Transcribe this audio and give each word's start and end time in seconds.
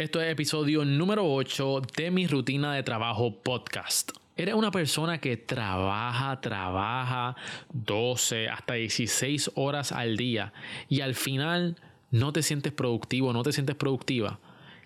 Esto 0.00 0.22
es 0.22 0.32
episodio 0.32 0.82
número 0.86 1.30
8 1.30 1.82
de 1.94 2.10
mi 2.10 2.26
rutina 2.26 2.72
de 2.72 2.82
trabajo 2.82 3.42
podcast. 3.42 4.12
Eres 4.34 4.54
una 4.54 4.70
persona 4.70 5.20
que 5.20 5.36
trabaja, 5.36 6.40
trabaja 6.40 7.36
12 7.74 8.48
hasta 8.48 8.72
16 8.72 9.50
horas 9.56 9.92
al 9.92 10.16
día 10.16 10.54
y 10.88 11.02
al 11.02 11.14
final 11.14 11.76
no 12.10 12.32
te 12.32 12.42
sientes 12.42 12.72
productivo, 12.72 13.34
no 13.34 13.42
te 13.42 13.52
sientes 13.52 13.76
productiva. 13.76 14.40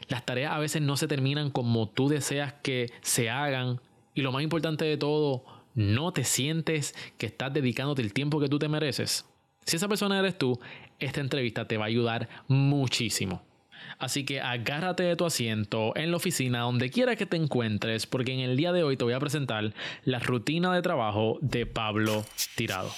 Las 0.08 0.26
tareas 0.26 0.52
a 0.52 0.58
veces 0.58 0.82
no 0.82 0.96
se 0.96 1.06
terminan 1.06 1.52
como 1.52 1.88
tú 1.88 2.08
deseas 2.08 2.54
que 2.54 2.90
se 3.00 3.30
hagan 3.30 3.80
y 4.14 4.22
lo 4.22 4.32
más 4.32 4.42
importante 4.42 4.84
de 4.84 4.96
todo, 4.96 5.44
no 5.76 6.12
te 6.12 6.24
sientes 6.24 6.92
que 7.18 7.26
estás 7.26 7.54
dedicándote 7.54 8.02
el 8.02 8.12
tiempo 8.12 8.40
que 8.40 8.48
tú 8.48 8.58
te 8.58 8.66
mereces. 8.66 9.24
Si 9.64 9.76
esa 9.76 9.86
persona 9.86 10.18
eres 10.18 10.36
tú, 10.36 10.58
esta 10.98 11.20
entrevista 11.20 11.68
te 11.68 11.76
va 11.76 11.84
a 11.84 11.86
ayudar 11.86 12.28
muchísimo. 12.48 13.44
Así 13.98 14.24
que 14.24 14.40
agárrate 14.40 15.02
de 15.02 15.16
tu 15.16 15.24
asiento 15.24 15.92
en 15.96 16.10
la 16.10 16.16
oficina, 16.16 16.60
donde 16.60 16.90
quiera 16.90 17.16
que 17.16 17.26
te 17.26 17.36
encuentres, 17.36 18.06
porque 18.06 18.32
en 18.32 18.40
el 18.40 18.56
día 18.56 18.72
de 18.72 18.82
hoy 18.82 18.96
te 18.96 19.04
voy 19.04 19.14
a 19.14 19.20
presentar 19.20 19.72
la 20.04 20.18
rutina 20.18 20.74
de 20.74 20.82
trabajo 20.82 21.38
de 21.40 21.66
Pablo 21.66 22.24
Tirado. 22.56 22.92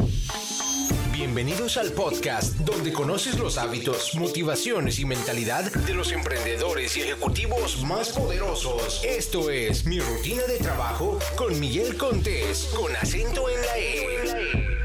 Bienvenidos 1.12 1.78
al 1.78 1.92
podcast 1.92 2.56
donde 2.58 2.92
conoces 2.92 3.38
los 3.38 3.56
hábitos, 3.56 4.14
motivaciones 4.16 4.98
y 4.98 5.06
mentalidad 5.06 5.72
de 5.72 5.94
los 5.94 6.12
emprendedores 6.12 6.96
y 6.96 7.00
ejecutivos 7.00 7.82
más 7.84 8.10
poderosos. 8.10 9.02
Esto 9.02 9.50
es 9.50 9.86
mi 9.86 9.98
rutina 9.98 10.42
de 10.42 10.58
trabajo 10.58 11.18
con 11.36 11.58
Miguel 11.58 11.96
Contés, 11.96 12.70
con 12.76 12.94
acento 12.96 13.46
en 13.48 13.60
la 13.62 13.78
E. 13.78 14.76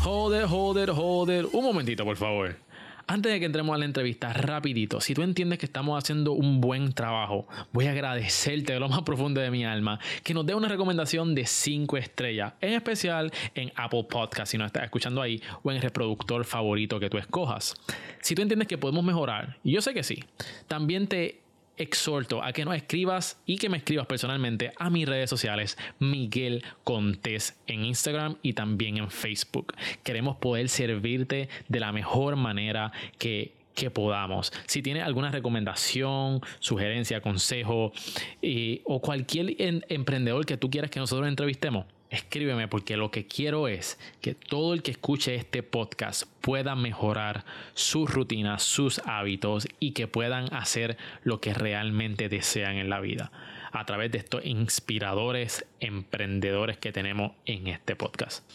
Joder, 0.00 0.46
joder, 0.46 0.90
joder. 0.90 1.46
Un 1.50 1.64
momentito, 1.64 2.04
por 2.04 2.16
favor. 2.16 2.65
Antes 3.08 3.30
de 3.30 3.38
que 3.38 3.46
entremos 3.46 3.72
a 3.72 3.78
la 3.78 3.84
entrevista, 3.84 4.32
rapidito, 4.32 5.00
si 5.00 5.14
tú 5.14 5.22
entiendes 5.22 5.60
que 5.60 5.66
estamos 5.66 5.96
haciendo 5.96 6.32
un 6.32 6.60
buen 6.60 6.92
trabajo, 6.92 7.46
voy 7.72 7.86
a 7.86 7.92
agradecerte 7.92 8.72
de 8.72 8.80
lo 8.80 8.88
más 8.88 9.02
profundo 9.02 9.40
de 9.40 9.48
mi 9.48 9.64
alma 9.64 10.00
que 10.24 10.34
nos 10.34 10.44
dé 10.44 10.56
una 10.56 10.66
recomendación 10.66 11.32
de 11.32 11.46
5 11.46 11.98
estrellas, 11.98 12.54
en 12.60 12.72
especial 12.72 13.32
en 13.54 13.70
Apple 13.76 14.06
Podcast, 14.10 14.50
si 14.50 14.58
nos 14.58 14.66
estás 14.66 14.82
escuchando 14.82 15.22
ahí, 15.22 15.40
o 15.62 15.70
en 15.70 15.76
el 15.76 15.82
reproductor 15.82 16.44
favorito 16.44 16.98
que 16.98 17.08
tú 17.08 17.16
escojas. 17.16 17.74
Si 18.22 18.34
tú 18.34 18.42
entiendes 18.42 18.66
que 18.66 18.76
podemos 18.76 19.04
mejorar, 19.04 19.56
y 19.62 19.70
yo 19.70 19.80
sé 19.82 19.94
que 19.94 20.02
sí, 20.02 20.24
también 20.66 21.06
te 21.06 21.45
exhorto 21.76 22.42
a 22.42 22.52
que 22.52 22.64
nos 22.64 22.76
escribas 22.76 23.40
y 23.46 23.58
que 23.58 23.68
me 23.68 23.78
escribas 23.78 24.06
personalmente 24.06 24.72
a 24.76 24.90
mis 24.90 25.08
redes 25.08 25.30
sociales, 25.30 25.76
Miguel 25.98 26.64
Contés 26.84 27.58
en 27.66 27.84
Instagram 27.84 28.36
y 28.42 28.52
también 28.52 28.98
en 28.98 29.10
Facebook. 29.10 29.74
Queremos 30.02 30.36
poder 30.36 30.68
servirte 30.68 31.48
de 31.68 31.80
la 31.80 31.92
mejor 31.92 32.36
manera 32.36 32.92
que 33.18 33.56
que 33.76 33.90
podamos. 33.90 34.52
Si 34.66 34.82
tienes 34.82 35.04
alguna 35.04 35.30
recomendación, 35.30 36.40
sugerencia, 36.58 37.20
consejo 37.20 37.92
eh, 38.40 38.80
o 38.84 39.00
cualquier 39.00 39.54
emprendedor 39.58 40.46
que 40.46 40.56
tú 40.56 40.70
quieras 40.70 40.90
que 40.90 40.98
nosotros 40.98 41.28
entrevistemos, 41.28 41.84
escríbeme 42.16 42.68
porque 42.68 42.96
lo 42.96 43.10
que 43.10 43.26
quiero 43.26 43.68
es 43.68 43.98
que 44.20 44.34
todo 44.34 44.74
el 44.74 44.82
que 44.82 44.90
escuche 44.90 45.34
este 45.34 45.62
podcast 45.62 46.24
pueda 46.40 46.74
mejorar 46.74 47.44
sus 47.74 48.10
rutinas, 48.10 48.62
sus 48.62 49.00
hábitos 49.04 49.68
y 49.78 49.92
que 49.92 50.08
puedan 50.08 50.52
hacer 50.52 50.96
lo 51.22 51.40
que 51.40 51.54
realmente 51.54 52.28
desean 52.28 52.76
en 52.76 52.90
la 52.90 53.00
vida 53.00 53.30
a 53.72 53.84
través 53.84 54.10
de 54.10 54.18
estos 54.18 54.44
inspiradores 54.44 55.66
emprendedores 55.80 56.78
que 56.78 56.92
tenemos 56.92 57.32
en 57.44 57.66
este 57.66 57.94
podcast. 57.94 58.50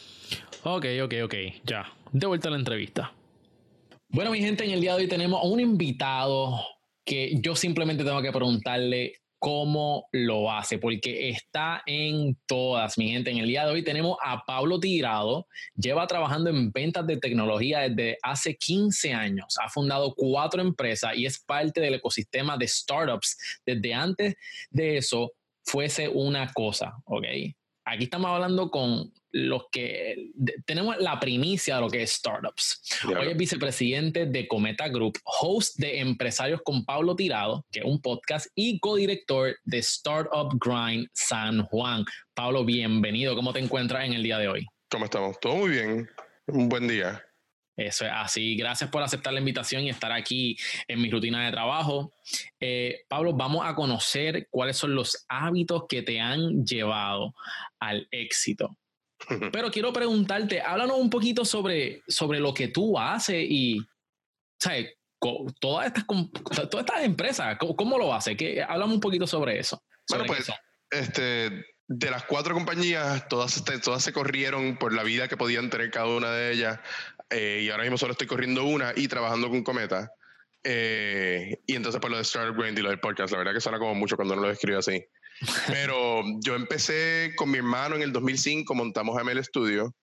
Ok, 0.64 0.86
ok, 1.04 1.14
ok, 1.24 1.36
ya, 1.64 1.92
de 2.12 2.28
vuelta 2.28 2.48
a 2.48 2.52
la 2.52 2.58
entrevista. 2.58 3.14
Bueno, 4.10 4.32
mi 4.32 4.40
gente, 4.40 4.66
en 4.66 4.72
el 4.72 4.82
día 4.82 4.96
de 4.96 5.04
hoy 5.04 5.08
tenemos 5.08 5.42
a 5.42 5.48
un 5.48 5.60
invitado 5.60 6.60
que 7.06 7.40
yo 7.42 7.56
simplemente 7.56 8.04
tengo 8.04 8.22
que 8.22 8.32
preguntarle 8.32 9.21
cómo 9.42 10.08
lo 10.12 10.52
hace, 10.52 10.78
porque 10.78 11.30
está 11.30 11.82
en 11.88 12.38
todas, 12.46 12.96
mi 13.00 13.10
gente. 13.10 13.32
En 13.32 13.40
el 13.40 13.48
día 13.48 13.66
de 13.66 13.72
hoy 13.72 13.84
tenemos 13.84 14.20
a 14.24 14.46
Pablo 14.46 14.80
Tirado, 14.80 15.48
lleva 15.76 16.06
trabajando 16.06 16.52
en 16.52 16.72
ventas 16.72 17.08
de 17.08 17.18
tecnología 17.18 17.90
desde 17.90 18.20
hace 18.22 18.56
15 18.56 19.14
años, 19.14 19.56
ha 19.60 19.68
fundado 19.68 20.14
cuatro 20.16 20.62
empresas 20.62 21.14
y 21.16 21.26
es 21.26 21.40
parte 21.40 21.82
del 21.82 21.96
ecosistema 21.96 22.56
de 22.56 22.68
startups 22.68 23.36
desde 23.66 23.96
antes 23.96 24.36
de 24.70 24.98
eso 24.98 25.32
fuese 25.64 26.08
una 26.08 26.54
cosa, 26.54 26.94
¿ok? 27.06 27.26
Aquí 27.86 28.04
estamos 28.04 28.30
hablando 28.30 28.70
con 28.70 29.12
los 29.32 29.64
que 29.72 30.32
tenemos 30.66 30.98
la 30.98 31.20
primicia 31.20 31.76
de 31.76 31.82
lo 31.82 31.90
que 31.90 32.04
es 32.04 32.14
startups. 32.14 33.02
Hoy 33.08 33.30
es 33.30 33.38
vicepresidente 33.38 34.26
de 34.26 34.48
Cometa 34.48 34.90
Group, 34.90 35.20
host 35.24 35.78
de 35.78 36.00
Empresarios 36.00 36.62
con 36.64 36.86
Pablo 36.86 37.16
Tirado, 37.16 37.66
que 37.72 37.80
es 37.80 37.86
un 37.86 38.02
podcast, 38.02 38.48
y 38.56 38.80
codirector 38.80 39.58
de 39.64 39.78
Startup 39.80 40.50
Grind 40.60 41.08
San 41.14 41.64
Juan. 41.66 42.06
Pablo, 42.34 42.66
bienvenido. 42.66 43.36
¿Cómo 43.36 43.54
te 43.54 43.60
encuentras 43.60 44.06
en 44.06 44.14
el 44.14 44.24
día 44.24 44.38
de 44.38 44.48
hoy? 44.48 44.68
¿Cómo 44.90 45.06
estamos? 45.06 45.40
Todo 45.40 45.56
muy 45.56 45.70
bien. 45.70 46.10
Un 46.48 46.68
buen 46.68 46.88
día. 46.88 47.24
Eso 47.78 48.06
es 48.06 48.12
así. 48.14 48.56
Gracias 48.56 48.90
por 48.90 49.02
aceptar 49.02 49.34
la 49.34 49.40
invitación 49.40 49.84
y 49.84 49.90
estar 49.90 50.12
aquí 50.12 50.58
en 50.88 51.02
mi 51.02 51.10
rutina 51.10 51.46
de 51.46 51.52
trabajo. 51.52 52.14
Eh, 52.60 53.06
Pablo, 53.08 53.34
vamos 53.34 53.66
a 53.66 53.74
conocer 53.74 54.48
cuáles 54.50 54.78
son 54.78 54.94
los 54.94 55.26
hábitos 55.30 55.86
que 55.88 56.02
te 56.02 56.20
han 56.20 56.66
llevado 56.66 57.34
al 57.80 58.08
éxito. 58.12 58.78
Pero 59.52 59.72
quiero 59.72 59.94
preguntarte, 59.94 60.62
háblanos 60.62 60.98
un 60.98 61.10
poquito 61.10 61.46
sobre, 61.46 62.02
sobre 62.08 62.40
lo 62.40 62.54
que 62.54 62.68
tú 62.68 62.98
haces 62.98 63.46
y, 63.48 63.80
¿sabes? 64.60 64.94
Todas 65.60 65.88
estas, 65.88 66.06
todas 66.08 66.86
estas 66.86 67.04
empresas, 67.04 67.58
¿cómo, 67.60 67.98
lo 67.98 68.14
haces? 68.14 68.36
¿Qué, 68.36 68.64
háblame 68.64 68.94
un 68.96 69.00
poquito 69.00 69.28
sobre 69.28 69.60
eso. 69.60 69.84
bueno, 70.10 70.26
pues, 70.26 70.52
este, 70.90 71.66
de 71.88 72.10
las 72.10 72.24
cuatro 72.24 72.54
compañías, 72.56 73.28
todas, 73.28 73.64
todas 73.84 74.04
se 74.04 74.14
corrieron 74.14 74.78
por 74.78 74.94
la 74.94 75.04
vida 75.04 75.28
que 75.28 75.38
podían 75.38 75.70
tener 75.70 75.92
cada 75.92 76.08
una 76.08 76.32
de 76.32 76.54
ellas. 76.54 76.80
Eh, 77.30 77.62
y 77.64 77.70
ahora 77.70 77.84
mismo 77.84 77.98
solo 77.98 78.14
estoy 78.14 78.28
corriendo 78.28 78.66
una 78.66 78.94
y 78.96 79.08
trabajando 79.08 79.50
con 79.50 79.64
Cometa. 79.64 80.12
Eh, 80.64 81.60
y 81.66 81.76
entonces, 81.76 82.00
por 82.00 82.10
pues, 82.10 82.12
lo 82.12 82.18
de 82.18 82.24
Startup 82.24 82.56
Grind 82.56 82.80
y 82.80 82.82
lo 82.82 82.90
del 82.90 83.00
podcast, 83.00 83.32
la 83.32 83.40
verdad 83.40 83.54
que 83.54 83.62
suena 83.62 83.80
como 83.80 83.96
mucho 83.96 84.16
cuando 84.16 84.36
no 84.36 84.42
lo 84.42 84.52
escribo 84.52 84.80
así. 84.80 85.04
Pero 85.68 86.24
yo 86.44 86.56
empecé 86.56 87.34
con 87.36 87.50
mi 87.50 87.58
hermano 87.58 87.96
en 87.96 88.02
el 88.02 88.12
2005, 88.12 88.74
montamos 88.76 89.22
ML 89.24 89.44
Studio. 89.44 89.94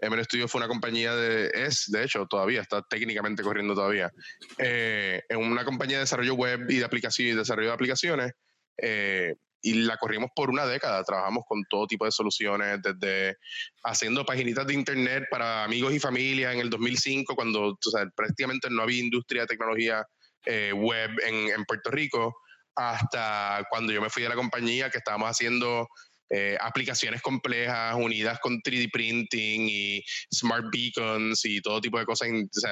ML 0.00 0.24
Studio 0.24 0.48
fue 0.48 0.60
una 0.60 0.68
compañía 0.68 1.14
de, 1.14 1.50
es, 1.54 1.84
de 1.90 2.04
hecho, 2.04 2.26
todavía, 2.26 2.60
está 2.60 2.82
técnicamente 2.82 3.42
corriendo 3.42 3.74
todavía, 3.74 4.10
eh, 4.58 5.22
en 5.28 5.38
una 5.38 5.64
compañía 5.64 5.98
de 5.98 6.02
desarrollo 6.02 6.34
web 6.34 6.68
y 6.68 6.78
de 6.78 6.84
aplicaciones 6.84 7.36
desarrollo 7.36 7.68
de 7.68 7.74
aplicaciones. 7.74 8.32
Eh, 8.78 9.34
y 9.62 9.74
la 9.74 9.96
corrimos 9.96 10.30
por 10.34 10.50
una 10.50 10.66
década. 10.66 11.04
Trabajamos 11.04 11.44
con 11.46 11.62
todo 11.70 11.86
tipo 11.86 12.04
de 12.04 12.10
soluciones, 12.10 12.80
desde 12.82 13.36
haciendo 13.84 14.26
paginitas 14.26 14.66
de 14.66 14.74
internet 14.74 15.24
para 15.30 15.64
amigos 15.64 15.94
y 15.94 16.00
familia 16.00 16.52
en 16.52 16.58
el 16.58 16.68
2005, 16.68 17.34
cuando 17.36 17.78
prácticamente 18.16 18.68
no 18.70 18.82
había 18.82 19.00
industria 19.00 19.42
de 19.42 19.46
tecnología 19.46 20.04
eh, 20.44 20.72
web 20.72 21.10
en, 21.24 21.50
en, 21.50 21.64
Puerto 21.64 21.90
Rico, 21.90 22.34
hasta 22.74 23.64
cuando 23.70 23.92
yo 23.92 24.00
me 24.00 24.10
fui 24.10 24.22
de 24.22 24.28
la 24.28 24.34
compañía 24.34 24.90
que 24.90 24.98
estábamos 24.98 25.28
haciendo 25.28 25.88
eh, 26.30 26.56
aplicaciones 26.60 27.20
complejas 27.20 27.94
unidas 27.94 28.38
con 28.40 28.60
3D 28.62 28.90
printing 28.90 29.68
y 29.68 30.02
smart 30.34 30.64
beacons 30.72 31.44
y 31.44 31.60
todo 31.60 31.80
tipo 31.80 31.98
de 31.98 32.06
cosas 32.06 32.28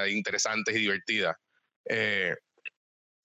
interesantes 0.09 0.75
y 0.75 0.79
divertidas. 0.79 1.35
Eh, 1.87 2.33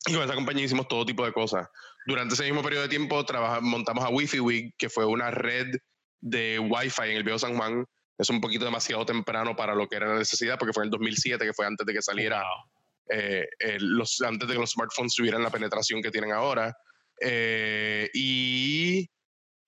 y 0.07 0.13
con 0.13 0.23
esa 0.23 0.35
compañía 0.35 0.65
hicimos 0.65 0.89
todo 0.89 1.07
tipo 1.07 1.25
de 1.25 1.33
cosas. 1.33 1.67
Durante 2.07 2.35
ese 2.35 2.45
mismo 2.45 2.63
periodo 2.63 2.83
de 2.83 2.89
tiempo 2.89 3.25
montamos 3.63 4.05
a 4.05 4.11
Wi-Fi 4.11 4.41
Week, 4.41 4.75
que 4.77 4.91
fue 4.91 5.07
una 5.07 5.31
red 5.31 5.75
de 6.21 6.59
Wi-Fi 6.59 7.11
en 7.11 7.17
el 7.17 7.25
Viejo 7.25 7.39
San 7.39 7.57
Juan. 7.57 7.85
Es 8.19 8.31
un 8.31 8.41
poquito 8.41 8.65
demasiado 8.65 9.05
temprano 9.05 9.57
para 9.57 9.75
lo 9.75 9.89
que 9.89 9.97
era 9.97 10.09
la 10.09 10.19
necesidad, 10.19 10.59
porque 10.59 10.73
fue 10.73 10.85
en 10.85 10.89
el 10.89 10.91
2007, 10.91 11.45
que 11.45 11.53
fue 11.53 11.67
antes 11.67 11.87
de 11.87 11.93
que 11.93 12.03
saliera 12.03 12.45
eh, 13.09 13.47
eh, 13.59 13.77
los, 13.79 14.21
antes 14.23 14.49
de 14.49 14.55
que 14.55 14.61
los 14.61 14.71
smartphones 14.71 15.15
tuvieran 15.15 15.43
la 15.43 15.51
penetración 15.51 16.03
que 16.03 16.11
tienen 16.11 16.33
ahora. 16.33 16.77
Eh, 17.21 18.11
y 18.15 19.09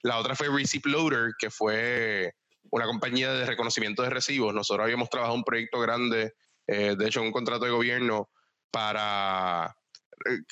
la 0.03 0.19
otra 0.19 0.35
fue 0.35 0.49
Receipt 0.49 0.85
Loader, 0.87 1.33
que 1.39 1.51
fue 1.51 2.33
una 2.71 2.87
compañía 2.87 3.33
de 3.33 3.47
reconocimiento 3.47 4.03
de 4.03 4.11
recibos. 4.11 4.55
Nosotros 4.55 4.85
habíamos 4.85 5.09
trabajado 5.09 5.37
un 5.37 5.45
proyecto 5.45 5.81
grande, 5.81 6.35
de 6.67 7.07
hecho, 7.07 7.23
un 7.23 7.33
contrato 7.33 7.65
de 7.65 7.71
gobierno 7.71 8.29
para 8.71 9.75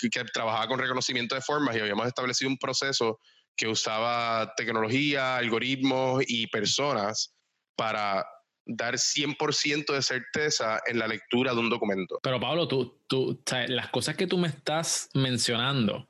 que, 0.01 0.09
que 0.09 0.25
trabajaba 0.25 0.67
con 0.67 0.79
reconocimiento 0.79 1.35
de 1.35 1.43
formas 1.43 1.77
y 1.77 1.81
habíamos 1.81 2.07
establecido 2.07 2.51
un 2.51 2.57
proceso 2.57 3.21
que 3.55 3.69
usaba 3.69 4.55
tecnología, 4.57 5.37
algoritmos 5.37 6.25
y 6.27 6.47
personas 6.47 7.35
para 7.77 8.25
dar 8.67 8.95
100% 8.95 9.95
de 9.95 10.03
certeza 10.03 10.81
en 10.87 10.99
la 10.99 11.07
lectura 11.07 11.55
de 11.55 11.61
un 11.61 11.71
documento. 11.71 12.19
Pero 12.23 12.41
Pablo, 12.41 12.67
tú, 12.67 13.01
tú 13.07 13.41
las 13.69 13.89
cosas 13.91 14.17
que 14.17 14.27
tú 14.27 14.37
me 14.37 14.49
estás 14.49 15.09
mencionando 15.15 16.09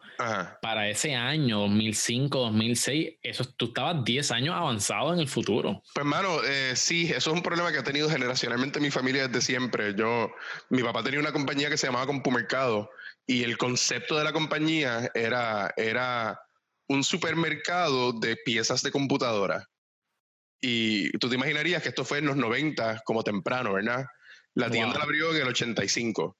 para 0.62 0.88
ese 0.88 1.14
año 1.14 1.60
2005, 1.60 2.38
2006, 2.38 3.14
eso, 3.22 3.44
tú 3.44 3.66
estabas 3.66 4.02
10 4.02 4.30
años 4.32 4.54
avanzado 4.54 5.12
en 5.12 5.20
el 5.20 5.28
futuro. 5.28 5.82
Pues 5.94 6.04
hermano, 6.04 6.42
eh, 6.44 6.72
sí, 6.74 7.04
eso 7.10 7.30
es 7.30 7.36
un 7.36 7.42
problema 7.42 7.70
que 7.70 7.78
ha 7.78 7.84
tenido 7.84 8.08
generacionalmente 8.08 8.80
mi 8.80 8.90
familia 8.90 9.28
desde 9.28 9.42
siempre. 9.42 9.94
Yo, 9.94 10.32
mi 10.70 10.82
papá 10.82 11.02
tenía 11.02 11.20
una 11.20 11.32
compañía 11.32 11.68
que 11.68 11.76
se 11.76 11.86
llamaba 11.86 12.06
Compumercado 12.06 12.90
y 13.26 13.42
el 13.42 13.58
concepto 13.58 14.16
de 14.16 14.24
la 14.24 14.32
compañía 14.32 15.10
era, 15.14 15.74
era 15.76 16.40
un 16.88 17.04
supermercado 17.04 18.12
de 18.12 18.36
piezas 18.36 18.82
de 18.82 18.90
computadora. 18.90 19.68
Y 20.60 21.10
tú 21.18 21.28
te 21.28 21.34
imaginarías 21.34 21.82
que 21.82 21.90
esto 21.90 22.04
fue 22.04 22.18
en 22.18 22.26
los 22.26 22.36
90, 22.36 23.02
como 23.04 23.22
temprano, 23.22 23.74
¿verdad? 23.74 24.04
La 24.54 24.70
tienda 24.70 24.98
la 24.98 25.04
abrió 25.04 25.34
en 25.34 25.42
el 25.42 25.48
85. 25.48 26.36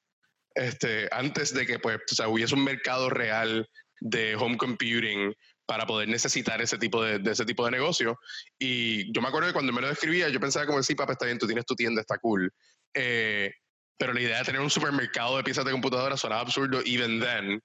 Este, 0.54 1.08
antes 1.12 1.52
de 1.52 1.66
que 1.66 1.78
pues, 1.78 1.98
o 2.10 2.14
sea, 2.14 2.28
hubiese 2.28 2.54
un 2.54 2.64
mercado 2.64 3.10
real 3.10 3.68
de 4.00 4.36
home 4.36 4.56
computing 4.56 5.34
para 5.66 5.86
poder 5.86 6.08
necesitar 6.08 6.62
ese 6.62 6.78
tipo 6.78 7.02
de, 7.02 7.20
ese 7.30 7.44
tipo 7.44 7.64
de 7.64 7.72
negocio. 7.72 8.18
Y 8.58 9.12
yo 9.12 9.20
me 9.20 9.28
acuerdo 9.28 9.48
que 9.48 9.52
cuando 9.52 9.72
me 9.72 9.80
lo 9.80 9.88
describía, 9.88 10.28
yo 10.28 10.40
pensaba 10.40 10.66
como, 10.66 10.82
sí, 10.82 10.94
papá, 10.94 11.12
está 11.12 11.26
bien, 11.26 11.38
tú 11.38 11.46
tienes 11.46 11.66
tu 11.66 11.74
tienda, 11.74 12.00
está 12.00 12.18
cool. 12.18 12.50
Eh, 12.94 13.52
pero 13.98 14.12
la 14.12 14.20
idea 14.20 14.38
de 14.38 14.44
tener 14.44 14.60
un 14.60 14.70
supermercado 14.70 15.36
de 15.36 15.42
piezas 15.42 15.64
de 15.64 15.72
computadora 15.72 16.16
sonaba 16.16 16.42
absurdo 16.42 16.80
even 16.84 17.20
then. 17.20 17.60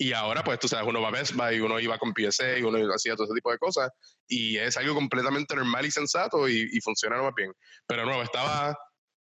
Y 0.00 0.14
ahora, 0.14 0.42
pues 0.42 0.58
tú 0.58 0.66
sabes, 0.66 0.86
uno 0.88 1.02
va 1.02 1.08
a 1.08 1.10
Best 1.10 1.34
Buy, 1.34 1.60
uno 1.60 1.78
iba 1.78 1.98
con 1.98 2.14
PSA, 2.14 2.66
uno 2.66 2.78
hacía 2.94 3.14
todo 3.16 3.26
ese 3.26 3.34
tipo 3.34 3.52
de 3.52 3.58
cosas. 3.58 3.90
Y 4.26 4.56
es 4.56 4.74
algo 4.78 4.94
completamente 4.94 5.54
normal 5.54 5.84
y 5.84 5.90
sensato 5.90 6.48
y, 6.48 6.70
y 6.72 6.80
funciona 6.80 7.20
más 7.20 7.34
bien. 7.36 7.52
Pero 7.86 8.06
no, 8.06 8.22
estaba 8.22 8.74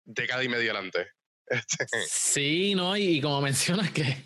década 0.05 0.41
y 0.41 0.47
media 0.47 0.71
adelante. 0.71 1.07
Este, 1.51 1.87
sí, 2.07 2.75
no, 2.75 2.95
y, 2.95 3.19
como 3.21 3.41
mencionas 3.41 3.89
que 3.89 4.23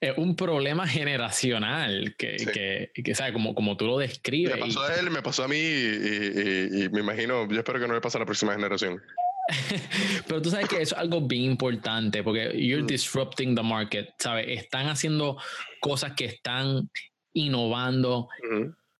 es 0.00 0.18
un 0.18 0.34
problema 0.34 0.88
generacional, 0.88 2.16
que, 2.18 2.34
que, 2.52 2.90
que 3.00 3.14
¿sabes? 3.14 3.32
Como, 3.32 3.54
como 3.54 3.76
tú 3.76 3.86
lo 3.86 3.96
describes. 3.96 4.56
Me 4.56 4.62
pasó 4.62 4.82
a 4.82 4.94
él, 4.96 5.08
me 5.08 5.22
pasó 5.22 5.44
a 5.44 5.48
mí 5.48 5.56
y, 5.56 6.82
y, 6.82 6.88
me 6.88 6.98
imagino, 6.98 7.48
yo 7.48 7.58
espero 7.58 7.78
que 7.78 7.86
no 7.86 7.94
le 7.94 8.00
pase 8.00 8.18
a 8.18 8.20
la 8.20 8.26
próxima 8.26 8.54
generación. 8.54 9.00
Pero 10.26 10.42
tú 10.42 10.50
sabes 10.50 10.68
que 10.68 10.82
eso 10.82 10.94
es 10.94 11.00
algo 11.00 11.22
bien 11.22 11.44
importante 11.44 12.22
porque 12.22 12.52
you're 12.54 12.82
mm. 12.82 12.86
disrupting 12.86 13.54
the 13.54 13.62
market, 13.62 14.10
¿sabes? 14.18 14.46
Están 14.48 14.88
haciendo 14.88 15.38
cosas 15.80 16.12
que 16.12 16.26
están 16.26 16.90
innovando 17.32 18.28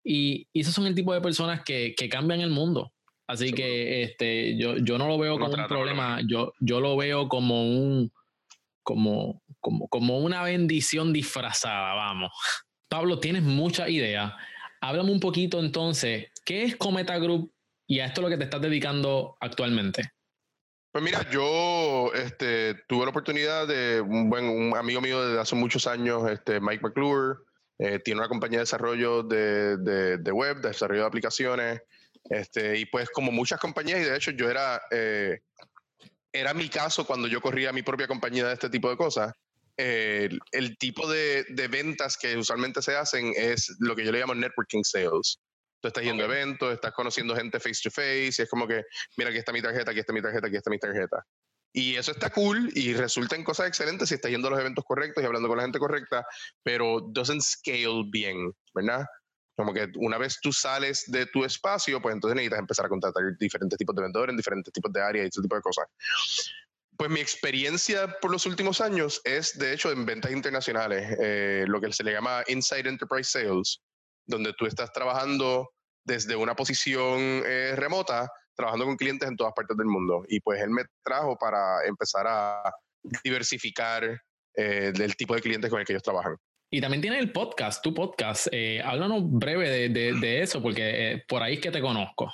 y, 0.04 0.46
y, 0.52 0.60
esos 0.60 0.74
son 0.74 0.86
el 0.86 0.94
tipo 0.94 1.12
de 1.12 1.20
personas 1.20 1.62
que, 1.64 1.94
que 1.96 2.08
cambian 2.08 2.40
el 2.40 2.50
mundo. 2.50 2.92
Así 3.26 3.52
que 3.52 4.02
este, 4.02 4.56
yo, 4.56 4.78
yo 4.78 4.96
no 4.96 5.06
lo 5.06 5.18
veo 5.18 5.38
como 5.38 5.52
un 5.52 5.66
problema, 5.66 6.20
yo, 6.26 6.54
yo 6.60 6.80
lo 6.80 6.96
veo 6.96 7.28
como 7.28 7.62
un 7.62 8.10
como, 8.82 9.42
como, 9.60 9.86
como 9.88 10.18
una 10.18 10.42
bendición 10.42 11.12
disfrazada, 11.12 11.92
vamos. 11.92 12.30
Pablo, 12.88 13.18
tienes 13.18 13.42
mucha 13.42 13.86
idea. 13.86 14.34
Háblame 14.80 15.12
un 15.12 15.20
poquito 15.20 15.60
entonces, 15.60 16.28
¿qué 16.46 16.62
es 16.62 16.76
Cometa 16.76 17.18
Group 17.18 17.52
y 17.86 17.98
a 18.00 18.06
esto 18.06 18.22
es 18.22 18.22
lo 18.22 18.30
que 18.30 18.38
te 18.38 18.44
estás 18.44 18.62
dedicando 18.62 19.36
actualmente? 19.40 20.10
Pues 20.98 21.12
mira, 21.12 21.30
yo 21.30 22.12
este, 22.12 22.74
tuve 22.88 23.04
la 23.04 23.10
oportunidad 23.10 23.68
de 23.68 24.00
un 24.00 24.28
buen 24.28 24.46
un 24.46 24.76
amigo 24.76 25.00
mío 25.00 25.24
desde 25.24 25.40
hace 25.40 25.54
muchos 25.54 25.86
años, 25.86 26.28
este, 26.28 26.58
Mike 26.58 26.82
McClure, 26.82 27.38
eh, 27.78 28.00
tiene 28.00 28.18
una 28.18 28.28
compañía 28.28 28.58
de 28.58 28.64
desarrollo 28.64 29.22
de, 29.22 29.76
de, 29.76 30.18
de, 30.18 30.32
web, 30.32 30.56
de 30.56 30.70
desarrollo 30.70 31.02
de 31.02 31.06
aplicaciones. 31.06 31.82
Este, 32.24 32.78
y 32.78 32.86
pues 32.86 33.10
como 33.10 33.30
muchas 33.30 33.60
compañías, 33.60 34.00
y 34.00 34.10
de 34.10 34.16
hecho 34.16 34.32
yo 34.32 34.50
era, 34.50 34.82
eh, 34.90 35.38
era 36.32 36.52
mi 36.52 36.68
caso 36.68 37.06
cuando 37.06 37.28
yo 37.28 37.40
corría 37.40 37.72
mi 37.72 37.82
propia 37.82 38.08
compañía 38.08 38.48
de 38.48 38.54
este 38.54 38.68
tipo 38.68 38.90
de 38.90 38.96
cosas, 38.96 39.32
el, 39.76 40.40
tipo 40.80 41.08
de, 41.08 41.44
de, 41.50 41.68
ventas 41.68 42.16
que 42.16 42.36
usualmente 42.36 42.82
se 42.82 42.96
hacen 42.96 43.32
es 43.36 43.76
lo 43.78 43.94
que 43.94 44.04
yo 44.04 44.10
le 44.10 44.18
llamo 44.18 44.34
networking 44.34 44.82
sales. 44.82 45.38
Tú 45.80 45.88
estás 45.88 46.02
yendo 46.02 46.24
a 46.24 46.26
eventos, 46.26 46.72
estás 46.72 46.92
conociendo 46.92 47.36
gente 47.36 47.60
face 47.60 47.80
to 47.82 47.90
face, 47.90 48.34
y 48.38 48.42
es 48.42 48.50
como 48.50 48.66
que, 48.66 48.82
mira, 49.16 49.30
aquí 49.30 49.38
está 49.38 49.52
mi 49.52 49.62
tarjeta, 49.62 49.90
aquí 49.90 50.00
está 50.00 50.12
mi 50.12 50.22
tarjeta, 50.22 50.46
aquí 50.46 50.56
está 50.56 50.70
mi 50.70 50.78
tarjeta. 50.78 51.24
Y 51.72 51.96
eso 51.96 52.12
está 52.12 52.30
cool 52.30 52.70
y 52.74 52.94
resulta 52.94 53.36
en 53.36 53.44
cosas 53.44 53.68
excelentes 53.68 54.08
si 54.08 54.14
estás 54.14 54.30
yendo 54.30 54.48
a 54.48 54.52
los 54.52 54.60
eventos 54.60 54.84
correctos 54.84 55.22
y 55.22 55.26
hablando 55.26 55.48
con 55.48 55.58
la 55.58 55.64
gente 55.64 55.78
correcta, 55.78 56.26
pero 56.62 57.00
doesn't 57.00 57.42
scale 57.42 58.04
bien, 58.10 58.52
¿verdad? 58.74 59.04
Como 59.54 59.74
que 59.74 59.88
una 59.96 60.18
vez 60.18 60.38
tú 60.40 60.52
sales 60.52 61.04
de 61.08 61.26
tu 61.26 61.44
espacio, 61.44 62.00
pues 62.00 62.14
entonces 62.14 62.36
necesitas 62.36 62.60
empezar 62.60 62.86
a 62.86 62.88
contratar 62.88 63.22
diferentes 63.38 63.76
tipos 63.76 63.94
de 63.94 64.02
vendedores 64.02 64.32
en 64.32 64.36
diferentes 64.36 64.72
tipos 64.72 64.92
de 64.92 65.02
áreas 65.02 65.26
y 65.26 65.28
ese 65.28 65.42
tipo 65.42 65.56
de 65.56 65.62
cosas. 65.62 65.86
Pues 66.96 67.10
mi 67.10 67.20
experiencia 67.20 68.18
por 68.20 68.30
los 68.32 68.46
últimos 68.46 68.80
años 68.80 69.20
es, 69.24 69.56
de 69.58 69.72
hecho, 69.72 69.92
en 69.92 70.06
ventas 70.06 70.32
internacionales, 70.32 71.16
eh, 71.20 71.64
lo 71.68 71.80
que 71.80 71.92
se 71.92 72.02
le 72.02 72.12
llama 72.12 72.42
Inside 72.48 72.88
Enterprise 72.88 73.30
Sales, 73.30 73.80
donde 74.28 74.52
tú 74.52 74.66
estás 74.66 74.92
trabajando 74.92 75.70
desde 76.04 76.36
una 76.36 76.54
posición 76.54 77.18
eh, 77.44 77.74
remota, 77.74 78.30
trabajando 78.54 78.84
con 78.84 78.96
clientes 78.96 79.28
en 79.28 79.36
todas 79.36 79.52
partes 79.54 79.76
del 79.76 79.86
mundo. 79.86 80.24
Y 80.28 80.38
pues 80.38 80.62
él 80.62 80.70
me 80.70 80.84
trajo 81.02 81.36
para 81.36 81.84
empezar 81.84 82.26
a 82.28 82.72
diversificar 83.24 84.04
eh, 84.54 84.92
el 84.94 85.16
tipo 85.16 85.34
de 85.34 85.40
clientes 85.40 85.68
con 85.70 85.80
el 85.80 85.86
que 85.86 85.94
ellos 85.94 86.02
trabajan. 86.04 86.36
Y 86.70 86.82
también 86.82 87.00
tiene 87.00 87.18
el 87.18 87.32
podcast, 87.32 87.82
tu 87.82 87.94
podcast. 87.94 88.48
Eh, 88.52 88.82
háblanos 88.84 89.22
breve 89.24 89.88
de, 89.88 90.42
eso, 90.42 90.62
porque 90.62 91.12
eh, 91.12 91.24
por 91.26 91.42
ahí 91.42 91.54
es 91.54 91.60
que 91.60 91.70
te 91.70 91.80
conozco. 91.80 92.30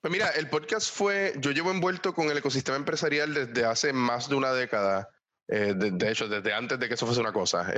Pues 0.00 0.10
mira, 0.10 0.30
el 0.30 0.48
podcast 0.48 0.90
fue, 0.90 1.34
yo 1.38 1.50
llevo 1.50 1.70
envuelto 1.70 2.14
con 2.14 2.30
el 2.30 2.38
ecosistema 2.38 2.78
empresarial 2.78 3.34
desde 3.34 3.66
hace 3.66 3.92
más 3.92 4.28
de 4.28 4.36
una 4.36 4.52
década, 4.52 5.08
eh, 5.48 5.74
de, 5.76 6.10
hecho, 6.10 6.28
desde 6.28 6.54
antes 6.54 6.78
de 6.78 6.88
que 6.88 6.94
eso 6.94 7.04
fuese 7.04 7.20
una 7.20 7.32
cosa. 7.32 7.70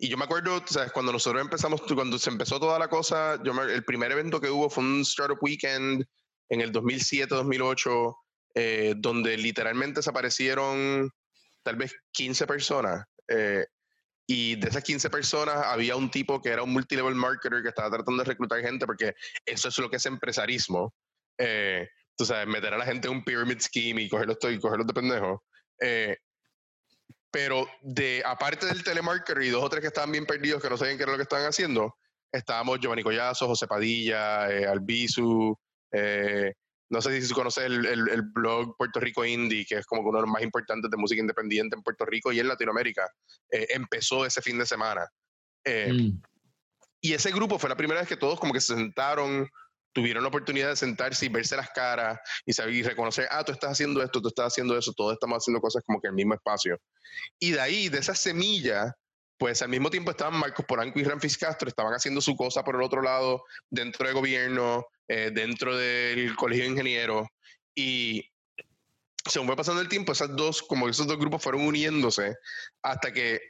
Eh, 0.00 0.06
y 0.06 0.08
yo 0.08 0.16
me 0.16 0.24
acuerdo, 0.24 0.62
¿sabes? 0.66 0.92
cuando 0.92 1.12
nosotros 1.12 1.42
empezamos, 1.42 1.82
cuando 1.82 2.18
se 2.18 2.30
empezó 2.30 2.58
toda 2.58 2.78
la 2.78 2.88
cosa, 2.88 3.40
yo 3.42 3.52
el 3.62 3.84
primer 3.84 4.12
evento 4.12 4.40
que 4.40 4.50
hubo 4.50 4.70
fue 4.70 4.84
un 4.84 5.02
Startup 5.02 5.38
Weekend 5.40 6.04
en 6.48 6.60
el 6.60 6.72
2007-2008, 6.72 8.14
donde 8.96 9.36
literalmente 9.36 10.00
desaparecieron 10.00 11.10
tal 11.62 11.76
vez 11.76 11.94
15 12.12 12.46
personas. 12.46 13.04
Y 14.32 14.54
de 14.54 14.68
esas 14.68 14.84
15 14.84 15.10
personas 15.10 15.56
había 15.66 15.96
un 15.96 16.08
tipo 16.08 16.40
que 16.40 16.50
era 16.50 16.62
un 16.62 16.72
multilevel 16.72 17.16
marketer 17.16 17.62
que 17.62 17.70
estaba 17.70 17.90
tratando 17.90 18.22
de 18.22 18.28
reclutar 18.28 18.60
gente 18.60 18.86
porque 18.86 19.12
eso 19.44 19.66
es 19.66 19.78
lo 19.78 19.90
que 19.90 19.96
es 19.96 20.06
empresarismo. 20.06 20.94
Eh, 21.36 21.88
tú 22.16 22.24
sabes, 22.24 22.46
meter 22.46 22.72
a 22.72 22.78
la 22.78 22.84
gente 22.84 23.08
en 23.08 23.14
un 23.14 23.24
pyramid 23.24 23.58
scheme 23.58 24.02
y 24.02 24.08
cogerlos, 24.08 24.38
y 24.48 24.60
cogerlos 24.60 24.86
de 24.86 24.94
pendejo. 24.94 25.44
Eh, 25.80 26.16
pero 27.30 27.66
de 27.82 28.22
aparte 28.24 28.66
del 28.66 28.82
telemarketer 28.82 29.42
y 29.42 29.50
dos 29.50 29.64
o 29.64 29.68
tres 29.68 29.80
que 29.80 29.88
estaban 29.88 30.12
bien 30.12 30.26
perdidos 30.26 30.62
que 30.62 30.70
no 30.70 30.76
sabían 30.76 30.96
qué 30.96 31.04
era 31.04 31.12
lo 31.12 31.18
que 31.18 31.24
estaban 31.24 31.46
haciendo, 31.46 31.94
estábamos 32.32 32.80
Giovanni 32.80 33.02
Collazo, 33.02 33.46
José 33.46 33.66
Padilla, 33.66 34.50
eh, 34.50 34.66
Albizu, 34.66 35.56
eh, 35.92 36.52
no 36.90 37.00
sé 37.00 37.22
si 37.22 37.32
conoces 37.32 37.64
el, 37.64 37.86
el, 37.86 38.22
blog 38.22 38.76
Puerto 38.76 38.98
Rico 38.98 39.24
Indie, 39.24 39.64
que 39.64 39.76
es 39.76 39.86
como 39.86 40.02
uno 40.02 40.18
de 40.18 40.22
los 40.22 40.30
más 40.30 40.42
importantes 40.42 40.90
de 40.90 40.96
música 40.96 41.20
independiente 41.20 41.76
en 41.76 41.82
Puerto 41.82 42.04
Rico 42.04 42.32
y 42.32 42.40
en 42.40 42.48
Latinoamérica. 42.48 43.08
Eh, 43.48 43.68
empezó 43.70 44.26
ese 44.26 44.42
fin 44.42 44.58
de 44.58 44.66
semana. 44.66 45.06
Eh, 45.64 45.92
mm. 45.92 46.22
Y 47.00 47.12
ese 47.12 47.30
grupo 47.30 47.60
fue 47.60 47.70
la 47.70 47.76
primera 47.76 48.00
vez 48.00 48.08
que 48.08 48.16
todos 48.16 48.40
como 48.40 48.52
que 48.52 48.60
se 48.60 48.74
sentaron, 48.74 49.48
tuvieron 49.92 50.22
la 50.22 50.28
oportunidad 50.28 50.68
de 50.68 50.76
sentarse 50.76 51.26
y 51.26 51.28
verse 51.28 51.56
las 51.56 51.70
caras 51.70 52.18
y 52.46 52.52
saber 52.52 52.74
y 52.74 52.82
reconocer, 52.82 53.26
ah, 53.30 53.44
tú 53.44 53.52
estás 53.52 53.72
haciendo 53.72 54.02
esto, 54.02 54.20
tú 54.20 54.28
estás 54.28 54.48
haciendo 54.48 54.76
eso, 54.76 54.92
todos 54.92 55.14
estamos 55.14 55.38
haciendo 55.38 55.60
cosas 55.60 55.82
como 55.84 56.00
que 56.00 56.08
en 56.08 56.12
el 56.12 56.16
mismo 56.16 56.34
espacio. 56.34 56.78
Y 57.38 57.52
de 57.52 57.60
ahí, 57.60 57.88
de 57.88 57.98
esa 57.98 58.14
semilla, 58.14 58.94
pues 59.38 59.62
al 59.62 59.68
mismo 59.68 59.90
tiempo 59.90 60.10
estaban 60.10 60.38
Marcos 60.38 60.66
Polanco 60.66 60.98
y 61.00 61.04
Ramfis 61.04 61.38
Castro, 61.38 61.68
estaban 61.68 61.94
haciendo 61.94 62.20
su 62.20 62.36
cosa 62.36 62.62
por 62.62 62.76
el 62.76 62.82
otro 62.82 63.02
lado, 63.02 63.44
dentro 63.68 64.06
del 64.06 64.14
gobierno, 64.14 64.86
eh, 65.08 65.30
dentro 65.32 65.76
del 65.76 66.36
colegio 66.36 66.64
de 66.64 66.70
ingenieros, 66.70 67.26
y 67.74 68.22
según 69.28 69.48
fue 69.48 69.56
pasando 69.56 69.80
el 69.80 69.88
tiempo, 69.88 70.12
esas 70.12 70.34
dos, 70.34 70.62
como 70.62 70.88
esos 70.88 71.06
dos 71.06 71.18
grupos 71.18 71.42
fueron 71.42 71.62
uniéndose 71.62 72.36
hasta 72.82 73.12
que 73.12 73.40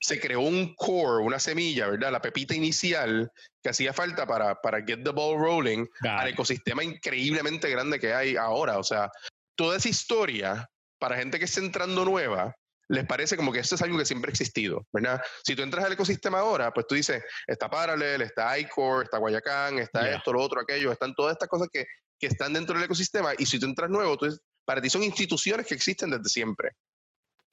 se 0.00 0.20
creó 0.20 0.40
un 0.40 0.74
core, 0.74 1.24
una 1.24 1.38
semilla, 1.38 1.88
¿verdad? 1.88 2.12
La 2.12 2.22
pepita 2.22 2.54
inicial 2.54 3.30
que 3.62 3.70
hacía 3.70 3.92
falta 3.92 4.26
para, 4.26 4.54
para 4.60 4.82
get 4.82 5.02
the 5.02 5.10
ball 5.10 5.38
rolling 5.38 5.86
al 6.02 6.28
ecosistema 6.28 6.84
increíblemente 6.84 7.68
grande 7.68 7.98
que 7.98 8.14
hay 8.14 8.36
ahora. 8.36 8.78
O 8.78 8.84
sea, 8.84 9.10
toda 9.56 9.76
esa 9.76 9.88
historia, 9.88 10.70
para 10.98 11.16
gente 11.16 11.38
que 11.38 11.46
está 11.46 11.60
entrando 11.60 12.04
nueva, 12.04 12.54
les 12.88 13.06
parece 13.06 13.36
como 13.36 13.52
que 13.52 13.58
esto 13.58 13.74
es 13.74 13.82
algo 13.82 13.98
que 13.98 14.06
siempre 14.06 14.30
ha 14.30 14.32
existido, 14.32 14.86
¿verdad? 14.92 15.20
Si 15.44 15.54
tú 15.54 15.62
entras 15.62 15.84
al 15.84 15.92
ecosistema 15.92 16.38
ahora, 16.38 16.72
pues 16.72 16.86
tú 16.86 16.94
dices, 16.94 17.22
está 17.46 17.68
Parallel, 17.68 18.22
está 18.22 18.58
iCore, 18.58 19.04
está 19.04 19.18
Guayacán, 19.18 19.78
está 19.78 20.10
esto, 20.10 20.32
lo 20.32 20.40
otro, 20.40 20.60
aquello, 20.60 20.90
están 20.90 21.14
todas 21.14 21.32
estas 21.32 21.48
cosas 21.48 21.68
que, 21.70 21.84
que, 22.18 22.28
están 22.28 22.54
dentro 22.54 22.74
del 22.74 22.84
ecosistema 22.84 23.32
y 23.36 23.44
si 23.44 23.58
tú 23.58 23.66
entras 23.66 23.90
nuevo, 23.90 24.16
tú, 24.16 24.34
para 24.64 24.80
ti 24.80 24.88
son 24.88 25.02
instituciones 25.02 25.66
que 25.66 25.74
existen 25.74 26.10
desde 26.10 26.30
siempre, 26.30 26.72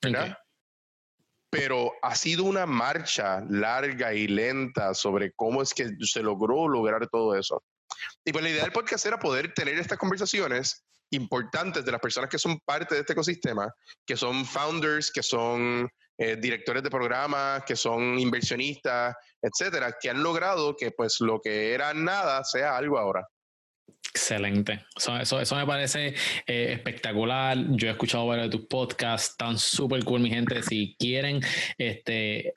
¿verdad? 0.01 0.37
Pero 1.55 1.93
ha 2.01 2.15
sido 2.15 2.43
una 2.43 2.65
marcha 2.65 3.41
larga 3.49 4.13
y 4.13 4.27
lenta 4.27 4.93
sobre 4.93 5.31
cómo 5.31 5.61
es 5.61 5.73
que 5.73 5.89
se 6.01 6.21
logró 6.21 6.67
lograr 6.67 7.07
todo 7.07 7.33
eso. 7.33 7.63
Y 8.25 8.33
pues 8.33 8.43
la 8.43 8.49
idea 8.49 8.63
del 8.63 8.73
podcast 8.73 9.05
era 9.05 9.17
poder 9.17 9.53
tener 9.53 9.79
estas 9.79 9.97
conversaciones 9.97 10.83
importantes 11.11 11.85
de 11.85 11.91
las 11.93 12.01
personas 12.01 12.29
que 12.29 12.37
son 12.37 12.59
parte 12.65 12.95
de 12.95 13.01
este 13.01 13.13
ecosistema, 13.13 13.73
que 14.05 14.17
son 14.17 14.45
founders, 14.45 15.09
que 15.11 15.23
son 15.23 15.89
eh, 16.17 16.35
directores 16.35 16.83
de 16.83 16.89
programas, 16.89 17.63
que 17.63 17.77
son 17.77 18.19
inversionistas, 18.19 19.15
etcétera, 19.41 19.95
que 19.97 20.09
han 20.09 20.21
logrado 20.21 20.75
que 20.75 20.91
pues 20.91 21.21
lo 21.21 21.39
que 21.39 21.73
era 21.73 21.93
nada 21.93 22.43
sea 22.43 22.75
algo 22.75 22.97
ahora. 22.97 23.25
Excelente. 24.15 24.85
Eso, 24.95 25.41
eso, 25.41 25.55
me 25.57 25.65
parece 25.65 26.15
eh, 26.47 26.71
espectacular. 26.71 27.57
Yo 27.71 27.89
he 27.89 27.91
escuchado 27.91 28.25
varios 28.25 28.49
de 28.49 28.57
tus 28.57 28.67
podcasts, 28.67 29.31
están 29.31 29.57
súper 29.57 30.05
cool, 30.05 30.21
mi 30.21 30.29
gente. 30.29 30.63
Si 30.63 30.95
quieren 30.97 31.41
este, 31.77 32.53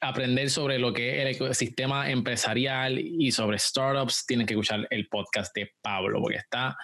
aprender 0.00 0.48
sobre 0.48 0.78
lo 0.78 0.94
que 0.94 1.16
es 1.16 1.22
el 1.22 1.34
ecosistema 1.34 2.10
empresarial 2.10 2.98
y 2.98 3.30
sobre 3.30 3.58
startups, 3.58 4.24
tienen 4.26 4.46
que 4.46 4.54
escuchar 4.54 4.86
el 4.88 5.06
podcast 5.08 5.54
de 5.54 5.70
Pablo, 5.82 6.20
porque 6.22 6.38
está, 6.38 6.74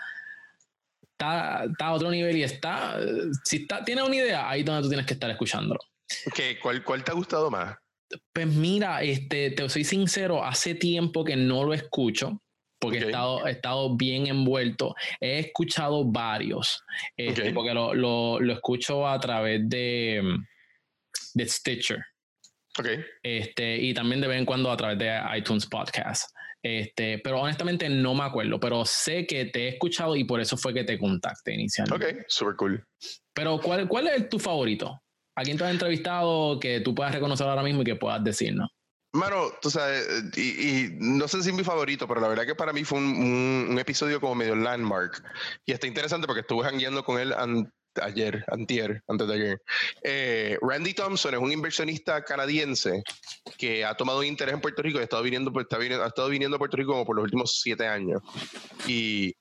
está, 1.13 1.63
a 1.79 1.93
otro 1.93 2.11
nivel 2.11 2.37
y 2.37 2.43
está, 2.43 2.99
si 3.45 3.63
está, 3.63 3.83
tienes 3.83 4.05
una 4.05 4.17
idea, 4.17 4.49
ahí 4.49 4.61
es 4.61 4.67
donde 4.67 4.83
tú 4.83 4.89
tienes 4.89 5.07
que 5.07 5.15
estar 5.15 5.31
escuchándolo. 5.31 5.81
Okay, 6.27 6.57
¿Cuál, 6.57 6.85
¿Cuál 6.85 7.03
te 7.03 7.13
ha 7.13 7.15
gustado 7.15 7.51
más? 7.51 7.77
Pues 8.31 8.47
mira, 8.47 9.03
este, 9.03 9.53
te 9.53 9.69
soy 9.71 9.85
sincero, 9.85 10.45
hace 10.45 10.75
tiempo 10.75 11.25
que 11.25 11.35
no 11.35 11.65
lo 11.65 11.73
escucho 11.73 12.43
porque 12.83 12.99
he, 12.99 13.07
estado, 13.07 13.47
he 13.47 13.53
estado 13.53 13.97
bien 13.97 14.27
envuelto. 14.27 14.97
He 15.21 15.39
escuchado 15.39 16.05
varios, 16.05 16.83
este, 17.17 17.53
porque 17.53 17.73
lo, 17.73 17.95
lo, 17.95 18.41
lo, 18.41 18.53
escucho 18.53 19.07
a 19.07 19.21
través 19.21 19.69
de, 19.69 20.21
de 21.35 21.49
Stitcher. 21.49 22.05
Okay. 22.77 23.05
Este, 23.23 23.77
y 23.77 23.95
también 23.95 24.21
de 24.21 24.27
vez 24.27 24.39
en 24.39 24.45
cuando 24.45 24.69
a 24.73 24.77
través 24.77 24.99
de 24.99 25.17
iTunes 25.37 25.67
Podcast. 25.67 26.29
Este, 26.61 27.19
pero 27.19 27.41
honestamente 27.41 27.89
no 27.89 28.15
me 28.15 28.25
acuerdo, 28.25 28.59
pero 28.59 28.85
sé 28.85 29.27
que 29.27 29.45
te 29.47 29.65
he 29.65 29.69
escuchado 29.69 30.17
y 30.17 30.25
por 30.25 30.41
eso 30.41 30.57
fue 30.57 30.75
que 30.75 30.83
te 30.83 30.99
contacté 30.99 31.55
inicialmente. 31.55 32.07
Ok, 32.07 32.25
super 32.27 32.57
cool. 32.57 32.85
Pero 33.33 33.61
¿cuál, 33.61 33.87
cuál 33.87 34.09
es 34.09 34.29
tu 34.29 34.41
favorito? 34.41 35.01
¿A 35.37 35.43
quién 35.43 35.57
te 35.57 35.65
has 35.65 35.71
entrevistado 35.71 36.59
que 36.59 36.81
tú 36.81 36.97
puedas 36.97 37.15
reconocer 37.15 37.47
ahora 37.47 37.63
mismo 37.63 37.83
y 37.83 37.85
que 37.85 37.97
puedas 37.97 38.23
decirnos? 38.25 38.71
Mano, 39.13 39.53
tú 39.61 39.71
sabes, 39.71 40.07
y, 40.37 40.89
no 40.99 41.29
sé 41.29 41.43
si 41.43 41.51
es 41.51 41.55
mi 41.55 41.65
favorito, 41.65 42.09
pero 42.09 42.21
la 42.21 42.29
verdad 42.29 42.47
que 42.47 42.55
para 42.55 42.73
mí 42.73 42.83
fue 42.83 42.99
un, 42.99 43.69
un, 43.71 43.79
episodio 43.79 44.21
como 44.21 44.35
medio 44.35 44.57
landmark. 44.57 45.23
Y 45.67 45.73
está 45.73 45.87
interesante 45.87 46.27
porque 46.27 46.41
estuve 46.41 46.65
jangueando 46.65 47.05
con 47.05 47.21
él 47.21 47.35
ayer, 48.01 48.45
antier, 48.49 49.03
antes 49.09 49.29
de 49.29 49.35
ayer. 49.35 49.63
Eh, 50.03 50.59
Randy 50.63 50.95
Thompson 50.95 51.35
es 51.35 51.41
un 51.41 51.53
inversionista 51.53 52.25
canadiense 52.25 53.03
que 53.59 53.85
ha 53.85 53.95
tomado 53.95 54.23
interés 54.23 54.55
en 54.55 54.61
Puerto 54.61 54.83
Rico 54.83 54.99
y 54.99 55.03
ha 55.03 55.05
estado 55.05 55.23
viniendo, 55.23 55.53
está 55.61 55.79
viniendo, 55.79 56.05
ha 56.05 56.09
estado 56.09 56.29
viniendo 56.29 56.57
a 56.57 56.59
Puerto 56.59 56.77
Rico 56.77 56.93
como 56.93 57.05
por 57.05 57.17
los 57.17 57.25
últimos 57.25 57.61
siete 57.61 57.87
años. 57.87 58.23
Y 58.87 59.35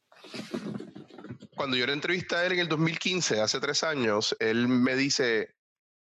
cuando 1.56 1.78
yo 1.78 1.86
le 1.86 1.94
entrevisté 1.94 2.36
a 2.36 2.46
él 2.46 2.54
en 2.54 2.60
el 2.60 2.68
2015, 2.68 3.42
hace 3.42 3.60
tres 3.60 3.84
años, 3.84 4.36
él 4.40 4.68
me 4.68 4.96
dice, 4.96 5.54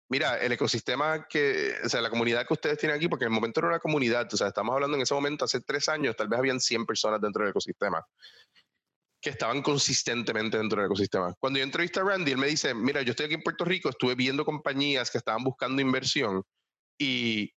Mira, 0.10 0.38
el 0.38 0.52
ecosistema 0.54 1.28
que, 1.28 1.76
o 1.84 1.90
sea, 1.90 2.02
la 2.02 2.10
comunidad 2.10 2.48
que 2.48 2.54
ustedes 2.54 2.78
tienen 2.78 2.96
aquí, 2.96 3.10
porque 3.10 3.26
en 3.26 3.32
el 3.32 3.36
momento 3.36 3.60
era 3.60 3.70
una 3.70 3.80
comunidad, 3.80 4.28
o 4.34 4.38
sea, 4.38 4.48
estamos 4.48 4.74
hablando 4.74 4.96
en 4.96 5.04
ese 5.04 5.14
momento, 5.14 5.46
hace 5.46 5.62
tres 5.62 5.90
años, 5.90 6.16
tal 6.16 6.30
vez 6.30 6.40
habían 6.40 6.60
100 6.60 6.86
personas 6.86 7.20
dentro 7.20 7.44
del 7.44 7.52
ecosistema 7.52 8.06
que 9.20 9.32
estaban 9.32 9.62
consistentemente 9.62 10.58
dentro 10.58 10.80
del 10.80 10.88
ecosistema. 10.88 11.34
Cuando 11.40 11.60
yo 11.60 11.66
entrevisté 11.66 12.00
a 12.00 12.04
Randy, 12.04 12.32
él 12.32 12.38
me 12.38 12.48
dice, 12.48 12.74
mira, 12.74 13.02
yo 13.02 13.12
estoy 13.12 13.26
aquí 13.26 13.36
en 13.36 13.42
Puerto 13.42 13.66
Rico, 13.66 13.90
estuve 13.90 14.16
viendo 14.16 14.46
compañías 14.46 15.10
que 15.10 15.18
estaban 15.18 15.44
buscando 15.44 15.82
inversión 15.82 16.44
y 17.00 17.52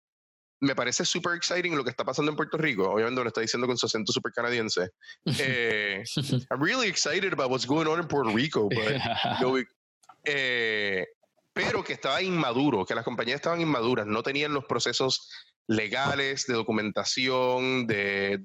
me 0.60 0.74
parece 0.74 1.04
súper 1.04 1.36
exciting 1.36 1.76
lo 1.76 1.84
que 1.84 1.90
está 1.90 2.04
pasando 2.04 2.30
en 2.30 2.36
Puerto 2.36 2.56
Rico. 2.58 2.90
Obviamente 2.90 3.22
lo 3.22 3.28
está 3.28 3.40
diciendo 3.40 3.66
con 3.66 3.76
su 3.76 3.86
acento 3.86 4.12
súper 4.12 4.32
canadiense. 4.32 4.90
Eh, 5.38 6.02
I'm 6.50 6.62
really 6.62 6.88
excited 6.88 7.32
about 7.32 7.50
what's 7.50 7.66
going 7.66 7.86
on 7.86 8.00
in 8.00 8.06
Puerto 8.06 8.30
Rico, 8.30 8.68
but, 8.68 9.64
eh, 10.24 11.06
pero 11.52 11.82
que 11.82 11.94
estaba 11.94 12.22
inmaduro, 12.22 12.84
que 12.84 12.94
las 12.94 13.04
compañías 13.04 13.36
estaban 13.36 13.60
inmaduras, 13.60 14.06
no 14.06 14.22
tenían 14.22 14.54
los 14.54 14.64
procesos 14.64 15.30
legales, 15.66 16.46
de 16.46 16.54
documentación, 16.54 17.86
de, 17.86 18.38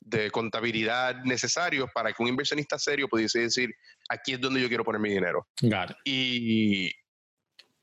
de, 0.00 0.30
contabilidad 0.30 1.16
necesarios 1.24 1.88
para 1.94 2.12
que 2.12 2.22
un 2.22 2.28
inversionista 2.28 2.78
serio 2.78 3.08
pudiese 3.08 3.40
decir, 3.40 3.70
aquí 4.08 4.32
es 4.32 4.40
donde 4.40 4.60
yo 4.60 4.68
quiero 4.68 4.84
poner 4.84 5.00
mi 5.00 5.10
dinero. 5.10 5.46
Y 6.04 6.90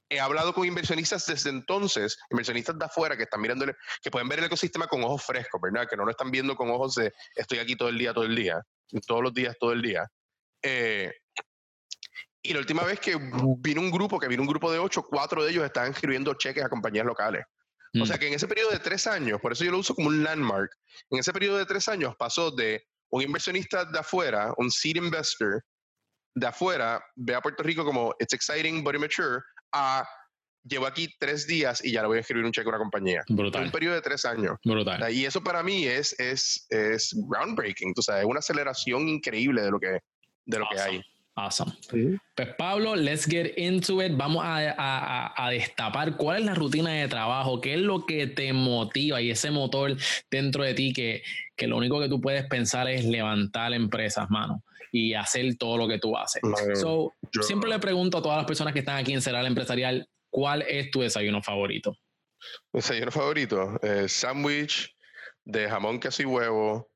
he 0.09 0.19
hablado 0.19 0.53
con 0.53 0.65
inversionistas 0.65 1.25
desde 1.25 1.49
entonces, 1.49 2.17
inversionistas 2.29 2.77
de 2.77 2.85
afuera 2.85 3.17
que 3.17 3.23
están 3.23 3.41
mirando, 3.41 3.65
que 4.01 4.11
pueden 4.11 4.27
ver 4.29 4.39
el 4.39 4.45
ecosistema 4.45 4.87
con 4.87 5.03
ojos 5.03 5.23
frescos, 5.25 5.59
¿verdad? 5.61 5.87
Que 5.89 5.97
no 5.97 6.05
lo 6.05 6.11
están 6.11 6.31
viendo 6.31 6.55
con 6.55 6.69
ojos 6.69 6.95
de 6.95 7.11
estoy 7.35 7.59
aquí 7.59 7.75
todo 7.75 7.89
el 7.89 7.97
día, 7.97 8.13
todo 8.13 8.25
el 8.25 8.35
día, 8.35 8.61
todos 9.07 9.23
los 9.23 9.33
días, 9.33 9.55
todo 9.59 9.73
el 9.73 9.81
día. 9.81 10.07
Eh, 10.61 11.11
y 12.43 12.53
la 12.53 12.59
última 12.59 12.83
vez 12.83 12.99
que 12.99 13.17
vino 13.59 13.81
un 13.81 13.89
grupo, 13.89 14.19
que 14.19 14.27
vino 14.27 14.41
un 14.41 14.47
grupo 14.47 14.71
de 14.71 14.77
ocho, 14.77 15.01
cuatro 15.01 15.43
de 15.43 15.51
ellos 15.51 15.63
estaban 15.63 15.91
escribiendo 15.91 16.33
cheques 16.33 16.63
a 16.63 16.69
compañías 16.69 17.05
locales. 17.05 17.45
O 18.01 18.05
sea 18.05 18.17
mm. 18.17 18.19
que 18.19 18.27
en 18.27 18.33
ese 18.33 18.47
periodo 18.47 18.71
de 18.71 18.79
tres 18.79 19.07
años, 19.07 19.39
por 19.39 19.53
eso 19.53 19.63
yo 19.63 19.71
lo 19.71 19.77
uso 19.77 19.95
como 19.95 20.09
un 20.09 20.23
landmark, 20.23 20.71
en 21.11 21.19
ese 21.19 21.31
periodo 21.31 21.57
de 21.57 21.65
tres 21.65 21.87
años 21.87 22.15
pasó 22.17 22.51
de 22.51 22.83
un 23.11 23.21
inversionista 23.21 23.85
de 23.85 23.99
afuera, 23.99 24.51
un 24.57 24.71
seed 24.71 24.97
investor 24.97 25.63
de 26.35 26.47
afuera, 26.47 27.03
ve 27.15 27.35
a 27.35 27.41
Puerto 27.41 27.63
Rico 27.63 27.85
como 27.85 28.13
it's 28.19 28.33
exciting 28.33 28.83
but 28.83 28.95
immature, 28.95 29.41
a 29.71 30.03
llevo 30.63 30.87
aquí 30.87 31.07
tres 31.19 31.45
días 31.45 31.83
y 31.83 31.91
ya 31.91 32.01
le 32.01 32.07
voy 32.07 32.17
a 32.17 32.21
escribir 32.21 32.45
un 32.45 32.51
cheque 32.51 32.67
a 32.67 32.69
una 32.69 32.77
compañía. 32.79 33.23
Brutal. 33.29 33.65
Un 33.65 33.71
periodo 33.71 33.95
de 33.95 34.01
tres 34.01 34.25
años. 34.25 34.57
Brutal. 34.63 35.13
Y 35.13 35.25
eso 35.25 35.43
para 35.43 35.61
mí 35.61 35.85
es, 35.85 36.17
es, 36.19 36.65
es 36.69 37.15
groundbreaking, 37.29 37.93
o 37.95 38.01
sea, 38.01 38.19
es 38.19 38.25
una 38.25 38.39
aceleración 38.39 39.07
increíble 39.07 39.61
de 39.61 39.71
lo 39.71 39.79
que, 39.79 39.99
de 40.45 40.59
lo 40.59 40.65
que 40.71 40.79
hay. 40.79 41.01
Awesome. 41.35 41.71
Pues 42.35 42.49
Pablo, 42.57 42.95
let's 42.95 43.25
get 43.25 43.57
into 43.57 44.03
it. 44.03 44.11
Vamos 44.15 44.43
a, 44.45 45.49
destapar 45.49 46.15
cuál 46.15 46.39
es 46.39 46.45
la 46.45 46.53
rutina 46.53 46.91
de 46.91 47.07
trabajo, 47.07 47.59
qué 47.59 47.73
es 47.73 47.79
lo 47.79 48.05
que 48.05 48.27
te 48.27 48.53
motiva 48.53 49.19
y 49.19 49.31
ese 49.31 49.49
motor 49.49 49.95
dentro 50.29 50.63
de 50.63 50.75
ti 50.75 50.93
que, 50.93 51.23
que 51.55 51.67
lo 51.67 51.77
único 51.77 51.99
que 51.99 52.07
tú 52.07 52.21
puedes 52.21 52.45
pensar 52.45 52.87
es 52.87 53.05
levantar 53.05 53.73
empresas, 53.73 54.29
mano, 54.29 54.63
y 54.91 55.15
hacer 55.15 55.55
todo 55.57 55.77
lo 55.77 55.87
que 55.87 55.97
tú 55.97 56.15
haces. 56.15 56.41
so, 56.75 57.13
siempre 57.41 57.69
le 57.69 57.79
pregunto 57.79 58.19
a 58.19 58.21
todas 58.21 58.37
las 58.37 58.45
personas 58.45 58.73
que 58.73 58.79
están 58.79 58.97
aquí 58.97 59.13
en 59.13 59.21
Ceral 59.21 59.47
Empresarial, 59.47 60.07
¿cuál 60.29 60.61
es 60.61 60.91
tu 60.91 61.01
desayuno 61.01 61.41
favorito? 61.41 61.97
Desayuno 62.71 63.11
favorito, 63.11 63.79
eh, 63.81 64.07
sándwich 64.07 64.95
de 65.45 65.67
jamón, 65.67 65.99
queso 65.99 66.21
y 66.21 66.25
huevo 66.25 66.92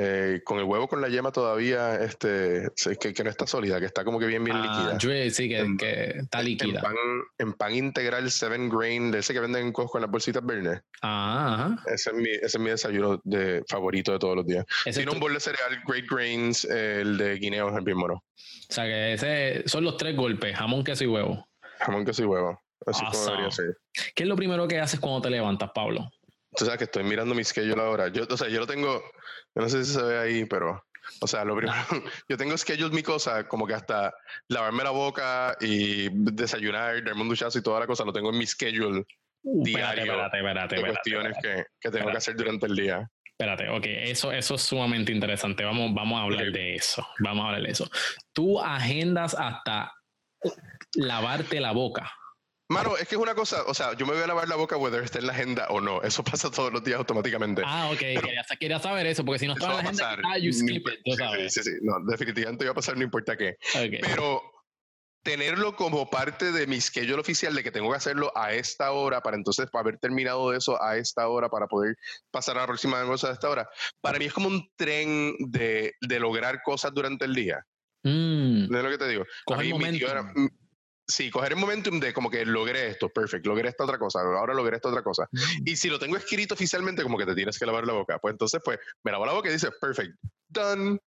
eh, 0.00 0.42
con 0.44 0.58
el 0.58 0.64
huevo 0.64 0.86
con 0.86 1.00
la 1.00 1.08
yema 1.08 1.32
todavía, 1.32 1.96
este, 1.96 2.68
que, 3.00 3.12
que, 3.12 3.24
no 3.24 3.30
está 3.30 3.48
sólida, 3.48 3.80
que 3.80 3.86
está 3.86 4.04
como 4.04 4.20
que 4.20 4.26
bien, 4.26 4.44
bien 4.44 4.56
ah, 4.56 4.92
líquida. 4.96 5.30
Sí, 5.30 5.48
que, 5.48 5.66
que 5.76 6.18
está 6.20 6.40
líquida. 6.40 6.78
En 6.78 6.82
pan, 6.82 6.94
en 7.38 7.52
pan, 7.54 7.74
integral 7.74 8.30
seven 8.30 8.68
grain, 8.68 9.10
de 9.10 9.18
ese 9.18 9.34
que 9.34 9.40
venden 9.40 9.66
en 9.66 9.72
Costco 9.72 9.98
en 9.98 10.02
las 10.02 10.10
bolsitas 10.10 10.46
verdes. 10.46 10.80
Ah, 11.02 11.76
ese, 11.86 12.10
es 12.10 12.16
mi, 12.16 12.30
ese 12.30 12.46
es 12.46 12.58
mi 12.60 12.70
desayuno 12.70 13.20
de, 13.24 13.64
favorito 13.68 14.12
de 14.12 14.20
todos 14.20 14.36
los 14.36 14.46
días. 14.46 14.64
Tiene 14.84 15.10
un 15.10 15.18
bol 15.18 15.34
de 15.34 15.40
cereal, 15.40 15.82
Great 15.84 16.04
Grains, 16.08 16.64
el 16.64 17.18
de 17.18 17.34
guineo 17.36 17.76
es 17.76 17.82
bien 17.82 17.98
mono. 17.98 18.14
O 18.14 18.72
sea 18.72 18.84
que 18.84 19.14
ese 19.14 19.64
son 19.66 19.82
los 19.82 19.96
tres 19.96 20.14
golpes, 20.14 20.56
jamón, 20.56 20.84
queso 20.84 21.02
y 21.02 21.08
huevo. 21.08 21.48
Jamón, 21.80 22.04
queso 22.04 22.22
y 22.22 22.26
huevo. 22.26 22.62
Así 22.86 23.04
como 23.04 23.24
debería 23.24 23.50
ser. 23.50 23.78
¿Qué 24.14 24.22
es 24.22 24.28
lo 24.28 24.36
primero 24.36 24.68
que 24.68 24.78
haces 24.78 25.00
cuando 25.00 25.22
te 25.22 25.30
levantas, 25.30 25.70
Pablo? 25.74 26.08
Tú 26.56 26.64
sabes 26.64 26.78
que 26.78 26.84
estoy 26.84 27.04
mirando 27.04 27.34
mi 27.34 27.44
schedule 27.44 27.80
ahora. 27.80 28.08
Yo, 28.08 28.24
o 28.28 28.36
sea, 28.36 28.48
yo 28.48 28.60
lo 28.60 28.66
tengo, 28.66 29.02
yo 29.58 29.62
no 29.64 29.68
sé 29.68 29.84
si 29.84 29.92
se 29.92 30.02
ve 30.02 30.18
ahí, 30.18 30.44
pero, 30.44 30.84
o 31.20 31.26
sea, 31.26 31.44
lo 31.44 31.56
primero, 31.56 31.76
yo 32.28 32.36
tengo 32.36 32.56
schedule 32.56 32.94
mi 32.94 33.02
cosa, 33.02 33.48
como 33.48 33.66
que 33.66 33.74
hasta 33.74 34.14
lavarme 34.46 34.84
la 34.84 34.90
boca 34.90 35.56
y 35.60 36.08
desayunar, 36.12 37.02
darme 37.02 37.22
un 37.22 37.28
duchazo 37.28 37.58
y 37.58 37.62
toda 37.62 37.80
la 37.80 37.86
cosa, 37.88 38.04
lo 38.04 38.12
tengo 38.12 38.30
en 38.30 38.38
mi 38.38 38.46
schedule 38.46 39.04
uh, 39.42 39.64
diario. 39.64 40.12
Espérate, 40.12 40.36
espérate, 40.36 40.76
de 40.76 40.80
cuestiones 40.82 41.36
que, 41.42 41.64
que, 41.80 41.90
tengo 41.90 42.08
que 42.08 42.16
hacer 42.18 42.36
durante 42.36 42.66
el 42.66 42.76
día. 42.76 43.10
Espérate, 43.24 43.68
ok, 43.68 43.84
eso, 43.84 44.30
eso 44.30 44.54
es 44.54 44.62
sumamente 44.62 45.10
interesante. 45.10 45.64
Vamos, 45.64 45.92
vamos 45.92 46.20
a 46.20 46.22
hablar 46.22 46.52
de 46.52 46.76
eso. 46.76 47.04
Vamos 47.18 47.42
a 47.42 47.48
hablar 47.48 47.62
de 47.62 47.72
eso. 47.72 47.90
Tú 48.32 48.60
agendas 48.60 49.34
hasta 49.34 49.92
lavarte 50.94 51.58
la 51.58 51.72
boca. 51.72 52.12
Mano, 52.68 52.98
es 52.98 53.08
que 53.08 53.14
es 53.14 53.20
una 53.20 53.34
cosa, 53.34 53.62
o 53.66 53.72
sea, 53.72 53.94
yo 53.96 54.04
me 54.04 54.12
voy 54.12 54.22
a 54.22 54.26
lavar 54.26 54.46
la 54.46 54.56
boca 54.56 54.76
whether 54.76 55.02
esté 55.02 55.20
en 55.20 55.26
la 55.26 55.32
agenda 55.32 55.66
o 55.70 55.80
no. 55.80 56.02
Eso 56.02 56.22
pasa 56.24 56.50
todos 56.50 56.72
los 56.72 56.84
días 56.84 56.98
automáticamente. 56.98 57.62
Ah, 57.64 57.90
ok. 57.90 57.98
quería, 58.58 58.78
saber 58.78 59.06
eso, 59.06 59.24
porque 59.24 59.38
si 59.38 59.46
no 59.46 59.54
está 59.54 59.66
en 59.66 59.72
la 59.72 59.78
agenda, 59.80 60.18
ah, 60.24 60.38
you 60.38 60.52
skip 60.52 60.86
it, 60.86 61.16
sabes. 61.16 61.54
Sí, 61.54 61.62
sí, 61.62 61.70
sí. 61.70 61.76
No, 61.82 61.94
definitivamente 62.06 62.64
va 62.66 62.72
a 62.72 62.74
pasar, 62.74 62.96
no 62.96 63.02
importa 63.02 63.36
qué. 63.36 63.56
Pero 64.02 64.42
tenerlo 65.22 65.76
como 65.76 66.08
parte 66.08 66.52
de 66.52 66.66
mi 66.66 66.80
schedule 66.80 67.20
oficial 67.20 67.54
de 67.54 67.62
que 67.62 67.70
tengo 67.70 67.90
que 67.90 67.96
hacerlo 67.96 68.32
a 68.34 68.52
esta 68.52 68.92
hora 68.92 69.20
para 69.20 69.36
entonces 69.36 69.68
para 69.70 69.82
haber 69.82 69.98
terminado 69.98 70.54
eso 70.54 70.82
a 70.82 70.96
esta 70.96 71.28
hora 71.28 71.50
para 71.50 71.66
poder 71.66 71.96
pasar 72.30 72.56
a 72.56 72.60
la 72.60 72.66
próxima 72.66 73.04
cosa 73.04 73.28
a 73.28 73.32
esta 73.32 73.50
hora, 73.50 73.68
para 74.00 74.18
mí 74.18 74.26
es 74.26 74.32
como 74.32 74.48
un 74.48 74.70
tren 74.76 75.34
de, 75.38 75.94
de 76.00 76.20
lograr 76.20 76.62
cosas 76.62 76.94
durante 76.94 77.24
el 77.24 77.34
día. 77.34 77.64
Mm. 78.04 78.74
es 78.74 78.82
lo 78.82 78.90
que 78.90 78.98
te 78.98 79.08
digo? 79.08 79.24
Coge 79.44 79.60
a 79.60 79.64
mí, 79.64 80.48
Sí, 81.10 81.30
coger 81.30 81.52
el 81.52 81.58
momentum 81.58 81.98
de 81.98 82.12
como 82.12 82.30
que 82.30 82.44
logré 82.44 82.88
esto, 82.88 83.08
perfecto, 83.08 83.48
logré 83.48 83.70
esta 83.70 83.84
otra 83.84 83.98
cosa, 83.98 84.20
ahora 84.20 84.52
logré 84.52 84.76
esta 84.76 84.90
otra 84.90 85.02
cosa. 85.02 85.26
Y 85.64 85.74
si 85.74 85.88
lo 85.88 85.98
tengo 85.98 86.18
escrito 86.18 86.52
oficialmente, 86.52 87.02
como 87.02 87.16
que 87.16 87.24
te 87.24 87.34
tienes 87.34 87.58
que 87.58 87.64
lavar 87.64 87.86
la 87.86 87.94
boca. 87.94 88.18
Pues 88.18 88.32
entonces, 88.32 88.60
pues, 88.62 88.78
me 89.02 89.12
lavo 89.12 89.24
la 89.24 89.32
boca 89.32 89.48
y 89.48 89.52
dice, 89.52 89.70
perfect, 89.80 90.14
done. 90.48 90.98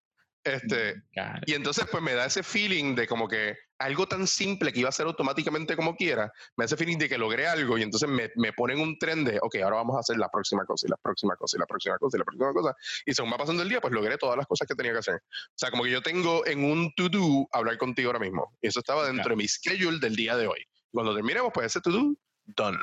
Este, 0.42 1.00
y 1.46 1.54
entonces, 1.54 1.86
pues 1.88 2.02
me 2.02 2.14
da 2.14 2.26
ese 2.26 2.42
feeling 2.42 2.96
de 2.96 3.06
como 3.06 3.28
que 3.28 3.56
algo 3.82 4.06
tan 4.06 4.26
simple 4.26 4.72
que 4.72 4.80
iba 4.80 4.88
a 4.88 4.92
ser 4.92 5.06
automáticamente 5.06 5.76
como 5.76 5.96
quiera, 5.96 6.32
me 6.56 6.64
hace 6.64 6.76
feeling 6.76 6.98
de 6.98 7.08
que 7.08 7.18
logré 7.18 7.46
algo 7.46 7.78
y 7.78 7.82
entonces 7.82 8.08
me, 8.08 8.30
me 8.36 8.52
ponen 8.52 8.80
un 8.80 8.98
tren 8.98 9.24
de, 9.24 9.38
ok, 9.42 9.56
ahora 9.56 9.76
vamos 9.76 9.96
a 9.96 10.00
hacer 10.00 10.18
la 10.18 10.28
próxima 10.28 10.64
cosa 10.64 10.86
y 10.86 10.90
la 10.90 10.96
próxima 10.96 11.36
cosa 11.36 11.56
y 11.56 11.60
la 11.60 11.66
próxima 11.66 11.98
cosa 11.98 12.16
y 12.16 12.18
la 12.18 12.24
próxima 12.24 12.52
cosa. 12.52 12.76
Y 13.06 13.14
según 13.14 13.32
va 13.32 13.38
pasando 13.38 13.62
el 13.62 13.68
día, 13.68 13.80
pues 13.80 13.92
logré 13.92 14.16
todas 14.18 14.36
las 14.36 14.46
cosas 14.46 14.66
que 14.66 14.74
tenía 14.74 14.92
que 14.92 14.98
hacer. 14.98 15.16
O 15.16 15.56
sea, 15.56 15.70
como 15.70 15.84
que 15.84 15.90
yo 15.90 16.02
tengo 16.02 16.46
en 16.46 16.64
un 16.64 16.92
to-do 16.94 17.46
hablar 17.52 17.78
contigo 17.78 18.08
ahora 18.10 18.20
mismo. 18.20 18.56
Y 18.60 18.68
eso 18.68 18.80
estaba 18.80 19.06
dentro 19.06 19.30
de 19.30 19.36
mi 19.36 19.48
schedule 19.48 19.98
del 19.98 20.16
día 20.16 20.36
de 20.36 20.46
hoy. 20.46 20.64
Cuando 20.92 21.14
terminemos, 21.14 21.50
pues 21.52 21.66
ese 21.66 21.80
to-do, 21.80 22.14
done. 22.44 22.78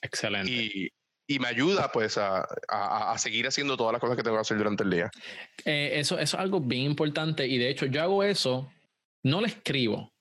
Excelente. 0.00 0.50
Y, 0.50 0.90
y 1.26 1.38
me 1.38 1.48
ayuda 1.48 1.90
pues 1.92 2.18
a, 2.18 2.46
a, 2.68 3.12
a, 3.12 3.18
seguir 3.18 3.46
haciendo 3.46 3.76
todas 3.76 3.92
las 3.92 4.00
cosas 4.00 4.16
que 4.16 4.22
tengo 4.22 4.36
que 4.36 4.40
hacer 4.40 4.58
durante 4.58 4.84
el 4.84 4.90
día. 4.90 5.10
Eh, 5.64 5.92
eso, 5.94 6.18
eso 6.18 6.36
es 6.36 6.42
algo 6.42 6.60
bien 6.60 6.82
importante 6.82 7.46
y 7.46 7.58
de 7.58 7.70
hecho 7.70 7.86
yo 7.86 8.02
hago 8.02 8.22
eso, 8.22 8.70
no 9.22 9.40
le 9.40 9.48
escribo, 9.48 10.12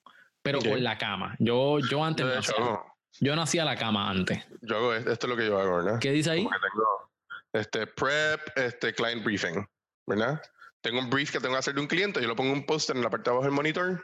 pero 0.42 0.60
okay. 0.60 0.72
por 0.72 0.80
la 0.80 0.98
cama. 0.98 1.36
Yo, 1.40 1.80
yo 1.80 2.04
antes 2.04 2.26
de 2.26 2.34
no 2.34 2.40
hacía, 2.40 2.60
no. 2.60 2.86
yo 3.20 3.36
no 3.36 3.42
hacía 3.42 3.66
la 3.66 3.76
cama 3.76 4.10
antes. 4.10 4.44
Yo 4.62 4.78
hago 4.78 4.94
esto, 4.94 5.12
esto 5.12 5.28
es 5.28 5.30
lo 5.30 5.38
que 5.38 5.48
yo 5.48 5.60
hago, 5.60 5.78
¿verdad? 5.78 6.00
¿Qué 6.00 6.12
dice 6.12 6.32
ahí? 6.32 6.44
Tengo 6.44 7.12
este 7.54 7.88
prep, 7.88 8.42
este 8.56 8.94
client 8.94 9.24
briefing, 9.24 9.68
¿verdad? 10.08 10.42
Tengo 10.82 11.00
un 11.00 11.10
brief 11.10 11.32
que 11.32 11.40
tengo 11.40 11.54
que 11.54 11.60
hacer 11.60 11.76
de 11.76 11.82
un 11.82 11.88
cliente, 11.88 12.22
yo 12.22 12.28
lo 12.28 12.36
pongo 12.36 12.54
un 12.54 12.66
post 12.66 12.90
en 12.90 13.02
la 13.02 13.10
parte 13.10 13.30
de 13.30 13.36
abajo 13.36 13.46
del 13.46 13.54
monitor 13.54 14.04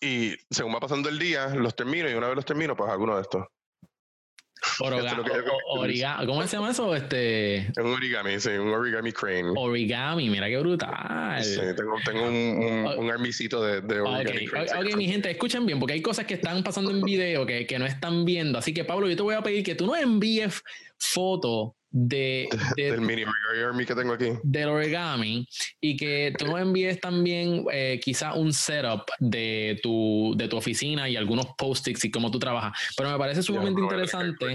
y 0.00 0.34
según 0.50 0.74
va 0.74 0.80
pasando 0.80 1.08
el 1.08 1.18
día, 1.18 1.48
los 1.48 1.74
termino 1.74 2.08
y 2.10 2.14
una 2.14 2.26
vez 2.26 2.36
los 2.36 2.44
termino, 2.44 2.76
pues 2.76 2.90
alguno 2.90 3.16
de 3.16 3.22
estos. 3.22 3.46
Oroga, 4.80 5.08
Esto 5.10 5.10
es 5.10 5.16
lo 5.18 5.24
que 5.24 5.46
yo- 5.48 5.58
origa- 5.80 6.24
¿Cómo 6.26 6.42
se 6.46 6.56
llama 6.56 6.70
eso? 6.70 6.94
Este, 6.94 7.56
Es 7.58 7.76
un 7.78 7.92
origami, 7.92 8.38
sí, 8.38 8.50
un 8.50 8.68
origami 8.72 9.12
crane. 9.12 9.52
origami, 9.56 10.30
mira 10.30 10.48
qué 10.48 10.58
brutal. 10.58 11.42
Sí, 11.44 11.60
tengo, 11.76 11.94
tengo 12.04 12.22
un, 12.28 12.34
un, 12.34 12.98
un 12.98 13.10
armicito 13.10 13.62
de, 13.62 14.00
origami 14.00 14.46
crane. 14.46 14.70
ok, 14.70 14.76
ok, 14.90 14.96
mi 14.96 15.06
gente, 15.08 15.30
escuchen 15.30 15.66
bien, 15.66 15.78
porque 15.80 15.94
hay 15.94 16.02
cosas 16.02 16.26
que 16.26 16.34
están 16.34 16.62
pasando 16.62 16.90
en 16.90 17.00
video 17.02 17.44
que, 17.44 17.66
que 17.66 17.78
no 17.78 17.86
están 17.86 18.24
viendo. 18.24 18.58
Así 18.58 18.72
que, 18.72 18.84
Pablo, 18.84 19.08
yo 19.08 19.16
te 19.16 19.22
voy 19.22 19.34
a 19.34 19.42
pedir 19.42 19.64
que 19.64 19.74
tú 19.74 19.86
nos 19.86 19.98
envíes 19.98 20.62
foto 20.98 21.74
de, 21.94 22.48
de- 22.76 22.90
Del 22.90 23.00
mini 23.02 23.24
origami 23.50 23.84
que 23.84 23.94
tengo 23.94 24.14
aquí. 24.14 24.30
del 24.42 24.68
origami 24.70 25.46
y 25.80 25.96
que 25.96 26.34
tú 26.38 26.46
nos 26.46 26.58
envíes 26.60 26.98
también 27.00 27.64
eh, 27.70 28.00
quizá 28.02 28.32
un 28.34 28.52
setup 28.52 29.02
de 29.20 29.78
tu, 29.82 30.34
de 30.36 30.48
tu 30.48 30.56
oficina 30.56 31.08
y 31.08 31.16
algunos 31.16 31.46
post-its 31.56 32.04
y 32.06 32.10
cómo 32.10 32.30
tú 32.30 32.38
trabajas. 32.38 32.72
Pero 32.96 33.10
me 33.10 33.18
parece 33.18 33.42
sumamente 33.42 33.78
no, 33.80 33.84
interesante. 33.86 34.46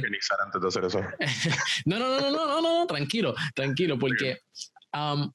antes 0.43 0.61
de 0.61 0.67
hacer 0.67 0.83
eso. 0.85 0.99
No, 1.85 1.99
no, 1.99 2.09
no, 2.09 2.19
no, 2.19 2.31
no, 2.31 2.45
no, 2.47 2.61
no, 2.61 2.79
no, 2.81 2.87
tranquilo, 2.87 3.33
tranquilo, 3.53 3.97
porque 3.99 4.39
um, 4.93 5.31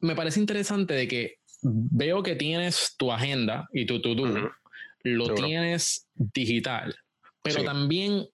me 0.00 0.14
parece 0.16 0.40
interesante 0.40 0.94
de 0.94 1.06
que 1.08 1.36
veo 1.62 2.22
que 2.22 2.34
tienes 2.36 2.94
tu 2.98 3.12
agenda 3.12 3.68
y 3.72 3.86
tu 3.86 4.00
to-do, 4.02 4.26
lo 5.04 5.24
Seguro. 5.26 5.46
tienes 5.46 6.06
digital, 6.14 6.94
pero 7.42 7.60
Sí. 7.60 7.64
también 7.64 8.26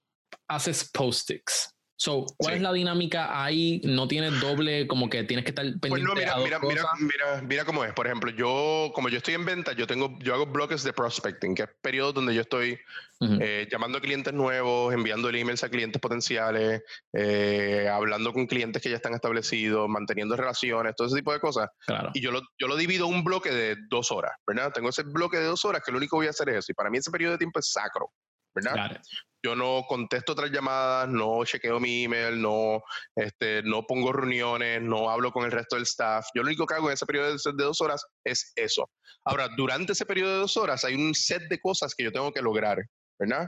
haces 0.48 0.90
post-its. 0.92 1.72
So, 1.98 2.26
¿cuál 2.36 2.52
Sí. 2.52 2.56
es 2.58 2.62
la 2.62 2.72
dinámica 2.74 3.42
ahí? 3.42 3.80
No 3.84 4.06
tienes 4.06 4.38
doble, 4.38 4.86
como 4.86 5.08
que 5.08 5.24
tienes 5.24 5.44
que 5.44 5.50
estar 5.50 5.64
pendiente 5.64 5.88
Pues 5.88 6.02
no, 6.02 6.12
a 6.12 6.14
mira, 6.14 6.34
dos 6.34 6.44
mira, 6.44 6.58
mira, 6.58 6.82
cosas? 6.82 7.00
mira, 7.00 7.42
mira 7.42 7.64
cómo 7.64 7.84
es. 7.84 7.92
Por 7.94 8.06
ejemplo, 8.06 8.30
yo, 8.30 8.90
como 8.94 9.08
yo 9.08 9.16
estoy 9.16 9.32
en 9.34 9.46
venta, 9.46 9.72
yo 9.72 9.86
tengo, 9.86 10.18
yo 10.20 10.34
hago 10.34 10.44
bloques 10.46 10.82
de 10.82 10.92
prospecting, 10.92 11.54
que 11.54 11.62
es 11.62 11.68
periodos 11.80 12.12
donde 12.14 12.34
yo 12.34 12.42
estoy 12.42 12.78
Ujú. 13.20 13.38
eh, 13.40 13.66
llamando 13.72 13.96
a 13.96 14.02
clientes 14.02 14.34
nuevos, 14.34 14.92
enviando 14.92 15.30
emails 15.30 15.64
a 15.64 15.70
clientes 15.70 15.98
potenciales, 15.98 16.82
eh, 17.14 17.88
hablando 17.90 18.30
con 18.34 18.46
clientes 18.46 18.82
que 18.82 18.90
ya 18.90 18.96
están 18.96 19.14
establecidos, 19.14 19.88
manteniendo 19.88 20.36
relaciones, 20.36 20.94
todo 20.96 21.06
ese 21.06 21.16
tipo 21.16 21.32
de 21.32 21.40
cosas. 21.40 21.70
claro. 21.86 22.10
Y 22.12 22.20
yo 22.20 22.30
lo, 22.30 22.42
yo 22.58 22.68
lo 22.68 22.76
divido 22.76 23.06
en 23.08 23.14
un 23.14 23.24
bloque 23.24 23.50
de 23.50 23.76
dos 23.88 24.12
horas, 24.12 24.32
¿verdad? 24.46 24.70
Tengo 24.70 24.90
ese 24.90 25.02
bloque 25.02 25.38
de 25.38 25.44
dos 25.44 25.64
horas 25.64 25.82
que 25.82 25.92
lo 25.92 25.96
único 25.96 26.16
que 26.16 26.20
voy 26.20 26.26
a 26.26 26.30
hacer 26.30 26.50
es 26.50 26.56
eso. 26.58 26.72
Y 26.72 26.74
para 26.74 26.90
mí 26.90 26.98
ese 26.98 27.10
periodo 27.10 27.32
de 27.32 27.38
tiempo 27.38 27.58
es 27.58 27.72
sacro, 27.72 28.12
¿verdad? 28.54 29.00
Yo 29.46 29.54
no 29.54 29.84
contesto 29.86 30.32
otras 30.32 30.50
llamadas, 30.50 31.08
no 31.08 31.44
chequeo 31.44 31.78
mi 31.78 32.02
email, 32.02 32.42
no, 32.42 32.82
este, 33.14 33.62
no 33.62 33.86
pongo 33.86 34.12
reuniones, 34.12 34.82
no 34.82 35.08
hablo 35.08 35.30
con 35.30 35.44
el 35.44 35.52
resto 35.52 35.76
del 35.76 35.84
staff. 35.84 36.26
Yo 36.34 36.42
lo 36.42 36.48
único 36.48 36.66
que 36.66 36.74
hago 36.74 36.88
en 36.88 36.94
ese 36.94 37.06
periodo 37.06 37.28
de 37.28 37.64
dos 37.64 37.80
horas 37.80 38.04
es 38.24 38.52
eso. 38.56 38.90
Ahora, 39.24 39.48
durante 39.56 39.92
ese 39.92 40.04
periodo 40.04 40.32
de 40.32 40.38
dos 40.38 40.56
horas 40.56 40.84
hay 40.84 40.96
un 40.96 41.14
set 41.14 41.42
de 41.48 41.60
cosas 41.60 41.94
que 41.94 42.02
yo 42.02 42.10
tengo 42.10 42.32
que 42.32 42.42
lograr, 42.42 42.78
¿verdad? 43.20 43.46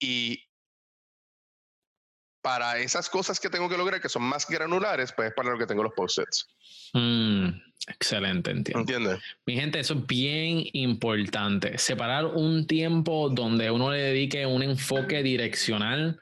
Y 0.00 0.38
para 2.44 2.78
esas 2.78 3.08
cosas 3.08 3.40
que 3.40 3.48
tengo 3.48 3.70
que 3.70 3.78
lograr, 3.78 4.02
que 4.02 4.10
son 4.10 4.22
más 4.22 4.46
granulares, 4.46 5.12
pues 5.12 5.28
es 5.30 5.34
para 5.34 5.48
lo 5.50 5.58
que 5.58 5.66
tengo 5.66 5.82
los 5.82 5.94
post-its. 5.94 6.46
Mm, 6.92 7.48
excelente, 7.88 8.50
entiendo. 8.50 8.80
¿Entiendes? 8.80 9.22
Mi 9.46 9.54
gente, 9.56 9.80
eso 9.80 9.94
es 9.94 10.06
bien 10.06 10.62
importante. 10.74 11.78
Separar 11.78 12.26
un 12.26 12.66
tiempo 12.66 13.30
donde 13.30 13.70
uno 13.70 13.90
le 13.90 13.98
dedique 13.98 14.44
un 14.44 14.62
enfoque 14.62 15.22
direccional 15.22 16.20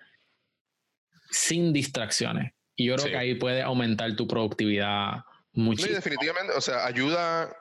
sin 1.28 1.72
distracciones. 1.72 2.52
Y 2.76 2.86
yo 2.86 2.94
creo 2.94 3.06
Sí. 3.06 3.10
que 3.10 3.18
ahí 3.18 3.34
puede 3.34 3.60
aumentar 3.62 4.14
tu 4.14 4.28
productividad 4.28 5.16
No, 5.16 5.24
y 5.54 5.60
muchísimo. 5.60 5.96
definitivamente, 5.96 6.52
o 6.54 6.60
sea, 6.60 6.86
ayuda, 6.86 7.52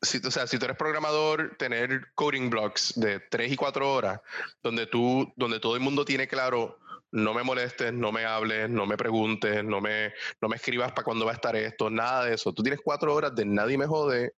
si, 0.00 0.18
o 0.18 0.30
sea, 0.30 0.46
si 0.46 0.58
tú 0.58 0.64
eres 0.64 0.76
programador, 0.76 1.56
tener 1.58 2.12
coding 2.14 2.50
blocks 2.50 2.92
de 2.96 3.20
3 3.20 3.52
y 3.52 3.56
4 3.56 3.92
horas, 3.92 4.20
donde 4.62 4.86
tú, 4.86 5.32
donde 5.36 5.60
todo 5.60 5.74
el 5.74 5.80
mundo 5.80 6.04
tiene 6.04 6.28
claro, 6.28 6.78
no 7.10 7.34
me 7.34 7.42
molestes, 7.42 7.92
no 7.92 8.12
me 8.12 8.24
hables, 8.24 8.68
no 8.68 8.86
me 8.86 8.96
preguntes, 8.96 9.64
no 9.64 9.80
me, 9.80 10.12
no 10.40 10.48
me 10.48 10.56
escribas 10.56 10.92
para 10.92 11.04
cuándo 11.04 11.24
va 11.24 11.32
a 11.32 11.34
estar 11.34 11.56
esto, 11.56 11.90
nada 11.90 12.24
de 12.24 12.34
eso. 12.34 12.52
Tú 12.52 12.62
tienes 12.62 12.80
4 12.82 13.14
horas 13.14 13.34
de 13.34 13.44
nadie 13.44 13.78
me 13.78 13.86
jode, 13.86 14.32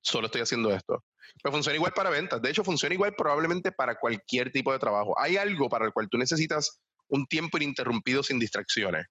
solo 0.00 0.26
estoy 0.26 0.42
haciendo 0.42 0.70
esto. 0.72 1.04
Pero 1.42 1.52
funciona 1.52 1.76
igual 1.76 1.92
para 1.92 2.10
ventas. 2.10 2.42
De 2.42 2.50
hecho, 2.50 2.64
funciona 2.64 2.94
igual 2.94 3.14
probablemente 3.16 3.72
para 3.72 3.94
cualquier 3.94 4.50
tipo 4.50 4.72
de 4.72 4.78
trabajo. 4.78 5.18
Hay 5.18 5.36
algo 5.36 5.68
para 5.68 5.86
el 5.86 5.92
cual 5.92 6.08
tú 6.10 6.18
necesitas 6.18 6.80
un 7.08 7.26
tiempo 7.26 7.56
ininterrumpido 7.56 8.22
sin 8.22 8.38
distracciones. 8.38 9.06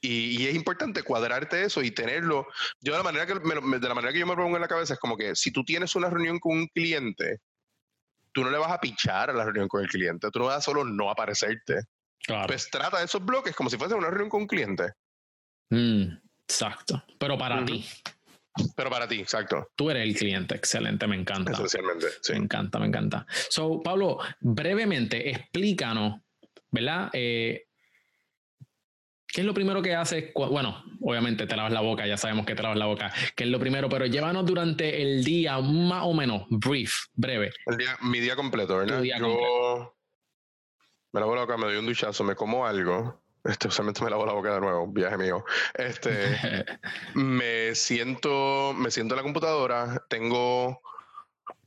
Y, 0.00 0.42
y 0.42 0.46
es 0.46 0.54
importante 0.54 1.02
cuadrarte 1.02 1.64
eso 1.64 1.82
y 1.82 1.90
tenerlo. 1.90 2.46
Yo 2.80 2.92
de 2.92 2.98
la 2.98 3.04
manera 3.04 3.26
que 3.26 3.34
me 3.34 3.78
de 3.78 3.88
la 3.88 3.94
manera 3.94 4.12
que 4.12 4.18
yo 4.20 4.26
me 4.26 4.36
pongo 4.36 4.56
en 4.56 4.62
la 4.62 4.68
cabeza 4.68 4.94
es 4.94 5.00
como 5.00 5.16
que 5.16 5.34
si 5.34 5.50
tú 5.50 5.64
tienes 5.64 5.94
una 5.96 6.10
reunión 6.10 6.38
con 6.38 6.56
un 6.56 6.66
cliente, 6.68 7.38
tú 8.32 8.44
no 8.44 8.50
le 8.50 8.58
vas 8.58 8.70
a 8.70 8.80
pichar 8.80 9.30
a 9.30 9.32
la 9.32 9.44
reunión 9.44 9.68
con 9.68 9.82
el 9.82 9.88
cliente, 9.88 10.30
tú 10.30 10.38
no 10.40 10.46
vas 10.46 10.58
a 10.58 10.60
solo 10.60 10.84
no 10.84 11.10
aparecerte. 11.10 11.80
Claro. 12.22 12.46
Pues 12.46 12.68
trata 12.70 13.02
esos 13.02 13.24
bloques 13.24 13.54
como 13.56 13.70
si 13.70 13.76
fuese 13.78 13.94
una 13.94 14.08
reunión 14.08 14.28
con 14.28 14.42
un 14.42 14.46
cliente. 14.46 14.92
Mm, 15.70 16.08
exacto. 16.48 17.02
Pero 17.18 17.38
para 17.38 17.56
Ujú. 17.56 17.66
ti, 17.66 17.84
Pero 18.74 18.88
para 18.90 19.06
ti, 19.06 19.20
exacto. 19.20 19.70
tú 19.76 19.90
eres 19.90 20.02
el 20.08 20.14
cliente. 20.16 20.54
Excelente, 20.56 21.06
me 21.06 21.16
encanta. 21.16 21.52
Esencialmente. 21.52 22.06
Sí. 22.22 22.32
Me 22.32 22.38
encanta, 22.38 22.78
me 22.78 22.86
encanta. 22.86 23.26
So, 23.50 23.82
Pablo, 23.82 24.18
brevemente, 24.40 25.28
explícanos, 25.30 26.20
¿verdad? 26.70 27.10
Eh, 27.12 27.65
¿Qué 29.36 29.42
es 29.42 29.46
lo 29.46 29.52
primero 29.52 29.82
que 29.82 29.94
haces? 29.94 30.32
Bueno, 30.34 30.82
obviamente 31.02 31.46
te 31.46 31.54
lavas 31.56 31.70
la 31.70 31.82
boca, 31.82 32.06
ya 32.06 32.16
sabemos 32.16 32.46
que 32.46 32.54
te 32.54 32.62
lavas 32.62 32.78
la 32.78 32.86
boca, 32.86 33.12
que 33.34 33.44
es 33.44 33.50
lo 33.50 33.60
primero, 33.60 33.86
pero 33.86 34.06
llévanos 34.06 34.46
durante 34.46 35.02
el 35.02 35.24
día, 35.24 35.58
más 35.60 36.04
o 36.06 36.14
menos, 36.14 36.46
brief, 36.48 36.94
breve. 37.12 37.52
El 37.66 37.76
día, 37.76 37.98
mi 38.00 38.18
día 38.20 38.34
completo, 38.34 38.78
¿verdad? 38.78 39.02
Día 39.02 39.18
yo 39.18 39.94
me 41.12 41.20
lavo 41.20 41.34
la 41.34 41.42
boca, 41.42 41.58
me 41.58 41.66
doy 41.66 41.76
un 41.76 41.84
duchazo, 41.84 42.24
me 42.24 42.34
como 42.34 42.66
algo. 42.66 43.22
Este, 43.44 43.68
usualmente 43.68 44.02
me 44.02 44.08
lavo 44.08 44.24
la 44.24 44.32
boca 44.32 44.54
de 44.54 44.60
nuevo, 44.62 44.86
viaje 44.86 45.18
mío. 45.18 45.44
Este, 45.74 46.64
me 47.14 47.74
siento, 47.74 48.72
me 48.74 48.90
siento 48.90 49.16
en 49.16 49.18
la 49.18 49.22
computadora, 49.22 50.02
tengo 50.08 50.80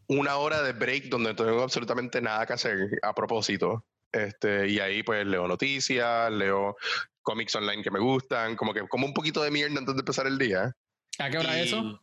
una 0.07 0.37
hora 0.37 0.63
de 0.63 0.73
break 0.73 1.03
donde 1.09 1.29
no 1.29 1.35
tengo 1.35 1.61
absolutamente 1.61 2.19
nada 2.19 2.47
que 2.47 2.53
hacer 2.53 2.99
a 3.03 3.13
propósito. 3.13 3.85
Este, 4.11 4.67
y 4.67 4.79
ahí 4.79 5.03
pues 5.03 5.23
leo 5.27 5.47
noticias, 5.47 6.31
leo 6.31 6.75
cómics 7.21 7.55
online 7.55 7.83
que 7.83 7.91
me 7.91 7.99
gustan, 7.99 8.55
como 8.55 8.73
que 8.73 8.87
como 8.87 9.05
un 9.05 9.13
poquito 9.13 9.41
de 9.43 9.51
mierda 9.51 9.79
antes 9.79 9.95
de 9.95 10.01
empezar 10.01 10.27
el 10.27 10.37
día. 10.37 10.75
¿A 11.19 11.29
qué 11.29 11.37
hora 11.37 11.57
Y 11.57 11.61
eso? 11.61 12.01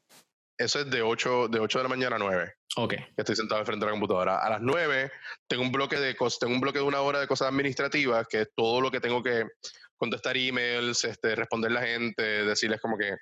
Eso 0.59 0.81
es 0.81 0.91
de 0.91 1.03
8, 1.03 1.49
de 1.49 1.59
8 1.61 1.79
de 1.79 1.83
la 1.83 1.89
mañana 1.89 2.17
a 2.17 2.19
9 2.19 2.55
Ok, 2.79 2.95
estoy 3.17 3.37
sentado 3.37 3.65
frente 3.65 3.85
a 3.85 3.89
la 3.89 3.93
computadora. 3.93 4.39
A 4.39 4.51
las 4.51 4.61
9 4.61 5.11
tengo 5.47 5.63
un 5.63 5.73
bloque 5.73 5.97
de 5.99 6.15
cosas, 6.15 6.39
tengo 6.39 6.55
un 6.55 6.61
bloque 6.61 6.79
de 6.79 6.85
una 6.85 7.01
hora 7.01 7.21
de 7.21 7.27
cosas 7.27 7.49
administrativas, 7.49 8.27
que 8.29 8.43
es 8.43 8.49
todo 8.55 8.83
lo 8.83 8.91
que 8.91 9.01
tengo 9.01 9.23
que 9.23 9.45
contestar 9.97 10.37
emails, 10.37 11.05
este, 11.05 11.35
responder 11.35 11.73
la 11.73 11.83
gente, 11.83 12.23
decirles 12.23 12.81
como 12.81 12.99
que 12.99 13.17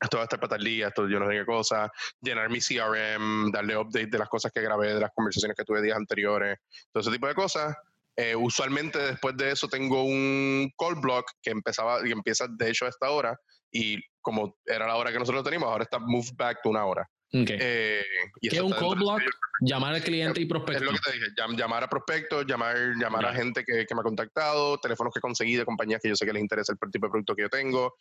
esto 0.00 0.18
va 0.18 0.22
a 0.22 0.24
estar 0.24 0.38
para 0.38 0.50
tal 0.50 0.64
día, 0.64 0.88
esto 0.88 1.08
yo 1.08 1.18
no 1.18 1.26
sé 1.26 1.38
qué 1.38 1.44
cosa, 1.44 1.90
llenar 2.20 2.50
mi 2.50 2.60
CRM, 2.60 3.50
darle 3.50 3.76
update 3.76 4.06
de 4.06 4.18
las 4.18 4.28
cosas 4.28 4.52
que 4.52 4.60
grabé, 4.60 4.94
de 4.94 5.00
las 5.00 5.10
conversaciones 5.12 5.56
que 5.56 5.64
tuve 5.64 5.82
días 5.82 5.96
anteriores, 5.96 6.58
todo 6.92 7.00
ese 7.00 7.10
tipo 7.10 7.26
de 7.26 7.34
cosas. 7.34 7.76
Eh, 8.20 8.34
usualmente 8.34 8.98
después 8.98 9.36
de 9.36 9.52
eso 9.52 9.68
tengo 9.68 10.02
un 10.02 10.68
call 10.76 10.96
block 11.00 11.30
que 11.40 11.50
empezaba 11.50 12.00
y 12.06 12.10
empieza 12.10 12.46
de 12.48 12.68
hecho 12.70 12.84
a 12.86 12.88
esta 12.88 13.10
hora 13.10 13.38
y 13.70 13.96
como 14.20 14.56
era 14.66 14.88
la 14.88 14.96
hora 14.96 15.12
que 15.12 15.18
nosotros 15.20 15.44
teníamos, 15.44 15.68
ahora 15.68 15.84
está 15.84 15.98
moved 16.00 16.34
back 16.36 16.58
to 16.62 16.70
una 16.70 16.84
hora. 16.84 17.02
ok. 17.32 17.48
Eh, 17.50 18.02
y 18.40 18.48
¿Qué 18.48 18.56
es 18.56 18.62
un 18.62 18.72
call 18.72 18.96
block? 18.96 19.20
Llamar 19.60 19.94
al 19.94 20.02
cliente 20.02 20.40
y 20.40 20.44
Es 20.44 20.48
prospecto. 20.48 20.84
lo 20.84 20.92
que 20.92 20.98
te 20.98 21.12
dije, 21.12 21.26
llam- 21.36 21.56
llamar 21.56 21.84
a 21.84 21.88
prospectos, 21.88 22.44
llamar, 22.46 22.76
llamar 23.00 23.24
a 23.26 23.34
gente 23.34 23.64
que, 23.64 23.86
que 23.86 23.94
me 23.94 24.00
ha 24.00 24.04
contactado, 24.04 24.78
teléfonos 24.78 25.12
que 25.14 25.20
conseguí 25.20 25.54
de 25.56 25.64
compañías 25.64 26.00
que 26.02 26.08
yo 26.08 26.16
sé 26.16 26.26
que 26.26 26.32
les 26.32 26.42
interesa 26.42 26.72
el 26.72 26.90
tipo 26.90 27.06
de 27.06 27.10
producto 27.10 27.34
que 27.36 27.42
yo 27.42 27.48
tengo, 27.48 27.94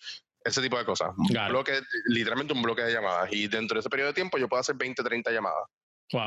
ese 0.44 0.62
tipo 0.62 0.78
de 0.80 0.86
cosas. 0.86 1.10
Un 1.18 1.28
bloque, 1.50 1.80
literalmente 2.08 2.54
un 2.54 2.62
bloque 2.64 2.82
de 2.84 2.94
llamadas. 2.94 3.30
Y 3.32 3.48
dentro 3.48 3.76
de 3.76 3.80
ese 3.82 3.90
periodo 3.90 4.10
de 4.10 4.14
tiempo 4.16 4.38
yo 4.40 4.48
puedo 4.48 4.62
hacer 4.62 4.76
20, 4.76 5.04
30 5.04 5.32
llamadas. 5.32 5.64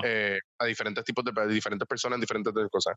Eh, 0.05 0.39
a 0.59 0.65
diferentes 0.67 1.05
tipos 1.05 1.25
de 1.25 1.47
diferentes 1.49 1.87
personas, 1.87 2.21
diferentes 2.21 2.53
cosas. 2.71 2.97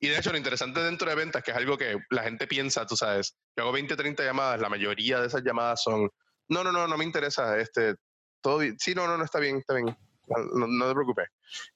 Y 0.00 0.08
de 0.08 0.18
hecho, 0.18 0.32
lo 0.32 0.38
interesante 0.38 0.80
dentro 0.82 1.08
de 1.08 1.16
ventas, 1.16 1.42
que 1.42 1.50
es 1.50 1.56
algo 1.56 1.76
que 1.76 1.96
la 2.10 2.22
gente 2.22 2.46
piensa, 2.46 2.86
tú 2.86 2.96
sabes, 2.96 3.36
yo 3.56 3.64
hago 3.64 3.72
20, 3.72 3.96
30 3.96 4.24
llamadas, 4.24 4.60
la 4.60 4.68
mayoría 4.68 5.20
de 5.20 5.28
esas 5.28 5.42
llamadas 5.42 5.82
son, 5.82 6.10
no, 6.48 6.64
no, 6.64 6.72
no, 6.72 6.86
no 6.86 6.96
me 6.96 7.04
interesa, 7.04 7.58
este, 7.58 7.94
todo 8.40 8.60
sí, 8.78 8.94
no, 8.94 9.06
no, 9.06 9.16
no, 9.16 9.24
está 9.24 9.38
bien, 9.38 9.58
está 9.58 9.74
bien, 9.74 9.96
no, 10.26 10.88
te 10.88 10.94
preocupes. 10.94 11.28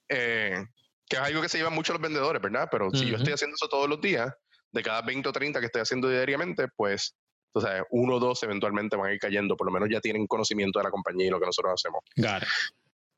Eh, 0.09 0.65
que 1.07 1.15
es 1.17 1.21
algo 1.21 1.41
que 1.41 1.49
se 1.49 1.57
llevan 1.57 1.73
mucho 1.73 1.93
los 1.93 2.01
vendedores, 2.01 2.41
¿verdad? 2.41 2.69
Pero 2.71 2.89
si 2.91 3.09
yo 3.09 3.17
estoy 3.17 3.33
haciendo 3.33 3.55
eso 3.55 3.67
todos 3.67 3.89
los 3.89 3.99
días, 3.99 4.33
de 4.71 4.81
cada 4.81 5.01
20 5.01 5.27
o 5.27 5.31
30 5.33 5.59
que 5.59 5.65
estoy 5.65 5.81
haciendo 5.81 6.07
diariamente, 6.09 6.67
pues 6.75 7.15
o 7.53 7.61
sea, 7.61 7.83
uno 7.89 8.15
o 8.15 8.19
dos 8.19 8.41
eventualmente 8.43 8.95
van 8.95 9.09
a 9.09 9.13
ir 9.13 9.19
cayendo, 9.19 9.57
por 9.57 9.67
lo 9.67 9.73
menos 9.73 9.89
ya 9.91 9.99
tienen 9.99 10.27
conocimiento 10.27 10.79
de 10.79 10.83
la 10.85 10.91
compañía 10.91 11.27
y 11.27 11.29
lo 11.29 11.39
que 11.39 11.45
nosotros 11.45 11.73
hacemos. 11.73 12.01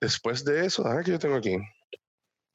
Después 0.03 0.43
de 0.43 0.65
eso, 0.65 0.85
a 0.85 0.95
ver 0.95 1.05
qué 1.05 1.11
yo 1.11 1.19
tengo 1.19 1.37
aquí. 1.37 1.55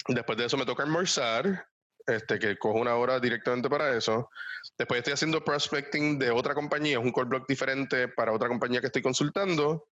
Después 0.07 0.37
de 0.37 0.45
eso 0.45 0.59
me 0.59 0.67
toca 0.67 0.83
almorzar, 0.83 1.67
este, 2.07 2.39
que 2.39 2.59
cojo 2.59 2.79
una 2.79 2.95
hora 2.97 3.19
directamente 3.19 3.71
para 3.71 3.97
eso. 3.97 4.29
Después 4.77 4.99
estoy 4.99 5.15
haciendo 5.15 5.43
prospecting 5.43 6.19
de 6.19 6.31
otra 6.31 6.53
compañía, 6.53 6.99
es 6.99 7.03
un 7.03 7.11
call 7.11 7.25
block 7.25 7.49
diferente 7.49 8.07
para 8.09 8.35
otra 8.35 8.49
compañía 8.49 8.83
que 8.83 8.89
estoy 8.89 9.01
consultando. 9.01 9.89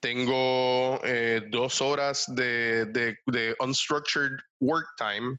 Tengo 0.00 1.00
eh, 1.02 1.42
dos 1.50 1.82
horas 1.82 2.32
de, 2.32 2.86
de, 2.86 3.18
de, 3.26 3.56
unstructured 3.58 4.38
work 4.60 4.86
time, 4.96 5.36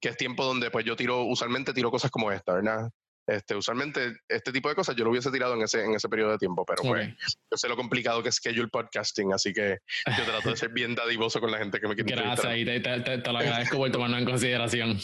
que 0.00 0.08
es 0.08 0.16
tiempo 0.16 0.44
donde 0.44 0.68
pues 0.72 0.84
yo 0.84 0.96
tiro, 0.96 1.22
usualmente 1.26 1.72
tiro 1.72 1.92
cosas 1.92 2.10
como 2.10 2.32
esta, 2.32 2.54
¿verdad? 2.54 2.90
Este, 3.28 3.54
usualmente 3.54 4.16
este 4.26 4.50
tipo 4.52 4.70
de 4.70 4.74
cosas 4.74 4.96
yo 4.96 5.04
lo 5.04 5.10
hubiese 5.10 5.30
tirado 5.30 5.52
en 5.52 5.60
ese, 5.60 5.84
en 5.84 5.94
ese 5.94 6.08
periodo 6.08 6.30
de 6.30 6.38
tiempo, 6.38 6.64
pero 6.64 6.82
pues 6.82 7.14
yo 7.20 7.58
sé 7.58 7.68
lo 7.68 7.76
complicado 7.76 8.22
que 8.22 8.30
es 8.30 8.36
schedule 8.36 8.68
podcasting, 8.68 9.34
así 9.34 9.52
que 9.52 9.76
yo 10.16 10.24
trato 10.24 10.48
de 10.48 10.56
ser 10.56 10.70
bien 10.70 10.94
dadivoso 10.94 11.38
con 11.38 11.50
la 11.50 11.58
gente 11.58 11.78
que 11.78 11.88
me 11.88 11.94
quiere 11.94 12.22
Gracias, 12.22 12.56
y 12.56 12.64
te, 12.64 12.80
te, 12.80 13.30
lo 13.30 13.38
agradezco 13.38 13.76
por 13.76 13.90
tomarlo 13.90 14.16
en 14.16 14.24
consideración. 14.24 14.98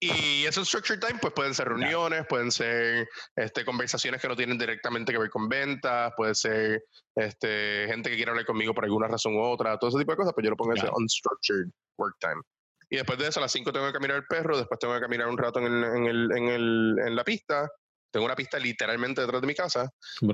Y 0.00 0.44
esos 0.44 0.66
structure 0.66 0.98
time, 0.98 1.20
pues 1.20 1.32
pueden 1.34 1.54
ser 1.54 1.68
reuniones, 1.68 2.26
pueden 2.28 2.50
ser 2.50 3.08
este, 3.36 3.64
conversaciones 3.64 4.20
que 4.20 4.28
no 4.28 4.34
tienen 4.34 4.58
directamente 4.58 5.12
que 5.12 5.18
ver 5.18 5.30
con 5.30 5.48
ventas, 5.48 6.12
puede 6.16 6.34
ser 6.34 6.84
este, 7.14 7.86
gente 7.88 8.10
que 8.10 8.16
quiere 8.16 8.32
hablar 8.32 8.46
conmigo 8.46 8.74
por 8.74 8.84
alguna 8.84 9.06
razón 9.06 9.36
u 9.36 9.42
otra, 9.42 9.78
todo 9.78 9.90
ese 9.90 10.00
tipo 10.00 10.12
de 10.12 10.16
cosas, 10.16 10.34
pues 10.34 10.44
yo 10.44 10.50
lo 10.50 10.56
pongo 10.56 10.72
en 10.72 10.78
ese 10.78 10.88
unstructured 10.92 11.70
work 11.96 12.16
time. 12.18 12.42
Y 12.90 12.96
después 12.96 13.18
de 13.18 13.28
eso, 13.28 13.40
a 13.40 13.42
las 13.42 13.52
5 13.52 13.72
tengo 13.72 13.86
que 13.86 13.92
caminar 13.92 14.16
el 14.16 14.24
perro, 14.24 14.56
después 14.56 14.80
tengo 14.80 14.94
que 14.94 15.00
caminar 15.00 15.28
un 15.28 15.36
rato 15.36 15.60
en, 15.60 15.66
en, 15.66 16.06
el, 16.06 16.32
en, 16.32 16.48
el, 16.48 16.96
en 17.06 17.16
la 17.16 17.24
pista. 17.24 17.68
Tengo 18.10 18.24
una 18.24 18.34
pista 18.34 18.58
literalmente 18.58 19.20
detrás 19.20 19.40
de 19.40 19.46
mi 19.46 19.54
casa. 19.54 19.90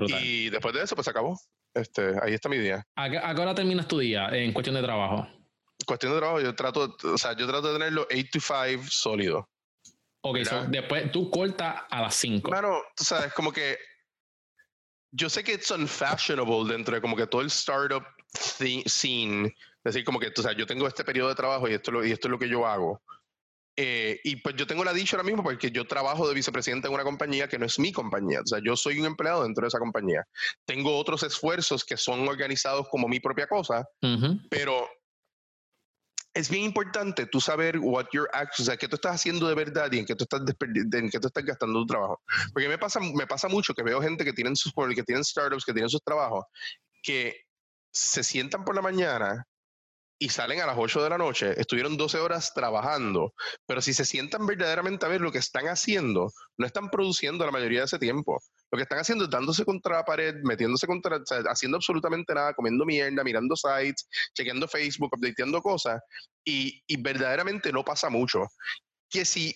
Y 0.07 0.49
después 0.49 0.73
de 0.73 0.83
eso, 0.83 0.95
pues 0.95 1.07
acabó. 1.07 1.37
Este, 1.73 2.15
ahí 2.21 2.33
está 2.33 2.47
mi 2.47 2.57
día. 2.57 2.85
¿A 2.95 3.09
qué, 3.09 3.41
hora 3.41 3.53
terminas 3.53 3.87
tu 3.87 3.99
día 3.99 4.29
en 4.29 4.53
cuestión 4.53 4.75
de 4.75 4.81
trabajo? 4.81 5.27
Cuestión 5.85 6.13
de 6.13 6.19
trabajo, 6.19 6.39
yo 6.39 6.55
trato, 6.55 6.95
o 7.03 7.17
sea, 7.17 7.33
yo 7.35 7.45
trato 7.45 7.67
de 7.67 7.73
tenerlo 7.73 8.07
8 8.09 8.23
to 8.31 8.39
5 8.39 8.83
sólido. 8.89 9.49
Ok, 10.21 10.37
después 10.69 11.11
tú 11.11 11.29
cortas 11.29 11.83
a 11.89 12.01
las 12.01 12.15
5. 12.15 12.49
Claro, 12.49 12.81
tú 12.95 13.03
sabes, 13.03 13.33
como 13.33 13.51
que 13.51 13.77
yo 15.11 15.29
sé 15.29 15.43
que 15.43 15.53
es 15.53 15.69
unfashionable 15.69 16.73
dentro 16.73 16.95
de 16.95 17.01
como 17.01 17.15
que 17.15 17.27
todo 17.27 17.41
el 17.41 17.47
startup 17.47 18.03
scene 18.33 19.53
es 19.85 19.93
decir, 19.93 20.03
como 20.03 20.19
que, 20.19 20.31
o 20.35 20.41
sea, 20.41 20.53
yo 20.53 20.65
tengo 20.65 20.87
este 20.87 21.03
periodo 21.03 21.29
de 21.29 21.35
trabajo 21.35 21.69
y 21.69 21.73
esto, 21.73 21.91
lo, 21.91 22.03
y 22.03 22.11
esto 22.11 22.27
es 22.27 22.31
lo 22.31 22.39
que 22.39 22.49
yo 22.49 22.65
hago. 22.65 23.03
Eh, 23.77 24.19
y 24.23 24.37
pues 24.37 24.55
yo 24.55 24.65
tengo 24.65 24.83
la 24.83 24.93
dicha 24.93 25.15
ahora 25.15 25.27
mismo 25.27 25.43
porque 25.43 25.69
yo 25.69 25.85
trabajo 25.85 26.27
de 26.27 26.33
vicepresidente 26.33 26.87
en 26.87 26.93
una 26.93 27.03
compañía 27.03 27.47
que 27.47 27.59
no 27.59 27.67
es 27.67 27.77
mi 27.77 27.91
compañía. 27.91 28.41
O 28.41 28.47
sea, 28.47 28.59
yo 28.65 28.75
soy 28.75 28.99
un 28.99 29.05
empleado 29.05 29.43
dentro 29.43 29.61
de 29.61 29.67
esa 29.67 29.77
compañía. 29.77 30.23
Tengo 30.65 30.97
otros 30.97 31.21
esfuerzos 31.21 31.85
que 31.85 31.97
son 31.97 32.27
organizados 32.27 32.87
como 32.89 33.07
mi 33.07 33.19
propia 33.19 33.45
cosa, 33.45 33.87
pero 34.49 34.89
es 36.33 36.49
bien 36.49 36.63
importante 36.63 37.27
tú 37.27 37.39
saber 37.39 37.77
what 37.77 38.07
your 38.11 38.27
actions, 38.33 38.61
o 38.61 38.71
sea, 38.71 38.77
qué 38.77 38.87
tú 38.87 38.95
estás 38.95 39.15
haciendo 39.15 39.47
de 39.47 39.53
verdad 39.53 39.91
y 39.91 39.99
en 39.99 40.05
qué 40.05 40.15
tú 40.15 40.23
estás, 40.23 40.41
en 40.41 41.09
qué 41.11 41.19
tú 41.19 41.27
estás 41.27 41.45
gastando 41.45 41.79
tu 41.81 41.85
trabajo. 41.85 42.23
Porque 42.53 42.67
me 42.67 42.79
pasa, 42.79 42.99
me 42.99 43.27
pasa 43.27 43.47
mucho 43.49 43.75
que 43.75 43.83
veo 43.83 44.01
gente 44.01 44.25
que 44.25 44.33
tienen 44.33 44.55
sus 44.55 44.73
que 44.73 45.03
tienen 45.03 45.23
startups, 45.23 45.63
que 45.63 45.73
tienen 45.73 45.89
sus 45.89 46.01
trabajos, 46.01 46.45
que 47.03 47.35
se 47.91 48.23
sientan 48.23 48.65
por 48.65 48.73
la 48.73 48.81
mañana 48.81 49.45
y 50.17 50.29
salen 50.29 50.61
a 50.61 50.65
las 50.65 50.77
8 50.77 51.03
de 51.03 51.09
la 51.09 51.17
noche, 51.17 51.59
estuvieron 51.59 51.97
12 51.97 52.19
horas 52.19 52.53
trabajando, 52.53 53.33
pero 53.65 53.81
si 53.81 53.93
se 53.93 54.05
sientan 54.05 54.45
verdaderamente 54.45 55.05
a 55.05 55.09
ver 55.09 55.21
lo 55.21 55.31
que 55.31 55.39
están 55.39 55.65
haciendo, 55.67 56.31
no 56.57 56.65
están 56.65 56.89
produciendo 56.89 57.45
la 57.45 57.51
mayoría 57.51 57.79
de 57.79 57.85
ese 57.85 57.99
tiempo. 57.99 58.41
Lo 58.71 58.77
que 58.77 58.83
están 58.83 58.99
haciendo 58.99 59.25
es 59.25 59.29
dándose 59.29 59.65
contra 59.65 59.97
la 59.97 60.05
pared, 60.05 60.35
metiéndose 60.43 60.87
contra, 60.87 61.17
o 61.17 61.25
sea, 61.25 61.39
haciendo 61.47 61.77
absolutamente 61.77 62.33
nada, 62.33 62.53
comiendo 62.53 62.85
mierda, 62.85 63.23
mirando 63.23 63.55
sites, 63.55 64.07
chequeando 64.33 64.67
Facebook, 64.67 65.11
updateando 65.15 65.61
cosas, 65.61 66.01
y, 66.45 66.81
verdaderamente 66.99 67.71
no 67.71 67.83
pasa 67.83 68.09
mucho. 68.09 68.45
Que 69.09 69.25
si 69.25 69.55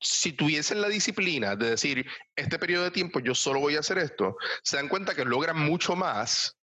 si 0.00 0.32
tuviesen 0.34 0.82
la 0.82 0.88
disciplina 0.88 1.56
de 1.56 1.70
decir, 1.70 2.06
este 2.36 2.58
periodo 2.58 2.84
de 2.84 2.90
tiempo 2.90 3.20
yo 3.20 3.34
solo 3.34 3.60
voy 3.60 3.76
a 3.76 3.80
hacer 3.80 3.98
esto, 3.98 4.36
se 4.62 4.76
dan 4.76 4.88
cuenta 4.88 5.14
que 5.14 5.24
logran 5.24 5.58
mucho 5.58 5.96
más 5.96 6.56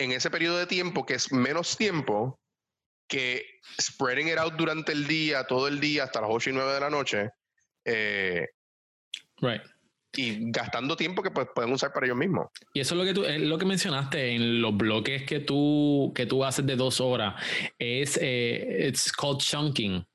en 0.00 0.12
ese 0.12 0.30
periodo 0.30 0.58
de 0.58 0.66
tiempo, 0.66 1.04
que 1.04 1.14
es 1.14 1.30
menos 1.30 1.76
tiempo, 1.76 2.40
que 3.06 3.44
spreading 3.80 4.28
it 4.28 4.38
out 4.38 4.54
durante 4.54 4.92
el 4.92 5.06
día, 5.06 5.44
todo 5.44 5.68
el 5.68 5.78
día, 5.78 6.04
hasta 6.04 6.22
las 6.22 6.30
8 6.32 6.50
y 6.50 6.52
9 6.54 6.72
de 6.72 6.80
la 6.80 6.90
noche, 6.90 7.30
eh, 7.84 8.46
right. 9.38 9.62
y 10.16 10.50
gastando 10.50 10.96
tiempo 10.96 11.22
que 11.22 11.30
pues, 11.30 11.48
pueden 11.54 11.72
usar 11.72 11.92
para 11.92 12.06
ellos 12.06 12.16
mismos. 12.16 12.46
Y 12.72 12.80
eso 12.80 12.94
es 12.94 12.98
lo 12.98 13.04
que 13.04 13.12
tú, 13.12 13.24
es 13.24 13.40
lo 13.42 13.58
que 13.58 13.66
mencionaste 13.66 14.34
en 14.34 14.62
los 14.62 14.74
bloques 14.74 15.24
que 15.24 15.40
tú, 15.40 16.12
que 16.14 16.24
tú 16.24 16.44
haces 16.44 16.64
de 16.64 16.76
dos 16.76 17.00
horas, 17.00 17.34
es, 17.78 18.18
eh, 18.22 18.86
it's 18.88 19.12
called 19.12 19.38
chunking. 19.38 20.06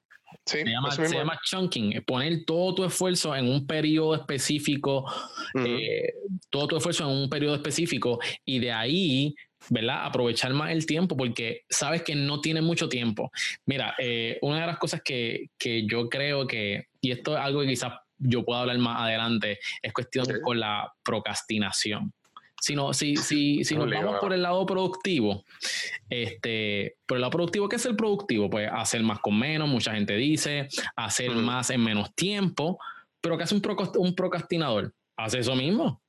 Sí, 0.46 0.60
se, 0.60 0.70
llama, 0.70 0.92
se 0.92 1.08
llama, 1.10 1.40
chunking, 1.44 2.04
poner 2.06 2.46
todo 2.46 2.76
tu 2.76 2.84
esfuerzo 2.84 3.36
en 3.36 3.50
un 3.50 3.66
periodo 3.66 4.14
específico, 4.14 5.12
eh, 5.56 6.14
todo 6.52 6.68
tu 6.68 6.78
esfuerzo 6.78 7.10
en 7.10 7.18
un 7.18 7.30
periodo 7.30 7.56
específico 7.56 8.20
y 8.46 8.60
de 8.60 8.72
ahí 8.72 9.36
¿verdad? 9.70 10.06
Aprovechar 10.06 10.54
más 10.54 10.72
el 10.72 10.86
tiempo 10.86 11.18
porque 11.18 11.62
sabes 11.70 12.04
que 12.04 12.16
no 12.16 12.42
tienes 12.42 12.64
mucho 12.64 12.88
tiempo. 12.88 13.32
Mira, 13.66 13.96
eh, 13.98 14.38
una 14.42 14.62
de 14.62 14.68
las 14.68 14.78
cosas 14.78 15.02
que, 15.04 15.48
que, 15.58 15.88
yo 15.88 16.08
creo 16.10 16.46
que, 16.46 16.88
y 17.02 17.12
esto 17.12 17.36
es 17.36 17.40
algo 17.40 17.62
que 17.62 17.68
quizás 17.68 17.94
yo 18.18 18.46
pueda 18.46 18.62
hablar 18.62 18.78
más 18.78 19.02
adelante, 19.02 19.60
es 19.82 19.94
cuestión 19.94 20.26
con 20.44 20.60
la 20.60 20.92
procrastinación. 21.04 22.14
Si, 22.66 22.76
no, 22.76 22.94
si, 22.94 23.16
si, 23.16 23.64
si 23.64 23.76
nos 23.76 23.88
vamos 23.92 24.20
por 24.20 24.34
el 24.34 24.42
lado 24.42 24.66
productivo, 24.66 25.46
este, 26.10 26.96
por 27.06 27.18
el 27.18 27.22
lado 27.22 27.30
productivo, 27.30 27.70
¿qué 27.70 27.76
es 27.76 27.86
el 27.86 27.96
productivo? 27.96 28.50
Pues 28.50 28.68
hacer 28.74 29.04
más 29.04 29.20
con 29.20 29.38
menos, 29.38 29.70
mucha 29.70 29.94
gente 29.94 30.16
dice, 30.16 30.68
hacer 30.96 31.30
más 31.30 31.70
en 31.70 31.84
menos 31.84 32.16
tiempo, 32.16 32.80
pero 33.22 33.38
¿qué 33.38 33.44
hace 33.44 33.54
un, 33.54 33.62
un 33.98 34.16
procrastinador? 34.16 34.92
Hace 35.16 35.42
eso 35.42 35.56
mismo. 35.56 36.02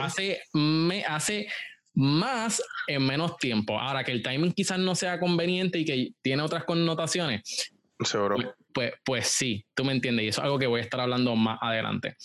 Hace, 0.00 0.40
me, 0.52 1.04
hace 1.04 1.46
más 1.94 2.60
en 2.88 3.06
menos 3.06 3.36
tiempo. 3.36 3.78
Ahora 3.78 4.02
que 4.02 4.10
el 4.10 4.24
timing 4.24 4.54
quizás 4.54 4.80
no 4.80 4.96
sea 4.96 5.20
conveniente 5.20 5.78
y 5.78 5.84
que 5.84 6.08
tiene 6.20 6.42
otras 6.42 6.64
connotaciones. 6.64 7.70
Seguro. 8.00 8.34
Pues, 8.34 8.48
pues, 8.74 8.92
pues, 9.04 9.28
sí, 9.28 9.64
tú 9.72 9.84
me 9.84 9.92
entiendes 9.92 10.24
y 10.24 10.28
eso 10.30 10.40
es 10.40 10.46
algo 10.46 10.58
que 10.58 10.66
voy 10.66 10.80
a 10.80 10.82
estar 10.82 10.98
hablando 10.98 11.36
más 11.36 11.58
adelante. 11.62 12.16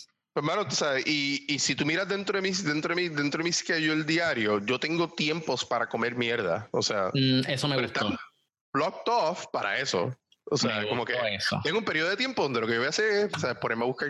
Pues, 0.41 0.55
mano, 0.55 0.67
tú 0.67 0.75
sabes, 0.75 1.05
y, 1.05 1.45
y, 1.47 1.59
si 1.59 1.75
tú 1.75 1.85
miras 1.85 2.07
dentro 2.07 2.35
de 2.35 2.41
mi, 2.41 2.49
dentro 2.49 2.95
de 2.95 3.01
mi, 3.01 3.09
dentro 3.09 3.37
de 3.37 3.43
mi 3.43 3.53
schedule 3.53 4.03
diario, 4.03 4.59
yo 4.65 4.79
tengo 4.79 5.07
tiempos 5.07 5.63
para 5.63 5.87
comer 5.87 6.15
mierda. 6.15 6.67
O 6.71 6.81
sea, 6.81 7.11
mm, 7.13 7.41
eso 7.47 7.67
me 7.67 7.79
gusta. 7.79 8.17
Blocked 8.73 9.03
off 9.05 9.45
para 9.53 9.77
eso. 9.77 10.17
O 10.53 10.57
sea, 10.57 10.85
como 10.89 11.05
que 11.05 11.13
tengo 11.63 11.77
un 11.77 11.85
periodo 11.85 12.09
de 12.09 12.17
tiempo 12.17 12.43
donde 12.43 12.59
lo 12.59 12.67
que 12.67 12.73
yo 12.73 12.79
voy 12.79 12.87
a 12.87 12.89
hacer 12.89 13.29
es 13.33 13.55
ponerme 13.61 13.85
a 13.85 13.87
buscar 13.87 14.09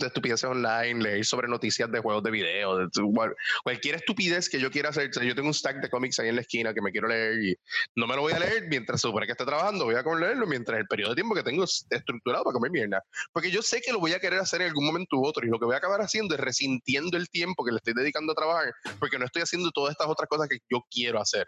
estupideces 0.00 0.44
online, 0.44 1.02
leer 1.02 1.26
sobre 1.26 1.46
noticias 1.46 1.92
de 1.92 2.00
juegos 2.00 2.22
de 2.22 2.30
video, 2.30 2.78
de, 2.78 2.88
cualquier 3.62 3.96
estupidez 3.96 4.48
que 4.48 4.58
yo 4.58 4.70
quiera 4.70 4.88
hacer. 4.88 5.10
O 5.10 5.12
sea, 5.12 5.24
yo 5.24 5.34
tengo 5.34 5.48
un 5.48 5.52
stack 5.52 5.82
de 5.82 5.90
cómics 5.90 6.18
ahí 6.20 6.30
en 6.30 6.36
la 6.36 6.40
esquina 6.40 6.72
que 6.72 6.80
me 6.80 6.90
quiero 6.90 7.06
leer 7.08 7.42
y 7.44 7.58
no 7.96 8.06
me 8.06 8.16
lo 8.16 8.22
voy 8.22 8.32
a 8.32 8.38
leer 8.38 8.66
mientras 8.70 8.98
se 8.98 9.08
supone 9.08 9.26
que 9.26 9.32
esté 9.32 9.44
trabajando, 9.44 9.84
voy 9.84 9.94
a 9.94 10.02
leerlo 10.02 10.46
mientras 10.46 10.80
el 10.80 10.86
periodo 10.86 11.10
de 11.10 11.16
tiempo 11.16 11.34
que 11.34 11.42
tengo 11.42 11.64
es 11.64 11.86
estructurado 11.90 12.44
para 12.44 12.54
comer 12.54 12.70
mierda. 12.70 13.02
Porque 13.30 13.50
yo 13.50 13.60
sé 13.60 13.82
que 13.82 13.92
lo 13.92 14.00
voy 14.00 14.14
a 14.14 14.20
querer 14.20 14.40
hacer 14.40 14.62
en 14.62 14.68
algún 14.68 14.86
momento 14.86 15.18
u 15.18 15.26
otro 15.26 15.46
y 15.46 15.50
lo 15.50 15.58
que 15.58 15.66
voy 15.66 15.74
a 15.74 15.78
acabar 15.78 16.00
haciendo 16.00 16.34
es 16.34 16.40
resintiendo 16.40 17.18
el 17.18 17.28
tiempo 17.28 17.62
que 17.62 17.72
le 17.72 17.76
estoy 17.76 17.92
dedicando 17.92 18.32
a 18.32 18.34
trabajar 18.34 18.72
porque 18.98 19.18
no 19.18 19.26
estoy 19.26 19.42
haciendo 19.42 19.70
todas 19.70 19.92
estas 19.92 20.06
otras 20.06 20.30
cosas 20.30 20.48
que 20.48 20.60
yo 20.70 20.82
quiero 20.90 21.20
hacer. 21.20 21.46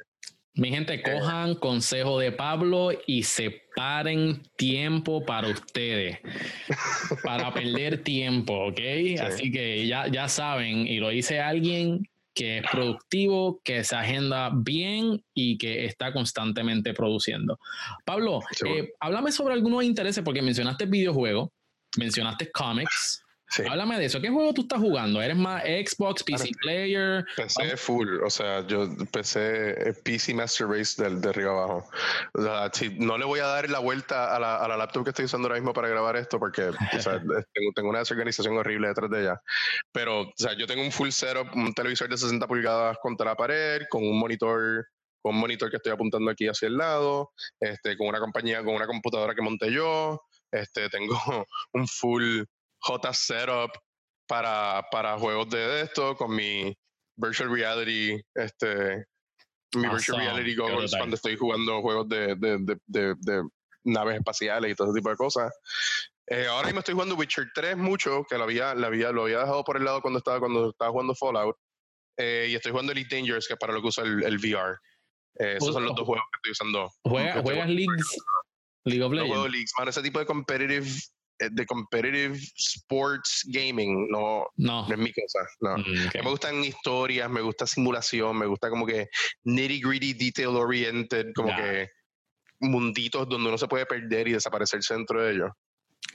Mi 0.57 0.71
gente, 0.71 0.95
eh. 0.95 1.03
cojan 1.03 1.55
consejo 1.55 2.19
de 2.19 2.33
Pablo 2.33 2.91
y 3.07 3.23
separen 3.25 4.43
tiempo 4.57 5.25
para 5.25 5.49
ustedes, 5.49 6.19
para 7.23 7.53
perder 7.53 8.03
tiempo, 8.05 8.69
¿ok? 8.69 8.81
Así 9.21 9.53
que 9.53 9.87
ya, 9.87 10.09
ya 10.09 10.29
saben, 10.29 10.87
y 10.87 10.99
lo 10.99 11.11
dice 11.11 11.41
alguien 11.41 12.09
que 12.33 12.59
es 12.59 12.65
productivo, 12.71 13.61
que 13.65 13.85
se 13.85 13.97
agenda 13.97 14.51
bien 14.55 15.23
y 15.35 15.59
que 15.59 15.85
está 15.85 16.13
constantemente 16.13 16.95
produciendo. 16.95 17.59
Pablo, 18.05 18.41
eh, 18.67 18.93
háblame 19.01 19.33
sobre 19.33 19.55
algunos 19.55 19.85
intereses, 19.85 20.25
porque 20.25 20.41
mencionaste 20.41 20.87
videojuegos, 20.87 21.51
mencionaste 21.99 22.51
cómics, 22.51 23.26
Háblame 23.69 23.99
de 23.99 24.07
eso. 24.07 24.21
¿Qué 24.21 24.29
juego 24.29 24.53
tú 24.53 24.63
estás 24.63 24.81
jugando? 24.81 25.23
¿Eres 25.23 25.37
más 25.37 25.63
Xbox, 25.63 26.25
PC 26.25 26.51
player? 26.61 27.25
PC 27.37 27.77
full, 27.77 28.21
o 28.25 28.31
sea, 28.31 28.67
yo 28.67 28.89
PC, 29.11 29.95
PC 30.05 30.35
Master 30.35 30.67
Race 30.69 31.03
de, 31.03 31.17
de 31.17 31.29
arriba 31.29 31.53
abajo. 31.53 31.89
O 32.35 32.43
sea, 32.43 32.71
si, 32.73 32.91
no 32.99 33.17
le 33.17 33.25
voy 33.25 33.41
a 33.41 33.47
dar 33.47 33.71
la 33.71 33.79
vuelta 33.79 34.35
a 34.35 34.41
la, 34.41 34.57
a 34.57 34.69
la, 34.69 34.77
laptop 34.77 35.05
que 35.05 35.11
estoy 35.11 35.25
usando 35.27 35.49
ahora 35.49 35.61
mismo 35.61 35.73
para 35.73 35.89
grabar 35.89 36.17
esto 36.17 36.39
porque 36.39 36.63
o 36.63 37.01
sea, 37.01 37.21
tengo, 37.55 37.73
tengo, 37.75 37.89
una 37.89 38.01
desorganización 38.01 38.57
horrible 38.59 38.89
detrás 38.89 39.11
de 39.11 39.23
ella. 39.23 39.41
Pero, 39.93 40.23
o 40.23 40.33
sea, 40.37 40.55
yo 40.55 40.67
tengo 40.67 40.83
un 40.83 40.93
full 40.93 41.11
setup, 41.11 41.55
un 41.55 41.73
televisor 41.73 42.09
de 42.09 42.19
60 42.19 42.47
pulgadas 42.47 42.99
contra 43.01 43.27
la 43.27 43.37
pared, 43.37 43.83
con 43.89 44.03
un 44.03 44.19
monitor 44.19 44.87
con 45.23 45.35
un 45.35 45.41
monitor 45.41 45.69
que 45.71 45.79
estoy 45.79 45.91
apuntando 45.91 46.31
aquí 46.31 46.47
hacia 46.47 46.69
el 46.69 46.77
lado, 46.77 47.33
este, 47.59 47.97
con 47.97 48.07
una 48.07 48.21
compañía, 48.21 48.63
con 48.63 48.77
una 48.77 48.87
computadora 48.87 49.35
que 49.35 49.43
monté 49.43 49.73
yo, 49.73 50.23
este, 50.53 50.89
tengo 50.89 51.17
un 51.73 51.89
full 51.89 52.45
J 52.87 53.13
setup 53.13 53.73
para, 54.29 54.87
para 54.91 55.19
juegos 55.19 55.51
de 55.51 55.83
esto, 55.83 56.17
con 56.17 56.35
mi 56.35 56.77
virtual 57.17 57.51
reality, 57.51 58.21
este, 58.35 59.05
mi 59.75 59.89
virtual 59.89 60.21
reality 60.21 60.55
goggles 60.55 60.93
cuando 60.97 61.17
estoy 61.17 61.37
jugando 61.37 61.81
juegos 61.81 62.09
de, 62.09 62.37
de, 62.37 62.79
de, 62.87 63.15
de, 63.19 63.43
naves 63.85 64.17
espaciales 64.17 64.71
y 64.71 64.75
todo 64.75 64.89
ese 64.89 64.99
tipo 64.99 65.11
de 65.11 65.17
cosas. 65.17 65.53
Eh, 66.29 66.47
ahora 66.47 66.67
mismo 66.67 66.81
estoy 66.81 66.95
jugando 66.95 67.15
Witcher 67.15 67.47
3 67.55 67.77
mucho, 67.77 68.25
que 68.29 68.37
lo 68.37 68.45
había, 68.45 68.75
lo 68.75 68.87
había, 68.87 69.13
lo 69.13 69.25
había 69.25 69.41
dejado 69.41 69.63
por 69.65 69.77
el 69.77 69.85
lado 69.85 70.03
cuando 70.03 70.19
estaba, 70.19 70.41
cuando 70.41 70.71
estaba 70.71 70.91
jugando 70.91 71.15
Fallout. 71.15 71.57
Eh, 72.19 72.49
y 72.51 72.55
estoy 72.55 72.73
jugando 72.73 72.93
Elite 72.93 73.15
Dangerous, 73.15 73.47
que 73.47 73.55
es 73.55 73.59
para 73.59 73.73
lo 73.73 73.81
que 73.81 73.89
usa 73.89 74.05
el, 74.05 74.23
el 74.23 74.39
VR. 74.39 74.77
Eh, 75.39 75.57
esos 75.59 75.75
son 75.75 75.85
los 75.85 75.95
dos 75.95 76.07
juegos 76.07 76.25
que 76.33 76.39
estoy 76.39 76.53
usando. 76.53 76.91
¿Juegas, 77.05 77.43
¿juegas 77.43 77.69
Leagues? 77.69 78.17
League 78.85 79.03
of 79.03 79.13
Legends. 79.13 79.29
No 79.29 79.35
juego 79.35 79.49
Leagues, 79.49 79.73
man, 79.79 79.89
ese 79.89 80.03
tipo 80.03 80.19
de 80.19 80.27
competitive 80.27 80.89
de 81.39 81.67
competitive 81.67 82.37
sports 82.57 83.43
gaming 83.47 84.09
no, 84.11 84.47
no. 84.57 84.87
es 84.91 84.99
mi 84.99 85.13
cosa. 85.13 85.47
No. 85.61 85.77
Mm, 85.79 86.25
me 86.25 86.31
gustan 86.31 86.65
historias, 86.65 87.31
me 87.31 87.41
gusta 87.41 87.67
simulación, 87.67 88.39
me 88.39 88.47
gusta 88.47 88.71
como 88.71 88.87
que 88.87 89.09
nitty 89.45 89.81
gritty, 89.81 90.15
detail 90.15 90.57
oriented, 90.57 91.27
como 91.35 91.55
que 91.55 91.89
munditos 92.61 93.29
donde 93.29 93.49
uno 93.49 93.59
se 93.59 93.69
puede 93.69 93.87
perder 93.87 94.29
y 94.29 94.33
desaparecer 94.33 94.81
dentro 94.89 95.23
de 95.23 95.33
ellos. 95.33 95.51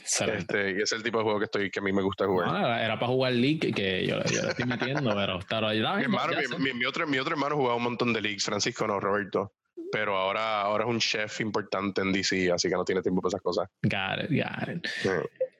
Este, 0.03 0.71
y 0.71 0.81
es 0.81 0.91
el 0.93 1.03
tipo 1.03 1.19
de 1.19 1.23
juego 1.23 1.39
que 1.39 1.45
estoy 1.45 1.69
que 1.69 1.79
a 1.79 1.83
mí 1.83 1.91
me 1.91 2.01
gusta 2.01 2.25
jugar. 2.25 2.49
era, 2.81 2.99
para 2.99 3.07
jugar 3.07 3.33
League 3.33 3.71
que 3.71 4.07
yo, 4.07 4.17
yo 4.23 4.49
estoy 4.49 4.65
metiendo, 4.65 5.15
pero 5.47 5.67
ahí. 5.67 5.79
Mi, 5.79 6.03
hermano, 6.03 6.33
mi, 6.57 6.85
otro, 6.85 7.07
mi 7.07 7.19
otro 7.19 7.33
hermano 7.33 7.55
jugaba 7.55 7.75
un 7.75 7.83
montón 7.83 8.13
de 8.13 8.21
Leagues, 8.21 8.45
Francisco 8.45 8.87
no, 8.87 8.99
Roberto. 8.99 9.53
Pero 9.91 10.17
ahora, 10.17 10.61
ahora 10.61 10.85
es 10.85 10.89
un 10.89 10.99
chef 10.99 11.41
importante 11.41 12.01
en 12.01 12.11
DC, 12.11 12.51
así 12.51 12.69
que 12.69 12.75
no 12.75 12.85
tiene 12.85 13.01
tiempo 13.01 13.21
para 13.21 13.29
esas 13.29 13.41
cosas. 13.41 13.69
Got 13.83 14.23
it, 14.23 14.43
got 14.43 14.69
it. 14.69 14.87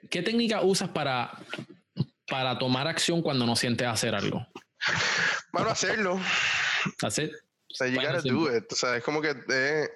¿Qué 0.10 0.22
técnica 0.22 0.62
usas 0.62 0.90
para, 0.90 1.32
para 2.28 2.58
tomar 2.58 2.88
acción 2.88 3.22
cuando 3.22 3.46
no 3.46 3.56
sientes 3.56 3.88
hacer 3.88 4.16
algo? 4.16 4.46
Bueno, 5.52 5.70
hacerlo. 5.70 6.20
Hacer. 7.04 7.32
O 7.70 7.74
sea, 7.74 7.88
you 7.88 7.96
gotta 7.96 8.22
do 8.22 8.56
it. 8.56 8.72
O 8.72 8.76
sea, 8.76 8.98
es 8.98 9.04
como 9.04 9.22
que. 9.22 9.36
Eh, 9.50 9.88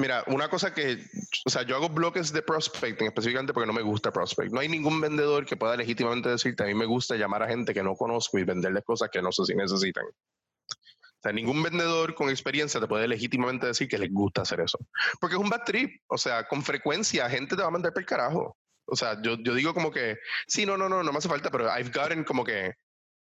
Mira, 0.00 0.24
una 0.28 0.48
cosa 0.48 0.72
que, 0.72 0.98
o 1.44 1.50
sea, 1.50 1.62
yo 1.62 1.76
hago 1.76 1.90
bloques 1.90 2.32
de 2.32 2.40
prospecting 2.40 3.08
específicamente 3.08 3.52
porque 3.52 3.66
no 3.66 3.74
me 3.74 3.82
gusta 3.82 4.10
prospect. 4.10 4.50
No 4.50 4.60
hay 4.60 4.68
ningún 4.68 4.98
vendedor 4.98 5.44
que 5.44 5.58
pueda 5.58 5.76
legítimamente 5.76 6.30
decirte, 6.30 6.62
a 6.62 6.66
mí 6.66 6.74
me 6.74 6.86
gusta 6.86 7.16
llamar 7.16 7.42
a 7.42 7.48
gente 7.48 7.74
que 7.74 7.82
no 7.82 7.94
conozco 7.94 8.38
y 8.38 8.44
venderles 8.44 8.82
cosas 8.82 9.10
que 9.10 9.20
no 9.20 9.30
sé 9.30 9.44
si 9.44 9.54
necesitan. 9.54 10.04
O 11.20 11.22
sea, 11.22 11.32
ningún 11.32 11.62
vendedor 11.62 12.14
con 12.14 12.30
experiencia 12.30 12.80
te 12.80 12.86
puede 12.86 13.06
legítimamente 13.06 13.66
decir 13.66 13.88
que 13.88 13.98
les 13.98 14.10
gusta 14.10 14.42
hacer 14.42 14.60
eso. 14.60 14.78
Porque 15.20 15.36
es 15.36 15.40
un 15.40 15.50
bad 15.50 15.64
trip. 15.64 16.00
O 16.06 16.16
sea, 16.16 16.48
con 16.48 16.62
frecuencia 16.62 17.28
gente 17.28 17.56
te 17.56 17.62
va 17.62 17.68
a 17.68 17.72
mandar 17.72 17.92
por 17.92 18.02
el 18.02 18.06
carajo. 18.06 18.56
O 18.86 18.96
sea, 18.96 19.20
yo, 19.22 19.36
yo 19.42 19.54
digo 19.54 19.74
como 19.74 19.90
que, 19.90 20.16
sí, 20.46 20.64
no, 20.64 20.76
no, 20.76 20.88
no, 20.88 21.02
no 21.02 21.12
me 21.12 21.18
hace 21.18 21.28
falta, 21.28 21.50
pero 21.50 21.66
I've 21.66 21.92
gotten 21.92 22.24
como 22.24 22.42
que 22.42 22.72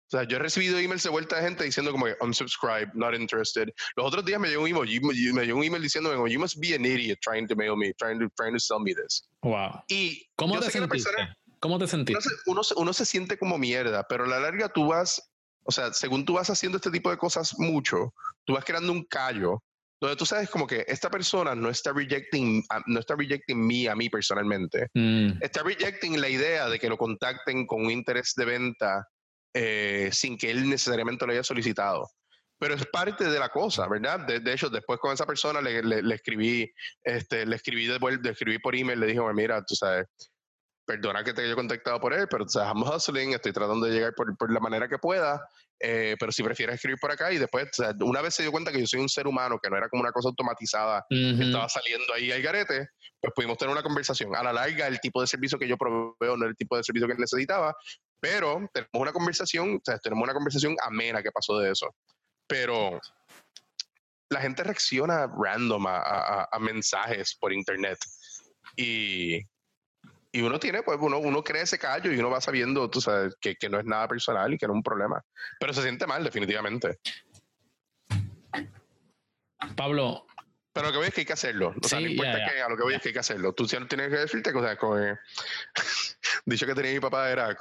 o 0.07 0.17
sea, 0.17 0.23
yo 0.23 0.37
he 0.37 0.39
recibido 0.39 0.77
emails 0.77 1.01
de 1.01 1.09
vuelta 1.09 1.37
de 1.37 1.41
gente 1.41 1.63
diciendo 1.63 1.91
como 1.91 2.05
que 2.05 2.15
unsubscribe, 2.21 2.91
not 2.93 3.15
interested. 3.15 3.69
Los 3.95 4.05
otros 4.05 4.23
días 4.23 4.39
me 4.39 4.49
llegó 4.49 4.63
un 4.63 4.69
email, 4.69 5.01
me 5.33 5.45
llegó 5.45 5.57
un 5.57 5.63
email 5.63 5.81
diciendo 5.81 6.13
como 6.13 6.27
you 6.27 6.39
must 6.39 6.57
be 6.59 6.75
an 6.75 6.85
idiot 6.85 7.17
trying 7.21 7.47
to 7.47 7.55
mail 7.55 7.75
me, 7.75 7.91
trying 7.93 8.19
to, 8.19 8.29
trying 8.37 8.53
to 8.53 8.59
sell 8.59 8.79
me 8.79 8.93
this. 8.93 9.27
Wow. 9.41 9.81
Y 9.87 10.29
¿Cómo 10.35 10.59
te 10.59 10.69
sentiste? 10.69 11.09
¿Cómo 11.59 11.79
te 11.79 11.87
sentiste? 11.87 12.29
Uno 12.45 12.63
se, 12.63 12.75
uno, 12.77 12.93
se 12.93 13.05
siente 13.05 13.39
como 13.39 13.57
mierda, 13.57 14.05
pero 14.07 14.25
a 14.25 14.27
la 14.27 14.39
larga 14.39 14.69
tú 14.69 14.89
vas, 14.89 15.19
o 15.65 15.71
sea, 15.71 15.91
según 15.93 16.25
tú 16.25 16.33
vas 16.33 16.49
haciendo 16.49 16.77
este 16.77 16.91
tipo 16.91 17.09
de 17.09 17.17
cosas 17.17 17.57
mucho, 17.57 18.13
tú 18.45 18.53
vas 18.53 18.63
creando 18.63 18.91
un 18.91 19.03
callo 19.03 19.61
donde 19.99 20.17
tú 20.17 20.25
sabes 20.25 20.49
como 20.49 20.67
que 20.67 20.85
esta 20.87 21.09
persona 21.09 21.55
no 21.55 21.69
está 21.69 21.93
rejecting, 21.93 22.63
no 22.85 22.99
está 22.99 23.15
rejecting 23.15 23.65
mí 23.65 23.87
a 23.87 23.95
mí 23.95 24.09
personalmente. 24.09 24.89
Mm. 24.93 25.41
Está 25.41 25.63
rejecting 25.63 26.19
la 26.19 26.29
idea 26.29 26.69
de 26.69 26.79
que 26.79 26.89
lo 26.89 26.97
contacten 26.97 27.65
con 27.65 27.85
un 27.85 27.91
interés 27.91 28.33
de 28.35 28.45
venta 28.45 29.07
eh, 29.53 30.09
sin 30.11 30.37
que 30.37 30.51
él 30.51 30.69
necesariamente 30.69 31.25
lo 31.25 31.31
haya 31.31 31.43
solicitado. 31.43 32.09
Pero 32.59 32.75
es 32.75 32.85
parte 32.87 33.25
de 33.25 33.39
la 33.39 33.49
cosa, 33.49 33.87
¿verdad? 33.87 34.19
De, 34.27 34.53
hecho, 34.53 34.69
después 34.69 34.99
con 34.99 35.13
esa 35.13 35.25
persona 35.25 35.61
le, 35.61 35.81
le, 35.81 36.15
escribí, 36.15 36.71
este, 37.03 37.45
le 37.45 37.55
escribí, 37.55 37.85
de, 37.85 37.99
le 37.99 38.29
escribí 38.29 38.59
por 38.59 38.75
email, 38.75 38.99
le 38.99 39.07
dije, 39.07 39.19
mira, 39.33 39.63
tú 39.65 39.75
sabes, 39.75 40.07
perdona 40.85 41.23
que 41.23 41.33
te 41.33 41.43
haya 41.43 41.55
contactado 41.55 41.99
por 41.99 42.13
él, 42.13 42.27
pero 42.29 42.45
o 42.45 42.47
sea, 42.47 42.65
I'm 42.65 42.83
hustling, 42.83 43.33
estoy 43.33 43.51
tratando 43.53 43.85
de 43.85 43.93
llegar 43.93 44.13
por, 44.13 44.35
por 44.37 44.51
la 44.51 44.59
manera 44.59 44.87
que 44.87 44.97
pueda, 44.97 45.47
eh, 45.79 46.15
pero 46.19 46.31
si 46.31 46.43
prefieres 46.43 46.75
escribir 46.75 46.99
por 46.99 47.11
acá 47.11 47.31
y 47.31 47.37
después, 47.37 47.65
o 47.65 47.83
sea, 47.83 47.93
una 48.01 48.21
vez 48.21 48.35
se 48.35 48.43
dio 48.43 48.51
cuenta 48.51 48.71
que 48.71 48.79
yo 48.79 48.87
soy 48.87 48.99
un 48.99 49.09
ser 49.09 49.27
humano, 49.27 49.59
que 49.61 49.69
no 49.69 49.77
era 49.77 49.89
como 49.89 50.01
una 50.01 50.11
cosa 50.11 50.29
automatizada 50.29 51.05
que 51.09 51.41
estaba 51.41 51.67
saliendo 51.67 52.13
ahí 52.13 52.31
al 52.31 52.41
garete, 52.41 52.89
pues 53.19 53.33
pudimos 53.35 53.57
tener 53.57 53.71
una 53.71 53.83
conversación. 53.83 54.35
A 54.35 54.43
la 54.43 54.53
larga, 54.53 54.87
el 54.87 54.99
tipo 54.99 55.21
de 55.21 55.27
servicio 55.27 55.57
que 55.57 55.67
yo 55.67 55.77
proveo 55.77 56.37
no 56.37 56.45
es 56.45 56.49
el 56.49 56.55
tipo 56.55 56.77
de 56.77 56.83
servicio 56.83 57.07
que 57.07 57.15
necesitaba, 57.15 57.75
pero 58.19 58.69
tenemos 58.73 58.93
una 58.93 59.11
conversación, 59.11 59.75
o 59.75 59.81
sea, 59.83 59.97
tenemos 59.99 60.23
una 60.23 60.33
conversación 60.33 60.75
amena 60.83 61.21
que 61.21 61.31
pasó 61.31 61.57
de 61.59 61.71
eso. 61.71 61.93
Pero 62.47 62.99
la 64.29 64.41
gente 64.41 64.63
reacciona 64.63 65.27
random 65.27 65.85
a, 65.87 66.47
mensajes 66.59 67.35
por 67.39 67.53
internet. 67.53 67.97
Y, 68.75 69.39
y, 70.35 70.41
uno 70.41 70.59
tiene, 70.59 70.83
pues 70.83 70.97
uno, 71.01 71.19
uno 71.19 71.43
cree 71.43 71.63
ese 71.63 71.79
callo 71.79 72.11
y 72.11 72.17
uno 72.17 72.29
va 72.29 72.41
sabiendo, 72.41 72.89
tú 72.89 73.01
sabes, 73.01 73.35
que, 73.39 73.55
que 73.55 73.69
no 73.69 73.79
es 73.79 73.85
nada 73.85 74.07
personal 74.07 74.53
y 74.53 74.57
que 74.57 74.67
no 74.67 74.73
es 74.73 74.77
un 74.77 74.83
problema. 74.83 75.21
Pero 75.59 75.73
se 75.73 75.81
siente 75.81 76.07
mal, 76.07 76.23
definitivamente. 76.23 76.99
Pablo, 79.75 80.25
pero 80.75 80.87
lo 80.87 80.91
que 80.91 80.97
voy 80.97 81.07
es 81.07 81.13
que 81.13 81.21
hay 81.21 81.25
que 81.25 81.31
hacerlo. 81.31 81.73
O 81.81 81.87
sea, 81.87 82.01
no 82.01 82.07
importa 82.07 82.51
que 82.53 82.61
a 82.61 82.67
lo 82.67 82.75
que 82.75 82.83
voy 82.83 82.95
es 82.95 83.01
que 83.01 83.07
hay 83.07 83.13
que 83.13 83.19
hacerlo. 83.19 83.53
Tú 83.53 83.65
si 83.65 83.79
no 83.79 83.87
tienes 83.87 84.09
que 84.09 84.17
decirte, 84.17 84.51
o 84.53 84.61
sea, 84.61 84.75
con, 84.75 85.01
eh, 85.01 85.17
dicho 86.45 86.65
que 86.65 86.75
tenía 86.75 86.91
mi 86.91 86.99
papá 86.99 87.31
era 87.31 87.55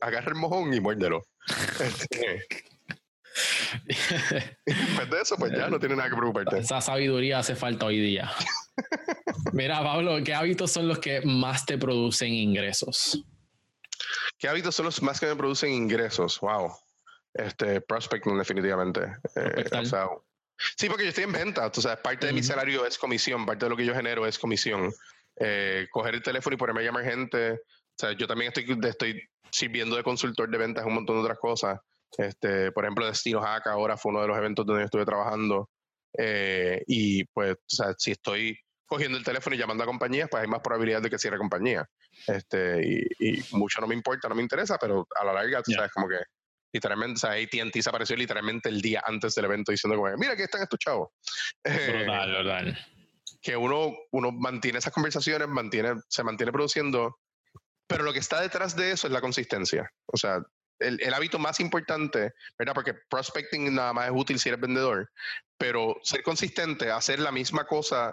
agarra 0.00 0.28
el 0.28 0.36
mojón 0.36 0.72
y 0.72 0.80
muérdelo. 0.80 1.26
Este, 1.80 2.46
después 4.66 5.10
de 5.10 5.20
eso, 5.20 5.36
pues 5.36 5.50
ya 5.50 5.68
no 5.68 5.80
tiene 5.80 5.96
nada 5.96 6.10
que 6.10 6.16
preocuparte. 6.16 6.58
Esa 6.58 6.80
sabiduría 6.80 7.40
hace 7.40 7.56
falta 7.56 7.86
hoy 7.86 7.98
día. 7.98 8.30
Mira, 9.52 9.82
Pablo, 9.82 10.18
¿qué 10.24 10.34
hábitos 10.34 10.72
son 10.72 10.88
los 10.88 10.98
que 10.98 11.20
más 11.22 11.66
te 11.66 11.78
producen 11.78 12.32
ingresos? 12.32 13.22
¿Qué 14.38 14.48
hábitos 14.48 14.74
son 14.74 14.86
los 14.86 15.02
más 15.02 15.20
que 15.20 15.26
me 15.26 15.36
producen 15.36 15.70
ingresos? 15.70 16.40
Wow. 16.40 16.72
Este, 17.34 17.80
prospecting, 17.80 18.38
definitivamente. 18.38 19.00
Eh, 19.36 19.64
o 19.72 19.84
sea, 19.84 20.08
Sí, 20.76 20.88
porque 20.88 21.04
yo 21.04 21.08
estoy 21.08 21.24
en 21.24 21.32
venta, 21.32 21.70
tú 21.72 21.80
sabes, 21.80 22.00
parte 22.00 22.26
de 22.26 22.32
mi 22.32 22.42
salario 22.42 22.84
es 22.84 22.98
comisión, 22.98 23.46
parte 23.46 23.64
de 23.64 23.70
lo 23.70 23.76
que 23.76 23.86
yo 23.86 23.94
genero 23.94 24.26
es 24.26 24.38
comisión. 24.38 24.92
Eh, 25.36 25.86
coger 25.90 26.14
el 26.14 26.22
teléfono 26.22 26.54
y 26.54 26.58
ponerme 26.58 26.80
a 26.80 26.84
llamar 26.84 27.04
gente, 27.04 27.52
o 27.52 27.58
sea, 27.96 28.12
yo 28.12 28.26
también 28.26 28.52
estoy, 28.54 28.78
estoy 28.86 29.22
sirviendo 29.50 29.96
de 29.96 30.02
consultor 30.02 30.50
de 30.50 30.58
ventas 30.58 30.84
un 30.84 30.94
montón 30.94 31.16
de 31.16 31.22
otras 31.22 31.38
cosas. 31.38 31.80
Este, 32.18 32.72
por 32.72 32.84
ejemplo, 32.84 33.06
Destino 33.06 33.40
Hack 33.40 33.68
ahora 33.68 33.96
fue 33.96 34.10
uno 34.10 34.20
de 34.20 34.28
los 34.28 34.36
eventos 34.36 34.66
donde 34.66 34.82
yo 34.82 34.84
estuve 34.86 35.06
trabajando. 35.06 35.70
Eh, 36.18 36.82
y 36.86 37.24
pues, 37.26 37.54
o 37.54 37.56
sea, 37.66 37.94
si 37.96 38.10
estoy 38.10 38.58
cogiendo 38.90 39.16
el 39.16 39.24
teléfono 39.24 39.54
y 39.54 39.58
llamando 39.58 39.84
a 39.84 39.86
compañías, 39.86 40.28
pues 40.28 40.42
hay 40.42 40.48
más 40.48 40.60
probabilidad 40.62 41.00
de 41.00 41.08
que 41.08 41.18
cierre 41.18 41.38
compañía. 41.38 41.88
Este, 42.26 43.06
y, 43.20 43.40
mucho 43.52 43.80
no 43.80 43.86
me 43.86 43.94
importa, 43.94 44.28
no 44.28 44.34
me 44.34 44.42
interesa, 44.42 44.78
pero 44.78 45.06
a 45.14 45.24
la 45.24 45.32
larga, 45.32 45.62
tú 45.62 45.70
sabes, 45.70 45.92
como 45.92 46.08
que 46.08 46.18
literalmente, 46.72 47.14
o 47.14 47.20
sea, 47.20 47.30
AT&T 47.30 47.82
se 47.82 47.88
apareció 47.88 48.16
literalmente 48.16 48.68
el 48.68 48.82
día 48.82 49.00
antes 49.06 49.36
del 49.36 49.44
evento 49.44 49.70
diciendo 49.70 49.96
como, 49.96 50.12
mira, 50.16 50.32
aquí 50.32 50.42
están 50.42 50.62
estos 50.62 50.80
chavos. 50.80 51.10
Brutal, 51.62 52.32
brutal. 52.32 52.86
Que 53.40 53.56
uno, 53.56 53.96
uno 54.10 54.32
mantiene 54.32 54.78
esas 54.78 54.92
conversaciones, 54.92 55.46
mantiene, 55.46 55.94
se 56.08 56.24
mantiene 56.24 56.50
produciendo, 56.50 57.16
pero 57.86 58.02
lo 58.02 58.12
que 58.12 58.18
está 58.18 58.40
detrás 58.40 58.74
de 58.74 58.90
eso 58.90 59.06
es 59.06 59.12
la 59.12 59.20
consistencia. 59.20 59.88
O 60.06 60.16
sea, 60.16 60.42
el, 60.80 61.00
el, 61.00 61.14
hábito 61.14 61.38
más 61.38 61.60
importante, 61.60 62.32
¿verdad? 62.58 62.74
Porque 62.74 62.94
prospecting 63.08 63.72
nada 63.72 63.92
más 63.92 64.06
es 64.06 64.12
útil 64.16 64.40
si 64.40 64.48
eres 64.48 64.60
vendedor, 64.60 65.12
pero 65.56 65.94
ser 66.02 66.24
consistente, 66.24 66.90
hacer 66.90 67.20
la 67.20 67.30
misma 67.30 67.66
cosa 67.66 68.12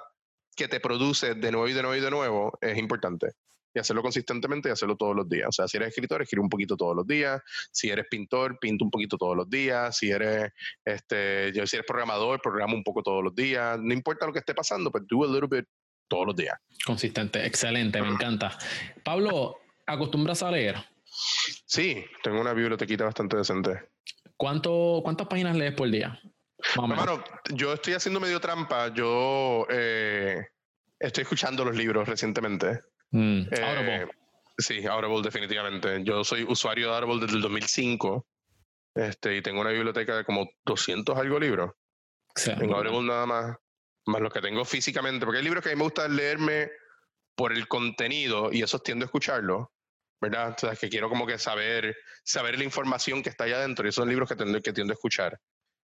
que 0.58 0.67
te 0.67 0.80
produce 0.80 1.36
de 1.36 1.52
nuevo 1.52 1.67
y 1.67 1.74
de 1.74 1.82
nuevo 1.82 1.96
y 1.96 2.02
de 2.02 2.12
nuevo 2.12 2.58
es 2.60 2.78
importante 2.78 3.34
y 3.78 3.80
hacerlo 3.80 4.02
consistentemente 4.02 4.70
y 4.70 4.72
hacerlo 4.72 4.98
todos 4.98 5.15
los 5.15 5.30
días. 5.30 5.48
O 5.50 5.52
sea, 5.52 5.67
si 5.67 5.78
eres 5.78 5.89
escritor, 5.89 6.22
escribe 6.22 6.41
un 6.41 6.50
poquito 6.50 6.76
todos 6.76 6.96
los 6.96 7.06
días. 7.06 7.41
Si 7.72 7.89
eres 7.89 8.08
pintor, 8.10 8.58
pinta 8.60 8.84
un 8.84 8.89
poquito 8.89 9.17
todos 9.17 9.38
los 9.38 9.48
días. 9.50 9.96
Si 9.96 10.10
eres, 10.10 10.52
este, 10.84 11.54
si 11.54 11.76
eres 11.76 11.86
programador, 11.86 12.41
programa 12.41 12.74
un 12.74 12.84
poco 12.84 13.04
todos 13.04 13.24
los 13.24 13.36
días. 13.36 13.78
No 13.80 13.93
importa 13.93 14.26
lo 14.26 14.34
que 14.34 14.39
esté 14.39 14.56
pasando, 14.56 14.91
pero 14.91 15.06
do 15.08 15.24
a 15.24 15.28
little 15.28 15.48
bit 15.48 15.65
todos 16.08 16.26
los 16.26 16.36
días. 16.36 16.58
Consistente, 16.86 17.46
excelente, 17.46 18.02
me 18.02 18.10
encanta. 18.10 18.58
Pablo, 19.04 19.58
acostumbras 19.86 20.41
a 20.41 20.50
leer? 20.50 20.76
Sí, 21.65 22.04
tengo 22.24 22.41
una 22.41 22.54
bibliotequita 22.54 23.06
bastante 23.06 23.38
decente. 23.38 23.89
¿Cuánto, 24.36 25.02
¿Cuántas 25.04 25.28
páginas 25.28 25.56
lees 25.56 25.74
por 25.74 25.89
día? 25.89 26.20
Bueno, 26.76 27.24
yo 27.54 27.74
estoy 27.74 27.93
haciendo 27.93 28.20
medio 28.20 28.39
trampa. 28.39 28.91
Yo 28.93 29.67
eh, 29.70 29.96
estoy 30.99 31.23
escuchando 31.23 31.65
los 31.65 31.75
libros 31.75 32.07
recientemente. 32.07 32.81
Mm, 33.12 33.41
Eh, 33.51 33.63
Audible. 33.63 34.12
Sí, 34.57 34.86
Audible 34.86 35.21
definitivamente. 35.21 36.03
Yo 36.03 36.23
soy 36.23 36.43
usuario 36.43 36.89
de 36.89 36.97
Audible 36.97 37.21
desde 37.21 37.36
el 37.36 37.41
2005 37.41 38.25
este, 38.95 39.38
y 39.38 39.41
tengo 39.41 39.62
una 39.62 39.69
biblioteca 39.69 40.17
de 40.17 40.25
como 40.25 40.49
200 40.65 41.17
algo 41.17 41.39
libros. 41.39 41.71
Sí. 42.36 42.51
En 42.51 42.73
Audible 42.73 43.03
nada 43.03 43.25
más, 43.25 43.55
más 44.07 44.21
los 44.21 44.33
que 44.33 44.41
tengo 44.41 44.65
físicamente, 44.65 45.25
porque 45.25 45.39
hay 45.39 45.43
libros 45.43 45.63
que 45.63 45.69
a 45.69 45.73
mí 45.73 45.77
me 45.77 45.83
gusta 45.83 46.07
leerme 46.07 46.69
por 47.36 47.53
el 47.53 47.67
contenido 47.67 48.49
y 48.51 48.63
esos 48.63 48.81
tiendo 48.81 49.05
a 49.05 49.07
escucharlo, 49.07 49.71
¿verdad? 50.19 50.55
O 50.55 50.60
sea, 50.60 50.75
que 50.75 50.89
quiero 50.89 51.10
como 51.10 51.27
que 51.27 51.38
saber, 51.38 51.95
saber 52.23 52.57
la 52.57 52.63
información 52.63 53.21
que 53.21 53.29
está 53.29 53.43
allá 53.43 53.57
adentro 53.57 53.86
y 53.86 53.89
esos 53.89 54.01
son 54.01 54.10
libros 54.10 54.27
que 54.27 54.36
tiendo, 54.36 54.60
que 54.60 54.73
tiendo 54.73 54.93
a 54.93 54.95
escuchar. 54.95 55.39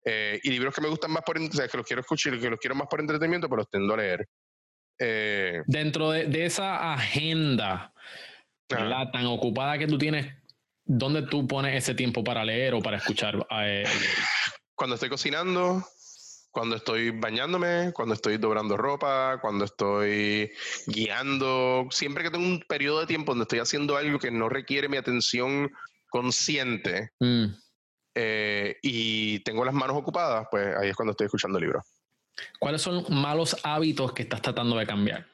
Eh, 0.05 0.39
y 0.43 0.51
libros 0.51 0.73
que 0.75 0.81
me 0.81 0.87
gustan 0.87 1.11
más 1.11 1.23
por, 1.23 1.37
o 1.39 1.51
sea, 1.51 1.67
que 1.67 1.77
los 1.77 1.85
quiero 1.85 2.01
escuchar, 2.01 2.39
que 2.39 2.49
los 2.49 2.59
quiero 2.59 2.75
más 2.75 2.87
por 2.87 2.99
entretenimiento, 2.99 3.49
pues 3.49 3.57
los 3.57 3.69
tiendo 3.69 3.95
a 3.95 3.97
leer. 3.97 4.27
Eh, 4.99 5.63
Dentro 5.65 6.12
de, 6.12 6.25
de 6.25 6.45
esa 6.45 6.93
agenda 6.93 7.93
tan 8.67 9.25
ocupada 9.25 9.77
que 9.77 9.88
tú 9.88 9.97
tienes, 9.97 10.33
¿dónde 10.85 11.23
tú 11.23 11.47
pones 11.47 11.75
ese 11.75 11.95
tiempo 11.95 12.23
para 12.23 12.43
leer 12.43 12.73
o 12.73 12.81
para 12.81 12.97
escuchar? 12.97 13.45
eh, 13.62 13.85
Cuando 14.75 14.95
estoy 14.95 15.09
cocinando, 15.09 15.83
cuando 16.51 16.75
estoy 16.75 17.12
bañándome, 17.12 17.91
cuando 17.93 18.15
estoy 18.15 18.38
doblando 18.38 18.77
ropa, 18.77 19.39
cuando 19.41 19.65
estoy 19.65 20.51
guiando, 20.88 21.88
siempre 21.91 22.23
que 22.23 22.31
tengo 22.31 22.45
un 22.45 22.63
periodo 22.67 23.01
de 23.01 23.07
tiempo 23.07 23.31
donde 23.31 23.43
estoy 23.43 23.59
haciendo 23.59 23.97
algo 23.97 24.19
que 24.19 24.31
no 24.31 24.49
requiere 24.49 24.89
mi 24.89 24.97
atención 24.97 25.71
consciente 26.09 27.12
mm. 27.19 27.45
eh, 28.15 28.77
y 28.81 29.39
tengo 29.41 29.63
las 29.63 29.73
manos 29.73 29.97
ocupadas, 29.97 30.47
pues 30.49 30.75
ahí 30.77 30.89
es 30.89 30.95
cuando 30.95 31.12
estoy 31.12 31.25
escuchando 31.25 31.59
libros. 31.59 31.83
¿Cuáles 32.60 32.82
son 32.82 33.06
malos 33.10 33.58
hábitos 33.63 34.13
que 34.13 34.23
estás 34.23 34.41
tratando 34.41 34.78
de 34.78 34.86
cambiar? 34.86 35.28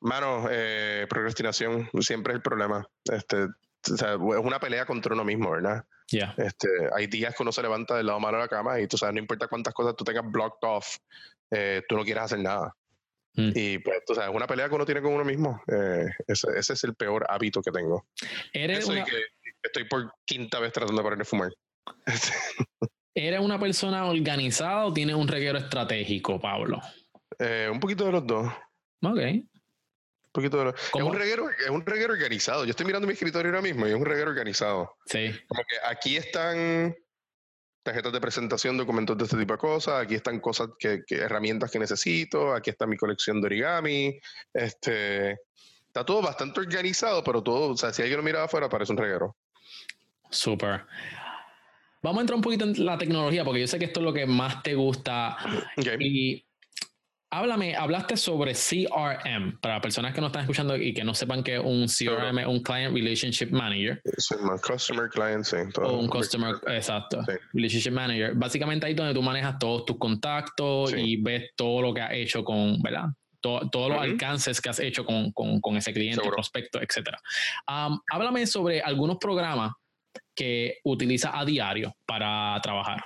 Mano, 0.00 0.46
eh, 0.50 1.06
procrastinación 1.08 1.88
siempre 2.00 2.32
es 2.32 2.36
el 2.36 2.42
problema. 2.42 2.84
Este, 3.04 3.44
o 3.44 3.96
sea, 3.96 4.14
es 4.14 4.18
una 4.18 4.58
pelea 4.58 4.84
contra 4.84 5.14
uno 5.14 5.24
mismo, 5.24 5.50
¿verdad? 5.52 5.84
Ya. 6.08 6.34
Este, 6.36 6.68
hay 6.94 7.06
días 7.06 7.34
que 7.34 7.42
uno 7.42 7.52
se 7.52 7.62
levanta 7.62 7.96
del 7.96 8.06
lado 8.06 8.20
malo 8.20 8.38
de 8.38 8.44
la 8.44 8.48
cama 8.48 8.80
y 8.80 8.86
tú 8.86 8.96
sabes, 8.96 9.14
no 9.14 9.20
importa 9.20 9.48
cuántas 9.48 9.72
cosas 9.72 9.94
tú 9.96 10.04
tengas 10.04 10.30
blocked 10.30 10.68
off, 10.68 10.96
eh, 11.50 11.82
tú 11.88 11.96
no 11.96 12.04
quieres 12.04 12.24
hacer 12.24 12.40
nada. 12.40 12.74
Mm. 13.34 13.52
Y 13.54 13.78
pues, 13.78 14.04
tú 14.04 14.14
sabes, 14.14 14.30
es 14.30 14.36
una 14.36 14.46
pelea 14.46 14.68
que 14.68 14.74
uno 14.74 14.84
tiene 14.84 15.02
con 15.02 15.12
uno 15.12 15.24
mismo. 15.24 15.62
Eh, 15.68 16.06
ese, 16.26 16.48
ese 16.56 16.72
es 16.74 16.84
el 16.84 16.94
peor 16.94 17.24
hábito 17.28 17.62
que 17.62 17.70
tengo. 17.70 18.06
¿Eres 18.52 18.80
Eso 18.80 18.92
una, 18.92 19.04
que 19.04 19.22
estoy 19.62 19.84
por 19.84 20.12
quinta 20.24 20.58
vez 20.58 20.72
tratando 20.72 21.00
de 21.00 21.04
parar 21.04 21.18
de 21.18 21.24
fumar. 21.24 21.52
¿Eres 23.14 23.40
una 23.40 23.58
persona 23.58 24.06
organizada 24.06 24.86
o 24.86 24.92
tienes 24.92 25.16
un 25.16 25.28
reguero 25.28 25.58
estratégico, 25.58 26.40
Pablo? 26.40 26.80
Eh, 27.38 27.68
un 27.70 27.80
poquito 27.80 28.06
de 28.06 28.12
los 28.12 28.26
dos. 28.26 28.46
Ok. 29.02 29.18
Un 29.18 29.50
poquito 30.32 30.58
de 30.58 30.64
los... 30.64 30.74
Es 30.74 31.04
reguero, 31.04 31.50
es 31.50 31.68
un 31.70 31.84
reguero 31.84 32.14
organizado. 32.14 32.64
Yo 32.64 32.70
estoy 32.70 32.86
mirando 32.86 33.06
mi 33.06 33.12
escritorio 33.12 33.50
ahora 33.50 33.60
mismo 33.60 33.86
y 33.86 33.90
es 33.90 33.96
un 33.96 34.04
reguero 34.06 34.30
organizado. 34.30 34.96
Sí. 35.06 35.30
Como 35.46 35.62
que 35.62 35.74
aquí 35.86 36.16
están 36.16 36.94
tarjetas 37.82 38.12
de 38.12 38.20
presentación, 38.20 38.76
documentos 38.76 39.18
de 39.18 39.24
este 39.24 39.36
tipo 39.36 39.54
de 39.54 39.58
cosas, 39.58 40.04
aquí 40.04 40.14
están 40.14 40.40
cosas 40.40 40.68
que, 40.78 41.02
que- 41.06 41.16
herramientas 41.16 41.70
que 41.70 41.80
necesito, 41.80 42.54
aquí 42.54 42.70
está 42.70 42.86
mi 42.86 42.96
colección 42.96 43.40
de 43.40 43.46
origami, 43.46 44.20
este 44.54 45.32
está 45.86 46.06
todo 46.06 46.22
bastante 46.22 46.60
organizado, 46.60 47.22
pero 47.24 47.42
todo, 47.42 47.72
o 47.72 47.76
sea, 47.76 47.92
si 47.92 48.00
alguien 48.00 48.18
lo 48.18 48.22
mira 48.22 48.38
de 48.38 48.44
afuera 48.44 48.68
parece 48.68 48.92
un 48.92 48.98
reguero. 48.98 49.36
Súper. 50.30 50.86
Vamos 52.02 52.18
a 52.18 52.20
entrar 52.22 52.36
un 52.36 52.42
poquito 52.42 52.64
en 52.64 52.84
la 52.84 52.98
tecnología, 52.98 53.44
porque 53.44 53.60
yo 53.60 53.66
sé 53.66 53.78
que 53.78 53.84
esto 53.84 54.00
es 54.00 54.04
lo 54.04 54.12
que 54.12 54.26
más 54.26 54.62
te 54.62 54.74
gusta. 54.74 55.36
Y 56.00 56.44
háblame, 57.30 57.76
hablaste 57.76 58.16
sobre 58.16 58.54
CRM, 58.54 59.58
para 59.60 59.80
personas 59.80 60.12
que 60.12 60.20
no 60.20 60.26
están 60.26 60.42
escuchando 60.42 60.76
y 60.76 60.92
que 60.92 61.04
no 61.04 61.14
sepan 61.14 61.44
que 61.44 61.58
un 61.60 61.86
CRM 61.86 62.38
es 62.40 62.46
un 62.46 62.60
Client 62.62 62.92
Relationship 62.94 63.50
Manager 63.52 64.02
Soy 64.18 64.38
más 64.42 64.60
customer 64.60 65.08
client, 65.08 65.44
sí. 65.44 65.56
o 65.80 65.92
un 65.98 66.08
Customer, 66.08 66.56
exacto, 66.66 67.22
Sí. 67.24 67.32
Relationship 67.52 67.92
Manager. 67.92 68.34
Básicamente 68.34 68.84
ahí 68.86 68.92
es 68.92 68.98
donde 68.98 69.14
tú 69.14 69.22
manejas 69.22 69.58
todos 69.60 69.84
tus 69.86 69.96
contactos 69.98 70.90
Sí. 70.90 70.96
y 70.98 71.16
ves 71.22 71.52
todo 71.56 71.82
lo 71.82 71.94
que 71.94 72.00
has 72.00 72.12
hecho 72.14 72.42
con, 72.44 72.82
¿verdad? 72.82 73.04
To- 73.40 73.68
todos 73.70 73.90
los 73.90 74.00
alcances 74.00 74.60
que 74.60 74.68
has 74.70 74.78
hecho 74.80 75.04
con, 75.04 75.32
con- 75.32 75.60
con 75.60 75.76
ese 75.76 75.92
cliente, 75.92 76.16
Seguro. 76.16 76.34
prospecto, 76.36 76.80
etc. 76.82 77.10
háblame 77.66 78.46
sobre 78.46 78.80
algunos 78.82 79.16
programas 79.18 79.72
que 80.34 80.78
utilizas 80.84 81.32
a 81.34 81.44
diario 81.44 81.94
para 82.06 82.58
trabajar. 82.62 83.02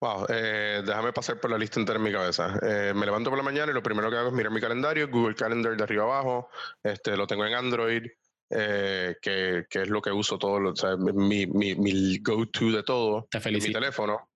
Wow, 0.00 0.26
eh, 0.28 0.82
déjame 0.84 1.12
pasar 1.12 1.40
por 1.40 1.50
la 1.50 1.56
lista 1.58 1.80
entera 1.80 1.98
en 1.98 2.04
mi 2.04 2.12
cabeza. 2.12 2.58
Eh, 2.62 2.92
me 2.94 3.06
levanto 3.06 3.30
por 3.30 3.38
la 3.38 3.42
mañana 3.42 3.72
y 3.72 3.74
lo 3.74 3.82
primero 3.82 4.10
que 4.10 4.16
hago 4.16 4.28
es 4.28 4.34
mirar 4.34 4.52
mi 4.52 4.60
calendario, 4.60 5.08
Google 5.08 5.34
Calendar 5.34 5.74
de 5.76 5.82
arriba 5.82 6.04
abajo, 6.04 6.50
este, 6.82 7.16
lo 7.16 7.26
tengo 7.26 7.46
en 7.46 7.54
Android, 7.54 8.02
eh, 8.50 9.16
que, 9.22 9.64
que 9.70 9.82
es 9.82 9.88
lo 9.88 10.02
que 10.02 10.10
uso 10.12 10.38
todo, 10.38 10.60
lo- 10.60 10.70
o 10.72 10.76
sea, 10.76 10.96
mi, 10.96 11.46
mi, 11.46 11.74
mi 11.74 12.18
go-to 12.18 12.70
de 12.72 12.82
todo. 12.82 13.26
Te 13.30 13.38
en 13.38 13.40
mi 13.40 13.44
felicito. 13.44 13.78
teléfono. 13.78 14.28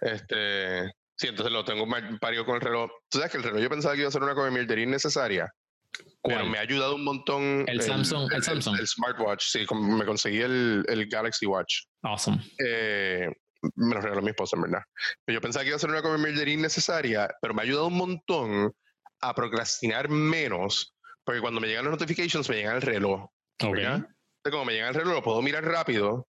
Este, 0.00 0.84
sí, 1.16 1.26
entonces 1.28 1.52
lo 1.52 1.64
tengo 1.64 1.86
parido 2.20 2.44
con 2.46 2.54
el 2.56 2.60
reloj. 2.60 2.90
Tú 3.08 3.18
sabes 3.18 3.30
que 3.32 3.38
el 3.38 3.42
reloj 3.44 3.60
yo 3.60 3.70
pensaba 3.70 3.94
que 3.94 4.00
iba 4.00 4.08
a 4.08 4.12
ser 4.12 4.22
una 4.22 4.34
cosa 4.34 4.50
mierdería 4.50 4.84
innecesaria, 6.22 6.28
pero 6.28 6.40
¿Cuál? 6.40 6.50
me 6.50 6.58
ha 6.58 6.60
ayudado 6.62 6.94
un 6.94 7.04
montón. 7.04 7.64
El 7.66 7.80
Samsung- 7.80 8.32
el 8.34 8.42
Samsung. 8.42 8.78
El, 8.78 8.86
smartwatch, 8.86 9.44
sí, 9.44 9.66
me 9.74 10.04
conseguí 10.04 10.40
el, 10.40 10.84
el 10.88 11.06
Galaxy 11.08 11.46
Watch. 11.46 11.82
Awesome. 12.02 12.38
Eh, 12.64 13.28
me 13.76 13.94
lo 13.94 14.00
regaló 14.00 14.22
mi 14.22 14.30
esposa, 14.30 14.56
en 14.56 14.62
verdad. 14.62 14.82
Yo 15.26 15.40
pensaba 15.40 15.62
que 15.62 15.68
iba 15.68 15.76
a 15.76 15.80
ser 15.80 15.90
una 15.90 16.02
mierdería 16.18 16.54
innecesaria, 16.54 17.28
pero 17.40 17.54
me 17.54 17.62
ha 17.62 17.64
ayudado 17.64 17.86
un 17.88 17.96
montón 17.96 18.72
a 19.20 19.34
procrastinar 19.34 20.08
menos, 20.08 20.94
porque 21.24 21.40
cuando 21.40 21.60
me 21.60 21.68
llegan 21.68 21.84
las 21.84 21.92
notifications 21.92 22.48
me 22.48 22.56
llegan 22.56 22.76
el 22.76 22.82
reloj. 22.82 23.22
Ok. 23.62 23.72
¿verdad? 23.74 23.94
Entonces, 23.94 24.50
como 24.50 24.64
me 24.64 24.72
llega 24.72 24.88
el 24.88 24.94
reloj, 24.94 25.14
lo 25.14 25.22
puedo 25.22 25.42
mirar 25.42 25.64
rápido. 25.64 26.26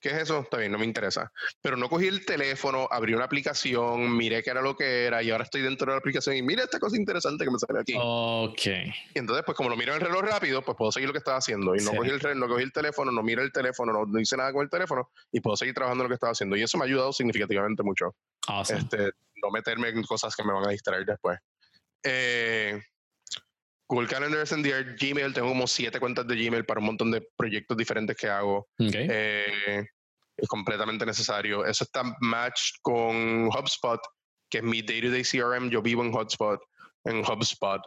¿Qué 0.00 0.10
es 0.10 0.14
eso? 0.22 0.40
Está 0.40 0.58
bien, 0.58 0.70
no 0.70 0.78
me 0.78 0.84
interesa. 0.84 1.32
Pero 1.60 1.76
no 1.76 1.88
cogí 1.88 2.06
el 2.06 2.24
teléfono, 2.24 2.86
abrí 2.90 3.14
una 3.14 3.24
aplicación, 3.24 4.16
miré 4.16 4.42
qué 4.44 4.50
era 4.50 4.62
lo 4.62 4.76
que 4.76 5.06
era 5.06 5.22
y 5.22 5.30
ahora 5.30 5.44
estoy 5.44 5.60
dentro 5.62 5.86
de 5.86 5.92
la 5.96 5.98
aplicación 5.98 6.36
y 6.36 6.42
mira 6.42 6.62
esta 6.62 6.78
cosa 6.78 6.96
interesante 6.96 7.44
que 7.44 7.50
me 7.50 7.58
sale 7.58 7.80
aquí. 7.80 7.94
Ok. 7.98 8.66
Y 9.14 9.18
entonces, 9.18 9.44
pues 9.44 9.56
como 9.56 9.68
lo 9.70 9.76
miro 9.76 9.92
en 9.94 10.00
el 10.00 10.06
reloj 10.06 10.22
rápido, 10.22 10.62
pues 10.62 10.76
puedo 10.76 10.92
seguir 10.92 11.08
lo 11.08 11.12
que 11.12 11.18
estaba 11.18 11.38
haciendo. 11.38 11.74
Y 11.74 11.78
no 11.78 11.90
Sí. 11.90 11.96
cogí 11.96 12.10
el 12.10 12.20
reloj, 12.20 12.38
no 12.38 12.48
cogí 12.48 12.62
el 12.62 12.72
teléfono, 12.72 13.10
no 13.10 13.22
miro 13.22 13.42
el 13.42 13.50
teléfono, 13.52 13.92
no, 13.92 14.04
no 14.06 14.20
hice 14.20 14.36
nada 14.36 14.52
con 14.52 14.62
el 14.62 14.70
teléfono 14.70 15.10
y 15.32 15.40
puedo 15.40 15.56
seguir 15.56 15.74
trabajando 15.74 16.04
en 16.04 16.06
lo 16.06 16.10
que 16.10 16.14
estaba 16.14 16.30
haciendo. 16.32 16.56
Y 16.56 16.62
eso 16.62 16.78
me 16.78 16.84
ha 16.84 16.86
ayudado 16.86 17.12
significativamente 17.12 17.82
mucho. 17.82 18.14
Awesome. 18.46 18.78
Este, 18.80 19.10
no 19.42 19.50
meterme 19.50 19.88
en 19.88 20.02
cosas 20.04 20.34
que 20.36 20.44
me 20.44 20.52
van 20.52 20.66
a 20.66 20.70
distraer 20.70 21.04
después. 21.04 21.38
Eh, 22.04 22.80
Google 23.88 24.06
Calendar, 24.08 24.46
SNDR, 24.46 24.96
Gmail, 25.00 25.32
tengo 25.32 25.48
como 25.48 25.66
siete 25.66 25.98
cuentas 25.98 26.26
de 26.26 26.36
Gmail 26.36 26.64
para 26.66 26.80
un 26.80 26.86
montón 26.86 27.10
de 27.10 27.26
proyectos 27.36 27.76
diferentes 27.76 28.16
que 28.16 28.28
hago. 28.28 28.68
Ok. 28.78 28.94
Eh, 28.94 29.86
es 30.36 30.48
completamente 30.48 31.06
necesario. 31.06 31.64
Eso 31.64 31.84
está 31.84 32.02
match 32.20 32.72
con 32.82 33.46
HubSpot, 33.46 34.00
que 34.50 34.58
es 34.58 34.64
mi 34.64 34.82
day-to-day 34.82 35.22
CRM. 35.24 35.70
Yo 35.70 35.80
vivo 35.82 36.04
en 36.04 36.14
HubSpot, 36.14 36.60
en 37.04 37.24
HubSpot. 37.24 37.80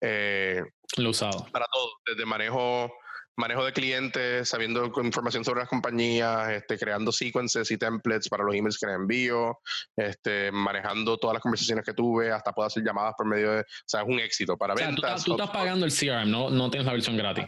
Eh, 0.00 0.62
Lo 0.96 1.10
usado. 1.10 1.46
para 1.52 1.66
todo, 1.72 1.90
desde 2.06 2.24
manejo, 2.24 2.92
manejo 3.36 3.64
de 3.64 3.72
clientes, 3.72 4.48
sabiendo 4.48 4.84
información 5.02 5.44
sobre 5.44 5.60
las 5.60 5.68
compañías, 5.68 6.50
este, 6.50 6.78
creando 6.78 7.12
sequences 7.12 7.70
y 7.70 7.78
templates 7.78 8.28
para 8.28 8.44
los 8.44 8.54
emails 8.54 8.78
que 8.78 8.86
les 8.86 8.96
envío, 8.96 9.58
este, 9.96 10.52
manejando 10.52 11.16
todas 11.16 11.34
las 11.34 11.42
conversaciones 11.42 11.84
que 11.84 11.94
tuve, 11.94 12.30
hasta 12.30 12.52
puedo 12.52 12.66
hacer 12.66 12.82
llamadas 12.84 13.14
por 13.16 13.26
medio 13.26 13.52
de, 13.52 13.60
o 13.60 13.64
sea, 13.86 14.02
es 14.02 14.06
un 14.08 14.18
éxito 14.20 14.56
para 14.56 14.74
O 14.74 14.76
sea, 14.76 14.86
ventas. 14.88 15.24
tú 15.24 15.32
estás 15.32 15.50
pagando 15.50 15.86
el 15.86 15.92
CRM, 15.92 16.30
no, 16.30 16.50
no 16.50 16.70
tienes 16.70 16.86
la 16.86 16.92
versión 16.92 17.16
gratis. 17.16 17.46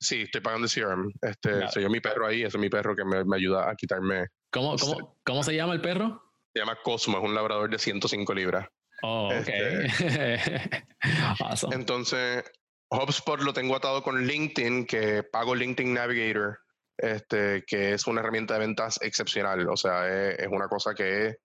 Sí, 0.00 0.22
estoy 0.22 0.40
pagando 0.40 0.66
el 0.66 0.72
CRM. 0.72 1.12
Este, 1.22 1.50
Claro. 1.50 1.68
soy 1.70 1.82
yo 1.84 1.88
mi 1.90 2.00
perro 2.00 2.26
ahí, 2.26 2.42
ese 2.42 2.56
es 2.56 2.60
mi 2.60 2.68
perro 2.68 2.96
que 2.96 3.04
me, 3.04 3.24
me 3.24 3.36
ayuda 3.36 3.70
a 3.70 3.76
quitarme. 3.76 4.26
¿Cómo, 4.50 4.76
Sí. 4.76 4.86
cómo, 4.92 5.16
cómo 5.24 5.42
se 5.44 5.54
llama 5.54 5.74
el 5.74 5.80
perro? 5.80 6.20
Se 6.52 6.60
llama 6.60 6.76
Cosmo, 6.82 7.18
es 7.18 7.24
un 7.24 7.34
labrador 7.34 7.70
de 7.70 7.78
105 7.78 8.34
libras. 8.34 8.66
Oh, 9.04 9.28
ok. 9.32 9.48
awesome. 11.40 11.74
Entonces, 11.74 12.44
HubSpot 12.92 13.40
lo 13.40 13.52
tengo 13.52 13.74
atado 13.76 14.02
con 14.02 14.26
LinkedIn, 14.26 14.86
que 14.86 15.22
pago 15.22 15.54
LinkedIn 15.54 15.94
Navigator, 15.94 16.58
este, 16.98 17.64
que 17.66 17.94
es 17.94 18.06
una 18.06 18.20
herramienta 18.20 18.54
de 18.54 18.60
ventas 18.60 18.98
excepcional. 19.02 19.66
O 19.68 19.76
sea, 19.76 20.06
es, 20.08 20.38
es 20.40 20.48
una 20.48 20.68
cosa 20.68 20.94
que 20.94 21.36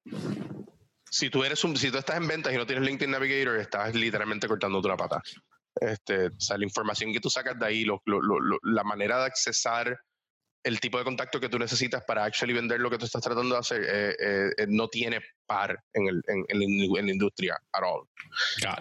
si 1.10 1.29
tú 1.29 1.43
eres 1.43 1.63
un, 1.63 1.77
si 1.77 1.89
tú 1.89 1.97
estás 1.97 2.17
en 2.17 2.28
ventas 2.28 2.53
y 2.53 2.57
no 2.57 2.65
tienes 2.65 2.86
LinkedIn 2.86 3.11
Navigator, 3.11 3.57
estás 3.57 3.95
literalmente 3.95 4.47
cortándote 4.47 4.88
la 4.89 4.97
pata. 4.97 5.22
Este, 5.80 6.28
o 6.28 6.39
sea, 6.39 6.57
la 6.57 6.65
información 6.65 7.13
que 7.13 7.19
tú 7.19 7.30
sacas 7.30 7.57
de 7.57 7.65
ahí, 7.65 7.84
lo- 7.86 8.01
lo- 8.05 8.22
lo- 8.22 8.59
la 8.63 8.84
manera 8.84 9.19
de 9.19 9.26
accesar 9.26 9.97
el 10.63 10.80
tipo 10.82 10.97
de 10.97 11.05
contacto 11.05 11.39
que 11.39 11.47
tú 11.49 11.57
necesitas 11.57 12.03
para 12.03 12.26
actually 12.26 12.51
vender 12.51 12.82
lo 12.82 12.89
que 12.89 12.97
tú 12.97 13.05
estás 13.05 13.22
tratando 13.22 13.53
de 13.55 13.59
hacer, 13.59 13.84
eh, 13.84 14.15
eh, 14.19 14.49
eh, 14.57 14.65
no 14.67 14.89
tiene 14.89 15.22
par 15.45 15.82
en, 15.93 16.07
el, 16.09 16.22
en, 16.28 16.43
en 16.49 16.61
en 16.97 17.05
la 17.05 17.11
industria 17.11 17.57
at 17.72 17.84
all. 17.84 18.05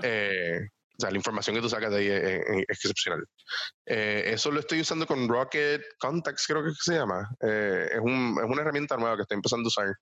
Eh, 0.02 0.58
O 0.98 1.00
sea, 1.00 1.10
la 1.10 1.16
información 1.18 1.54
que 1.54 1.62
tú 1.62 1.68
sacas 1.68 1.90
de 1.90 1.98
ahí 1.98 2.08
es, 2.08 2.64
excepcional. 2.68 3.22
Eh, 3.84 4.24
eso 4.32 4.50
lo 4.50 4.60
estoy 4.60 4.80
usando 4.80 5.06
con 5.06 5.28
Rocket 5.28 5.82
Contacts, 5.98 6.46
creo 6.46 6.64
que 6.64 6.70
se 6.78 6.94
llama. 6.94 7.28
Eh, 7.42 7.88
es 7.92 8.00
una 8.00 8.62
herramienta 8.62 8.96
nueva 8.96 9.16
que 9.16 9.22
estoy 9.22 9.36
empezando 9.36 9.66
a 9.66 9.68
usar. 9.68 9.94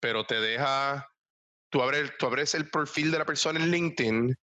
Pero 0.00 0.26
te 0.26 0.40
deja, 0.40 1.08
tú 1.70 1.80
abres, 1.80 2.10
tú 2.18 2.26
abres 2.26 2.54
el 2.56 2.68
perfil 2.70 3.12
de 3.12 3.18
la 3.18 3.24
persona 3.24 3.60
en 3.60 3.70
LinkedIn, 3.70 4.34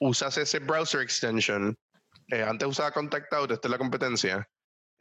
usas 0.00 0.36
ese 0.36 0.58
browser 0.58 1.00
extension. 1.00 1.76
eh, 2.32 2.42
antes 2.42 2.66
usaba 2.66 2.90
Contact 2.90 3.32
Out, 3.34 3.52
esta 3.52 3.68
es 3.68 3.70
la 3.70 3.78
competencia. 3.78 4.48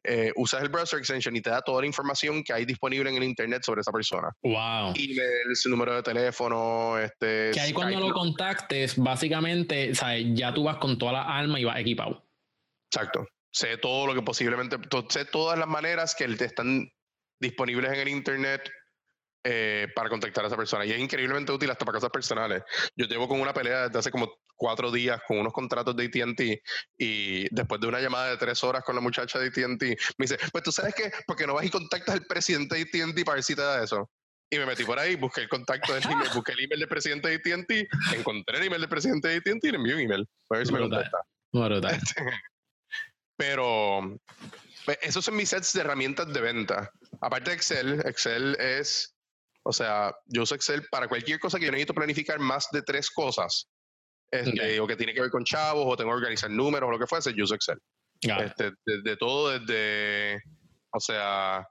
Eh, 0.06 0.32
usas 0.36 0.62
el 0.62 0.70
browser 0.70 0.99
extension 0.99 1.36
y 1.36 1.41
te 1.41 1.49
da 1.49 1.62
toda 1.62 1.82
la 1.82 1.88
información 1.88 2.43
que 2.43 2.51
hay 2.51 2.66
disponible 2.66 3.10
en 3.10 3.16
el 3.16 3.24
internet 3.24 3.64
sobre 3.64 3.82
esa 3.82 3.91
persona. 3.91 4.30
Wow. 4.41 4.93
Email, 4.95 5.56
su 5.56 5.70
número 5.70 5.95
de 5.95 6.04
teléfono, 6.04 6.97
este. 6.99 7.51
Que 7.54 7.60
ahí 7.60 7.74
cuando 7.74 7.99
lo 7.99 8.14
contactes, 8.14 8.97
básicamente, 8.97 9.95
¿sabes? 9.95 10.26
ya 10.34 10.54
tú 10.54 10.64
vas 10.64 10.78
con 10.78 10.97
todas 10.97 11.14
las 11.14 11.26
armas 11.28 11.62
y 11.62 11.64
vas 11.64 11.80
equipado. 11.80 12.26
Exacto. 12.91 13.26
Sé 13.51 13.78
todo 13.78 14.08
lo 14.08 14.14
que 14.14 14.22
posiblemente, 14.22 14.78
sé 15.10 15.26
todas 15.26 15.58
las 15.58 15.68
maneras 15.68 16.16
que 16.16 16.28
te 16.28 16.45
están 16.45 16.91
disponibles 17.39 17.93
en 17.93 17.99
el 17.99 18.08
internet 18.10 18.70
eh, 19.44 19.88
para 19.96 20.10
contactar 20.10 20.44
a 20.44 20.48
esa 20.48 20.58
persona. 20.58 20.86
Y 20.86 20.91
es 20.91 21.00
increíblemente 21.00 21.52
útil 21.52 21.70
hasta 21.70 21.86
para 21.86 21.98
cosas 21.98 22.10
personales. 22.10 22.64
Yo 22.96 23.06
llevo 23.06 23.28
con 23.28 23.41
una 23.41 23.54
pelea 23.54 23.88
desde 23.88 24.00
hace 24.00 24.12
como 24.12 24.34
cuatro 24.56 24.91
días 24.91 25.22
con 25.28 25.39
unos 25.39 25.52
contratos 25.52 25.96
de 25.96 26.06
ATT 26.06 26.62
y 26.98 27.54
después 27.54 27.82
de 27.82 27.88
una 27.88 28.00
llamada 28.00 28.30
de 28.30 28.38
tres 28.38 28.64
horas 28.64 28.84
con 28.84 28.96
la 28.96 29.02
muchacha 29.02 29.39
de 29.39 29.48
ATT, 29.48 29.82
me 30.18 30.26
dice, 30.26 30.38
pues 30.52 30.64
tú 30.64 30.72
sabes 30.72 30.96
qué, 30.96 31.12
porque 31.28 31.46
no 31.46 31.56
vas 31.56 31.66
y 31.66 31.70
contactas 31.70 32.16
al 32.16 32.26
presidente 32.26 32.76
de 32.76 32.82
ATT 32.84 33.26
para 33.26 33.36
ver 33.36 33.44
si 33.44 33.56
te 33.56 33.62
da 33.62 33.84
eso. 33.84 34.10
Y 34.50 34.58
me 34.58 34.66
metí 34.66 34.84
por 34.84 35.00
ahí, 35.00 35.16
busqué 35.16 35.41
el 35.41 35.50
contacto 35.50 35.94
del 35.94 36.04
email, 36.04 36.30
busqué 36.34 36.52
el 36.52 36.60
email 36.66 36.80
del 36.80 36.89
presidente 36.89 37.28
de 37.28 37.36
ATT, 37.36 38.16
encontré 38.16 38.58
el 38.58 38.64
email 38.66 38.82
del 38.82 38.89
presidente 38.89 39.28
de 39.28 39.38
ATT 39.38 39.64
y 39.64 39.72
le 39.72 39.78
envié 39.78 39.96
un 39.96 40.02
email. 40.02 40.30
A 40.52 40.58
ver 40.58 40.68
si 40.68 40.74
me 40.74 40.80
contesta. 40.80 41.18
Pero 43.36 44.20
pues, 44.86 45.00
esos 45.02 45.26
son 45.26 45.36
mis 45.36 45.50
sets 45.50 45.74
de 45.74 45.82
herramientas 45.82 46.32
de 46.32 46.41
venta. 46.41 46.91
Aparte 47.22 47.52
de 47.52 47.56
Excel, 47.56 48.02
Excel 48.06 48.56
es, 48.60 49.12
o 49.64 49.72
sea, 49.72 50.14
yo 50.26 50.43
uso 50.43 50.55
Excel 50.55 50.86
para 50.91 51.07
cualquier 51.07 51.39
cosa 51.39 51.57
que 51.57 51.66
yo 51.66 51.72
necesito 51.72 51.93
planificar 51.93 52.39
más 52.39 52.68
de 52.72 52.82
tres 52.82 53.09
cosas. 53.09 53.70
Este, 54.32 54.80
O 54.80 54.88
que 54.88 54.95
tiene 54.95 55.14
que 55.14 55.22
ver 55.22 55.30
con 55.30 55.43
chavos, 55.43 55.86
o 55.88 55.95
tengo 55.95 56.11
que 56.11 56.18
organizar 56.18 56.49
números, 56.49 56.88
o 56.88 56.91
lo 56.91 56.99
que 56.99 57.07
fuese, 57.07 57.34
yo 57.36 57.43
uso 57.43 57.55
Excel. 57.55 57.80
Este, 58.22 58.72
de, 58.86 59.01
de 59.03 59.18
todo 59.18 59.59
desde, 59.59 60.41
o 60.91 60.99
sea, 60.99 61.68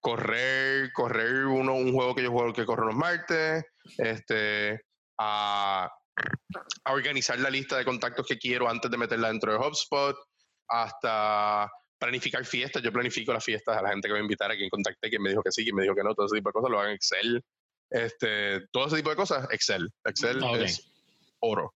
correr, 0.00 0.92
correr 0.92 1.46
uno, 1.46 1.74
un 1.74 1.92
juego 1.92 2.14
que 2.14 2.22
yo 2.22 2.30
juego 2.30 2.52
que 2.52 2.66
corre 2.66 2.86
los 2.86 2.94
martes, 2.94 3.64
este, 3.98 4.82
a, 5.18 5.90
a 6.84 6.92
organizar 6.92 7.38
la 7.40 7.50
lista 7.50 7.76
de 7.78 7.84
contactos 7.84 8.26
que 8.26 8.38
quiero 8.38 8.68
antes 8.68 8.90
de 8.90 8.98
meterla 8.98 9.28
dentro 9.28 9.52
de 9.52 9.58
HubSpot, 9.58 10.16
hasta 10.68 11.70
planificar 12.04 12.44
fiestas. 12.44 12.82
Yo 12.82 12.92
planifico 12.92 13.32
las 13.32 13.44
fiestas 13.44 13.76
a 13.76 13.82
la 13.82 13.90
gente 13.90 14.08
que 14.08 14.12
voy 14.12 14.20
a 14.20 14.22
invitar, 14.22 14.50
a 14.50 14.56
quien 14.56 14.70
contacté, 14.70 15.08
quien 15.08 15.22
me 15.22 15.30
dijo 15.30 15.42
que 15.42 15.50
sí, 15.50 15.64
quien 15.64 15.76
me 15.76 15.82
dijo 15.82 15.94
que 15.94 16.02
no, 16.02 16.14
todo 16.14 16.26
ese 16.26 16.36
tipo 16.36 16.50
de 16.50 16.52
cosas 16.52 16.70
lo 16.70 16.78
hago 16.78 16.88
en 16.88 16.94
Excel. 16.94 17.44
Este, 17.90 18.66
todo 18.72 18.86
ese 18.86 18.96
tipo 18.96 19.10
de 19.10 19.16
cosas, 19.16 19.48
Excel. 19.50 19.88
Excel 20.04 20.42
Ok. 20.42 20.56
es 20.56 20.90
oro. 21.40 21.74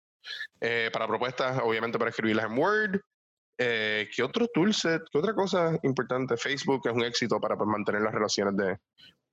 Eh, 0.59 0.89
para 0.91 1.07
propuestas, 1.07 1.59
obviamente 1.63 1.97
para 1.97 2.09
escribirlas 2.09 2.45
en 2.45 2.57
Word. 2.57 3.01
Eh, 3.59 4.09
¿Qué 4.15 4.23
otro 4.23 4.47
toolset? 4.53 5.01
¿Qué 5.11 5.17
otra 5.17 5.33
cosa 5.33 5.77
importante? 5.83 6.37
Facebook 6.37 6.81
es 6.85 6.93
un 6.93 7.03
éxito 7.03 7.39
para 7.39 7.57
pues, 7.57 7.67
mantener 7.67 8.01
las 8.01 8.13
relaciones 8.13 8.55
de 8.55 8.77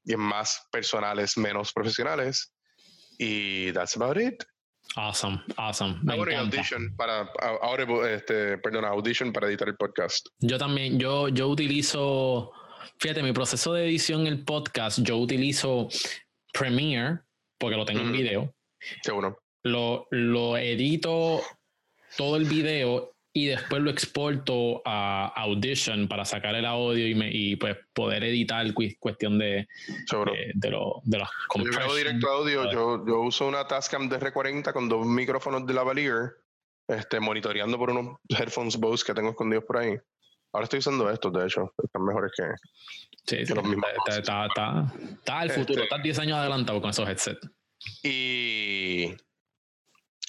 bien 0.03 0.21
más 0.21 0.67
personales, 0.71 1.37
menos 1.37 1.73
profesionales. 1.73 2.53
Y 3.19 3.73
that's 3.73 3.97
about 3.97 4.17
it. 4.17 4.43
Awesome, 4.97 5.43
awesome. 5.57 5.99
Me 6.03 6.15
Ahora 6.15 6.35
encanta. 6.35 6.57
Audition 6.59 6.95
para 6.97 7.21
a- 7.23 7.59
Audible, 7.63 8.15
este, 8.15 8.59
perdona, 8.59 8.89
Audition 8.89 9.33
para 9.33 9.49
editar 9.49 9.69
el 9.69 9.77
podcast. 9.77 10.29
Yo 10.39 10.57
también, 10.59 10.99
yo, 11.01 11.29
yo 11.29 11.49
utilizo, 11.49 12.53
fíjate, 12.99 13.23
mi 13.23 13.33
proceso 13.33 13.73
de 13.73 13.85
edición 13.87 14.21
en 14.23 14.27
el 14.29 14.45
podcast, 14.45 15.01
yo 15.03 15.17
utilizo 15.19 15.89
Premiere, 16.53 17.21
porque 17.59 17.77
lo 17.77 17.85
tengo 17.85 18.01
en 18.03 18.13
video, 18.13 18.55
bueno. 19.13 19.37
lo, 19.65 20.07
lo 20.11 20.57
edito 20.57 21.41
todo 22.17 22.37
el 22.37 22.45
video 22.45 23.14
y 23.37 23.47
después 23.47 23.83
lo 23.83 23.91
exporto 23.91 24.81
a 24.85 25.27
Audition 25.43 26.07
para 26.07 26.25
sacar 26.25 26.55
el 26.55 26.65
audio 26.65 27.07
y, 27.09 27.15
me, 27.17 27.29
y 27.33 27.57
pues 27.57 27.77
poder 27.93 28.23
editar 28.23 28.73
cu- 28.73 28.85
cuestión 29.01 29.39
de, 29.41 29.67
de, 30.33 30.53
de, 30.55 30.71
lo- 30.71 31.01
de 31.05 31.19
los 31.19 31.29
Yo 31.57 31.65
grabo 31.65 31.97
directo 31.97 32.29
audio. 32.31 32.71
Yo, 32.73 33.05
yo 33.05 33.21
uso 33.23 33.49
una 33.49 33.67
Tascam 33.67 34.09
DR40 34.09 34.73
con 34.73 34.89
dos 34.89 35.05
micrófonos 35.05 35.67
de 35.67 35.75
lavalier, 35.75 36.37
este, 36.87 37.19
monitoreando 37.19 37.77
por 37.77 37.91
unos 37.91 38.19
headphones 38.29 38.77
Bose 38.77 39.05
que 39.05 39.15
tengo 39.15 39.31
escondidos 39.31 39.65
por 39.65 39.79
ahí. 39.79 39.97
Ahora 40.53 40.65
estoy 40.65 40.79
usando 40.79 41.11
estos, 41.11 41.33
de 41.33 41.45
hecho. 41.45 41.75
Están 41.83 42.05
mejores 42.05 42.31
que. 42.37 42.45
Sí, 43.27 43.45
sí, 43.47 43.53
los 43.53 43.65
mismos 43.65 43.87
está, 43.99 44.19
está, 44.21 44.47
está, 44.47 44.93
está 45.13 45.41
al 45.41 45.51
futuro, 45.51 45.83
Este- 45.83 45.83
estás 45.83 46.03
10 46.05 46.19
años 46.21 46.39
adelantado 46.39 46.81
con 46.81 46.91
esos 46.91 47.09
headsets. 47.09 47.51
Y. 48.05 49.09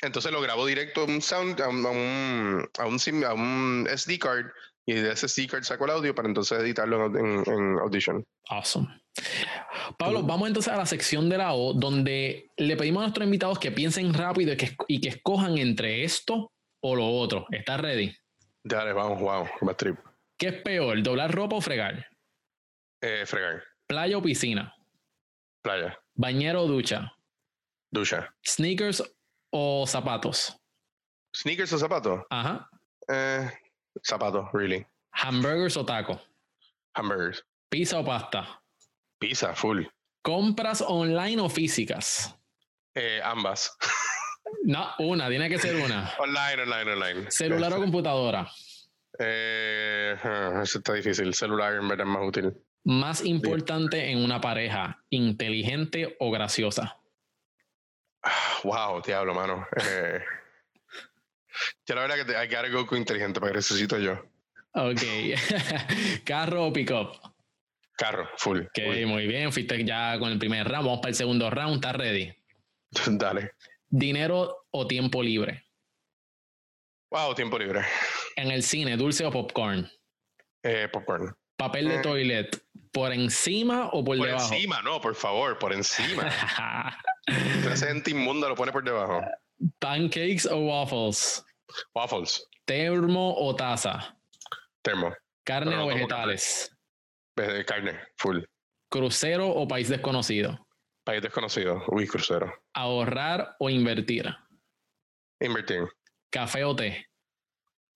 Entonces 0.06 0.32
lo 0.32 0.41
grabo 0.41 0.66
directo 0.66 1.01
a 1.01 1.06
un 1.06 1.22
sound, 1.22 1.60
a 1.62 1.68
un, 1.70 1.86
a 1.86 1.89
un, 1.89 2.70
a 2.78 2.86
un 2.86 2.99
sim- 2.99 3.24
a 3.26 3.34
un 3.34 3.88
SD 3.93 4.20
card. 4.20 4.45
Y 4.88 4.93
de 4.93 5.12
ese 5.14 5.28
SD 5.28 5.47
card 5.47 5.64
saco 5.64 5.86
el 5.86 5.91
audio 5.91 6.14
para 6.14 6.28
entonces 6.28 6.60
editarlo 6.60 7.08
en, 7.08 7.43
en 7.51 7.80
Audition. 7.80 8.24
Awesome. 8.49 8.88
Pablo, 9.97 10.22
vamos 10.24 10.47
entonces 10.47 10.72
a 10.72 10.78
la 10.78 10.86
sección 10.86 11.28
de 11.30 11.38
la 11.39 11.53
O, 11.53 11.74
donde 11.74 12.51
le 12.58 12.78
pedimos 12.78 13.01
a 13.01 13.06
nuestros 13.08 13.26
invitados 13.26 13.58
que 13.60 13.72
piensen 13.72 14.14
rápido 14.14 14.53
y 14.53 14.58
que, 14.58 14.68
esc- 14.68 14.86
y 14.88 15.01
que 15.01 15.10
escojan 15.10 15.58
entre 15.58 16.03
esto 16.03 16.51
o 16.84 16.95
lo 16.95 17.08
otro. 17.08 17.47
¿Estás 17.51 17.82
ready? 17.82 18.16
Dale, 18.64 18.93
vamos, 18.93 19.20
wow, 19.20 19.47
más 19.62 19.78
trip. 19.78 19.97
¿Qué 20.38 20.47
es 20.49 20.62
peor, 20.62 21.01
doblar 21.01 21.32
ropa 21.34 21.56
o 21.56 21.62
fregar? 21.62 22.06
Eh, 23.01 23.24
fregar, 23.26 23.64
¿Playa 23.88 24.18
o 24.18 24.22
piscina? 24.22 24.74
playa, 25.64 25.97
¿Bañero 26.14 26.62
o 26.64 26.68
ducha? 26.68 27.12
ducha. 27.91 28.36
¿Sneakers 28.45 29.01
o 29.58 29.86
zapatos? 29.88 30.58
¿Sneakers 31.34 31.72
o 31.72 31.78
zapatos? 31.78 32.24
Ajá. 32.30 32.70
Eh, 33.08 33.49
zapatos, 34.03 34.49
really. 34.51 34.86
¿Hamburgers 35.14 35.78
o 35.78 35.86
taco? 35.86 36.20
Hamburgers. 36.93 37.41
¿Pizza 37.70 37.99
o 37.99 38.03
pasta? 38.03 38.62
Pizza, 39.18 39.56
full. 39.56 39.86
¿Compras 40.22 40.84
online 40.86 41.41
o 41.41 41.49
físicas? 41.49 42.36
Eh, 42.95 43.22
ambas. 43.24 43.76
No, 44.64 44.88
una, 44.99 45.28
tiene 45.28 45.49
que 45.49 45.58
ser 45.58 45.76
una. 45.76 46.14
online, 46.20 46.62
online, 46.64 46.91
online. 46.91 47.32
¿Celular 47.32 47.74
o 47.74 47.78
computadora? 47.78 48.47
Eh, 49.18 50.16
ah, 50.24 50.62
eso 50.64 50.78
está 50.78 50.93
difícil. 50.93 51.34
Celular 51.34 51.74
en 51.74 51.88
verdad 51.88 52.06
es 52.06 52.14
más 52.14 52.28
útil. 52.28 52.53
Más 52.84 53.26
importante 53.26 54.12
en 54.12 54.24
una 54.24 54.41
pareja, 54.41 55.03
inteligente 55.10 56.16
o 56.20 56.30
graciosa. 56.32 56.99
Wow, 58.64 59.02
diablo, 59.02 59.34
mano. 59.34 59.68
Eh, 59.78 60.20
yo 61.86 61.96
la 61.96 62.02
verdad 62.02 62.16
que 62.26 62.32
I 62.32 62.48
gotta 62.48 62.70
go 62.70 62.86
con 62.86 62.98
inteligente 62.98 63.40
para 63.40 63.52
que 63.52 63.58
necesito 63.58 63.98
yo. 64.00 64.14
Ok. 64.74 65.02
Carro 66.26 66.66
o 66.66 66.74
pickup. 66.74 67.16
Carro, 67.98 68.28
full. 68.38 68.62
Ok, 68.62 68.80
full. 68.84 69.06
muy 69.06 69.28
bien. 69.28 69.52
Fuiste 69.54 69.84
ya 69.86 70.18
con 70.20 70.32
el 70.32 70.40
primer 70.40 70.68
round. 70.68 70.86
Vamos 70.86 71.00
para 71.00 71.10
el 71.10 71.16
segundo 71.16 71.50
round. 71.50 71.76
¿Estás 71.76 71.96
ready? 71.96 72.34
Dale. 73.08 73.52
Dinero 73.88 74.66
o 74.72 74.88
tiempo 74.88 75.22
libre. 75.24 75.64
Wow, 77.12 77.36
tiempo 77.36 77.58
libre. 77.58 77.82
En 78.36 78.52
el 78.52 78.64
cine, 78.64 78.98
dulce 78.98 79.26
o 79.26 79.32
popcorn. 79.32 79.90
Eh, 80.64 80.90
popcorn. 80.92 81.34
Papel 81.56 81.88
de 81.88 81.96
Eh. 81.96 82.02
toilet. 82.02 82.64
¿Por 82.96 83.12
encima 83.12 83.88
o 83.91 84.06
por, 84.06 84.16
Por 84.18 84.28
debajo? 84.28 84.54
encima, 84.54 84.82
no, 84.82 85.02
por 85.02 85.16
favor, 85.16 85.60
por 85.60 85.74
encima. 85.74 86.30
Ese 87.28 87.88
gente 87.88 88.12
inmunda 88.12 88.48
lo 88.48 88.56
pone 88.56 88.72
por 88.72 88.86
debajo. 88.86 89.20
Pancakes 89.80 90.46
o 90.46 90.60
waffles. 90.60 91.43
Waffles, 91.93 92.48
Termo 92.64 93.36
o 93.38 93.54
taza. 93.54 94.18
termo, 94.82 95.14
Carne 95.43 95.72
Pero 95.72 95.84
o 95.84 95.88
vegetales. 95.88 96.72
eh, 97.36 97.66
carne, 97.68 98.00
full. 98.18 98.39
Crucero 98.89 99.50
o 99.50 99.68
país 99.68 99.89
desconocido. 99.89 100.66
País 101.04 101.22
desconocido. 101.22 101.84
Uy, 101.89 102.08
crucero. 102.08 102.54
Ahorrar 102.74 103.58
o 103.60 103.70
invertir. 103.70 104.34
Invertir. 105.41 105.84
Café 106.32 106.64
o 106.64 106.74
té. 106.74 107.06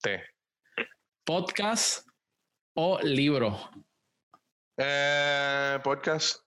Té. 0.02 0.22
Podcast 1.24 2.06
o 2.76 2.98
libro. 3.02 3.56
Eh, 4.82 5.78
podcast. 5.84 6.38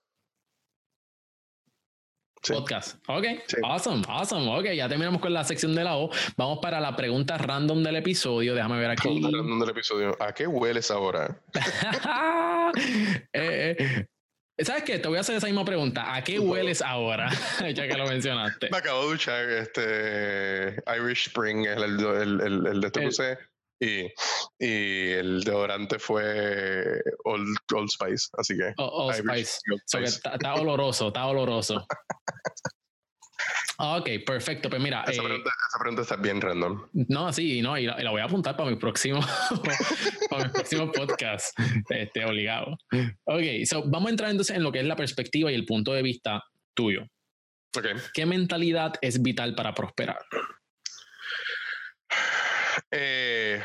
Sí. 2.42 2.52
Podcast. 2.52 2.96
Ok. 3.06 3.24
Sí. 3.46 3.56
Awesome. 3.62 4.02
Awesome. 4.08 4.58
Ok. 4.58 4.72
Ya 4.74 4.88
terminamos 4.88 5.20
con 5.20 5.32
la 5.32 5.44
sección 5.44 5.74
de 5.74 5.84
la 5.84 5.96
O. 5.96 6.10
Vamos 6.36 6.58
para 6.60 6.80
la 6.80 6.96
pregunta 6.96 7.38
random 7.38 7.82
del 7.84 7.96
episodio. 7.96 8.54
Déjame 8.54 8.78
ver 8.78 8.90
aquí. 8.90 9.02
Pregunta 9.02 9.28
random 9.38 9.60
del 9.60 9.70
episodio. 9.70 10.16
¿A 10.20 10.32
qué 10.34 10.46
hueles 10.46 10.90
ahora? 10.90 11.40
Eh, 13.32 13.76
eh, 13.78 14.64
¿Sabes 14.64 14.82
qué? 14.82 14.98
Te 14.98 15.06
voy 15.06 15.18
a 15.18 15.20
hacer 15.20 15.36
esa 15.36 15.46
misma 15.46 15.64
pregunta. 15.64 16.12
¿A 16.12 16.24
qué 16.24 16.40
hueles 16.40 16.82
ahora? 16.82 17.30
ya 17.72 17.86
que 17.86 17.96
lo 17.96 18.06
mencionaste. 18.06 18.68
Me 18.70 18.78
acabo 18.78 19.02
de 19.02 19.08
duchar 19.10 19.48
este 19.48 20.82
Irish 20.96 21.28
Spring, 21.28 21.66
es 21.66 21.76
el, 21.76 22.00
el, 22.00 22.40
el, 22.40 22.66
el 22.66 22.80
de 22.80 22.86
este 22.86 23.38
y, 23.80 24.06
y 24.58 25.10
el 25.12 25.42
deodorante 25.42 25.98
fue 25.98 27.02
Old, 27.24 27.56
Old 27.74 27.90
Spice, 27.90 28.28
así 28.38 28.56
que. 28.56 28.72
Oh, 28.78 29.06
Old 29.06 29.14
Spice. 29.16 29.58
Old 29.70 29.82
Spice. 29.86 30.04
está, 30.04 30.34
está 30.34 30.54
oloroso, 30.54 31.08
está 31.08 31.26
oloroso. 31.26 31.86
Ok, 33.78 34.08
perfecto. 34.24 34.70
Pues 34.70 34.80
mira. 34.80 35.04
Esa, 35.06 35.22
pregunta, 35.22 35.50
esa 35.68 35.78
pregunta, 35.78 36.02
está 36.02 36.16
bien 36.16 36.40
random. 36.40 36.86
No, 36.92 37.32
sí, 37.32 37.60
no, 37.60 37.76
y 37.76 37.86
la, 37.86 38.00
y 38.00 38.04
la 38.04 38.10
voy 38.10 38.20
a 38.20 38.24
apuntar 38.24 38.56
para 38.56 38.70
mi 38.70 38.76
próximo, 38.76 39.20
para 40.30 40.44
mi 40.44 40.50
próximo 40.50 40.92
podcast. 40.92 41.58
Este, 41.88 42.24
obligado. 42.24 42.76
Ok, 43.24 43.42
so 43.64 43.82
vamos 43.86 44.08
a 44.08 44.10
entrar 44.10 44.30
entonces 44.30 44.56
en 44.56 44.62
lo 44.62 44.70
que 44.70 44.78
es 44.80 44.86
la 44.86 44.96
perspectiva 44.96 45.50
y 45.50 45.54
el 45.54 45.64
punto 45.64 45.92
de 45.92 46.02
vista 46.02 46.42
tuyo. 46.74 47.06
Okay. 47.76 47.94
¿Qué 48.12 48.26
mentalidad 48.26 48.94
es 49.00 49.20
vital 49.20 49.54
para 49.54 49.74
prosperar? 49.74 50.18
Eh, 52.90 53.62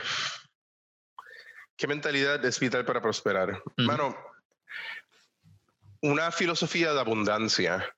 ¿Qué 1.79 1.87
mentalidad 1.87 2.43
es 2.43 2.59
vital 2.59 2.83
para 2.83 3.01
prosperar? 3.01 3.63
Mm. 3.77 3.85
Mano, 3.85 4.17
una 6.01 6.29
filosofía 6.29 6.91
de 6.91 6.99
abundancia 6.99 7.95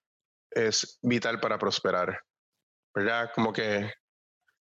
es 0.51 0.99
vital 1.01 1.39
para 1.39 1.57
prosperar. 1.57 2.21
¿Verdad? 2.93 3.31
Como 3.33 3.51
que 3.51 3.91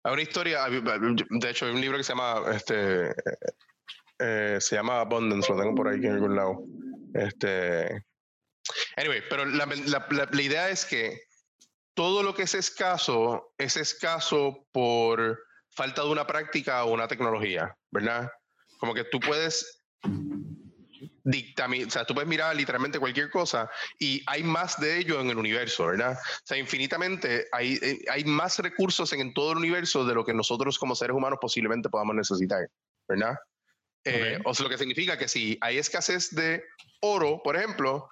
hay 0.05 0.13
una 0.13 0.23
historia, 0.23 0.67
de 0.69 1.51
hecho 1.51 1.67
hay 1.67 1.73
un 1.73 1.81
libro 1.81 1.99
que 1.99 2.05
se 2.05 2.13
llama, 2.13 2.45
este, 2.55 3.13
eh, 4.21 4.59
se 4.61 4.77
llama 4.77 5.01
Abundance, 5.01 5.53
lo 5.53 5.59
tengo 5.59 5.75
por 5.75 5.89
ahí 5.89 5.99
en 5.99 6.13
algún 6.13 6.37
lado. 6.37 6.63
Este, 7.15 8.05
anyway, 8.97 9.25
pero 9.29 9.45
la, 9.47 9.67
la, 9.67 10.29
la 10.31 10.43
idea 10.43 10.69
es 10.69 10.85
que 10.85 11.23
todo 11.95 12.23
lo 12.23 12.35
que 12.35 12.43
es 12.43 12.55
escaso 12.55 13.53
es 13.59 13.77
escaso 13.77 14.65
por 14.71 15.41
falta 15.71 16.03
de 16.03 16.09
una 16.09 16.27
práctica 16.27 16.85
o 16.85 16.93
una 16.93 17.09
tecnología, 17.09 17.77
¿verdad? 17.91 18.31
Como 18.79 18.95
que 18.95 19.05
tú 19.05 19.21
puedes 19.21 19.79
o 21.29 21.91
sea, 21.91 22.05
tú 22.05 22.15
puedes 22.15 22.29
mirar 22.29 22.57
literalmente 22.57 22.99
cualquier 22.99 23.31
cosa 23.31 23.71
y 23.99 24.23
hay 24.27 24.43
más 24.43 24.81
de 24.81 24.99
ello 24.99 25.21
en 25.21 25.31
el 25.31 25.37
universo, 25.37 25.87
¿verdad? 25.87 26.13
O 26.13 26.47
sea, 26.47 26.57
infinitamente 26.57 27.47
hay, 27.53 27.79
eh, 27.83 27.99
hay 28.11 28.25
más 28.25 28.59
recursos 28.59 29.13
en, 29.13 29.35
todo 29.35 29.53
el 29.53 29.59
universo 29.59 30.07
de 30.07 30.15
lo 30.15 30.25
que 30.25 30.33
nosotros 30.33 30.79
como 30.79 30.95
seres 30.95 31.15
humanos 31.15 31.39
posiblemente 31.41 31.89
podamos 31.89 32.17
necesitar, 32.17 32.69
¿verdad? 33.07 33.37
Eh, 34.05 34.39
o 34.45 34.55
sea, 34.55 34.65
lo 34.65 34.71
que 34.71 34.79
significa 34.79 35.19
que 35.19 35.29
si 35.29 35.59
hay 35.61 35.77
escasez 35.77 36.35
de 36.35 36.65
oro, 37.01 37.43
por 37.43 37.57
ejemplo, 37.57 38.09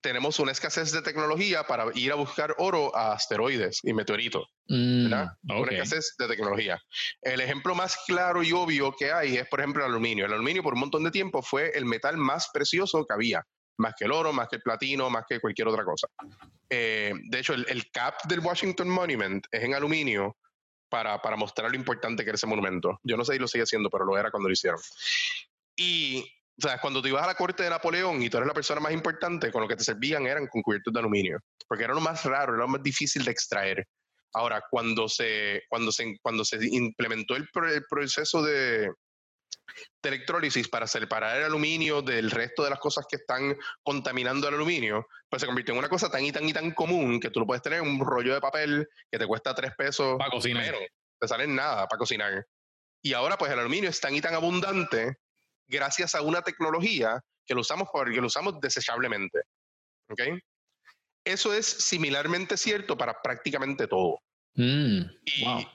tenemos 0.00 0.38
una 0.38 0.52
escasez 0.52 0.92
de 0.92 1.02
tecnología 1.02 1.64
para 1.64 1.86
ir 1.94 2.12
a 2.12 2.14
buscar 2.14 2.54
oro 2.58 2.94
a 2.96 3.12
asteroides 3.12 3.80
y 3.82 3.92
meteoritos. 3.92 4.48
Mm, 4.68 5.06
una 5.06 5.70
escasez 5.70 6.14
de 6.18 6.28
tecnología. 6.28 6.80
El 7.22 7.40
ejemplo 7.40 7.74
más 7.74 7.96
claro 8.06 8.42
y 8.42 8.52
obvio 8.52 8.94
que 8.96 9.12
hay 9.12 9.36
es, 9.36 9.48
por 9.48 9.60
ejemplo, 9.60 9.84
el 9.84 9.90
aluminio. 9.90 10.26
El 10.26 10.32
aluminio 10.32 10.62
por 10.62 10.74
un 10.74 10.80
montón 10.80 11.04
de 11.04 11.10
tiempo 11.10 11.42
fue 11.42 11.70
el 11.74 11.84
metal 11.84 12.16
más 12.16 12.48
precioso 12.52 13.04
que 13.04 13.14
había, 13.14 13.44
más 13.78 13.94
que 13.98 14.04
el 14.04 14.12
oro, 14.12 14.32
más 14.32 14.48
que 14.48 14.56
el 14.56 14.62
platino, 14.62 15.10
más 15.10 15.24
que 15.28 15.40
cualquier 15.40 15.68
otra 15.68 15.84
cosa. 15.84 16.08
Eh, 16.68 17.12
de 17.28 17.38
hecho, 17.38 17.54
el, 17.54 17.66
el, 17.68 17.90
cap 17.90 18.14
del 18.28 18.40
Washington 18.40 18.88
Monument 18.88 19.44
es 19.50 19.64
en 19.64 19.74
aluminio 19.74 20.36
para, 20.88 21.20
para 21.20 21.36
mostrar 21.36 21.70
lo 21.70 21.76
importante 21.76 22.22
que 22.22 22.30
era 22.30 22.36
ese 22.36 22.46
monumento. 22.46 23.00
Yo 23.02 23.16
no 23.16 23.24
sé 23.24 23.34
si 23.34 23.38
lo 23.38 23.48
sigue 23.48 23.64
haciendo, 23.64 23.90
pero 23.90 24.04
lo 24.04 24.16
era 24.16 24.30
cuando 24.30 24.48
lo 24.48 24.52
hicieron. 24.52 24.80
Y 25.76 26.30
o 26.58 26.68
sea, 26.68 26.78
cuando 26.78 27.00
te 27.00 27.08
ibas 27.08 27.24
a 27.24 27.28
la 27.28 27.34
corte 27.34 27.62
de 27.62 27.70
Napoleón 27.70 28.22
y 28.22 28.28
tú 28.28 28.36
eres 28.36 28.46
la 28.46 28.54
persona 28.54 28.80
más 28.80 28.92
importante, 28.92 29.50
con 29.50 29.62
lo 29.62 29.68
que 29.68 29.76
te 29.76 29.84
servían 29.84 30.26
eran 30.26 30.46
con 30.46 30.62
cubiertos 30.62 30.92
de 30.92 31.00
aluminio, 31.00 31.38
porque 31.66 31.84
era 31.84 31.94
lo 31.94 32.00
más 32.00 32.24
raro, 32.24 32.52
era 32.52 32.62
lo 32.62 32.68
más 32.68 32.82
difícil 32.82 33.24
de 33.24 33.30
extraer. 33.30 33.86
Ahora, 34.34 34.62
cuando 34.70 35.08
se, 35.08 35.62
cuando 35.68 35.90
se, 35.90 36.16
cuando 36.22 36.44
se 36.44 36.58
implementó 36.60 37.34
el, 37.34 37.48
proceso 37.88 38.42
de, 38.42 38.82
de, 38.82 40.08
electrólisis 40.08 40.68
para 40.68 40.86
separar 40.86 41.38
el 41.38 41.44
aluminio 41.44 42.02
del 42.02 42.30
resto 42.30 42.62
de 42.62 42.70
las 42.70 42.78
cosas 42.78 43.06
que 43.08 43.16
están 43.16 43.56
contaminando 43.82 44.46
el 44.46 44.54
aluminio, 44.54 45.06
pues 45.28 45.40
se 45.40 45.46
convirtió 45.46 45.72
en 45.72 45.78
una 45.78 45.88
cosa 45.88 46.10
tan 46.10 46.24
y 46.24 46.30
tan 46.30 46.48
y 46.48 46.52
tan 46.52 46.72
común 46.72 47.18
que 47.18 47.30
tú 47.30 47.40
lo 47.40 47.46
puedes 47.46 47.62
tener 47.62 47.80
en 47.80 47.88
un 47.88 48.00
rollo 48.00 48.34
de 48.34 48.40
papel 48.40 48.86
que 49.10 49.18
te 49.18 49.26
cuesta 49.26 49.54
tres 49.54 49.72
pesos. 49.76 50.16
Para 50.18 50.30
cocinar. 50.30 50.64
Menos, 50.64 50.80
te 51.18 51.26
sale 51.26 51.46
nada 51.46 51.88
para 51.88 51.98
cocinar. 51.98 52.46
Y 53.02 53.14
ahora, 53.14 53.36
pues 53.36 53.50
el 53.50 53.58
aluminio 53.58 53.90
es 53.90 54.00
tan 54.00 54.14
y 54.14 54.20
tan 54.20 54.34
abundante 54.34 55.16
gracias 55.70 56.14
a 56.14 56.22
una 56.22 56.42
tecnología 56.42 57.20
que 57.46 57.54
lo 57.54 57.60
usamos, 57.60 57.88
porque 57.92 58.20
lo 58.20 58.26
usamos 58.26 58.60
desechablemente. 58.60 59.40
¿Ok? 60.10 60.20
Eso 61.24 61.54
es 61.54 61.66
similarmente 61.66 62.56
cierto 62.56 62.96
para 62.96 63.20
prácticamente 63.22 63.86
todo. 63.86 64.18
Mm, 64.54 65.02
y 65.24 65.68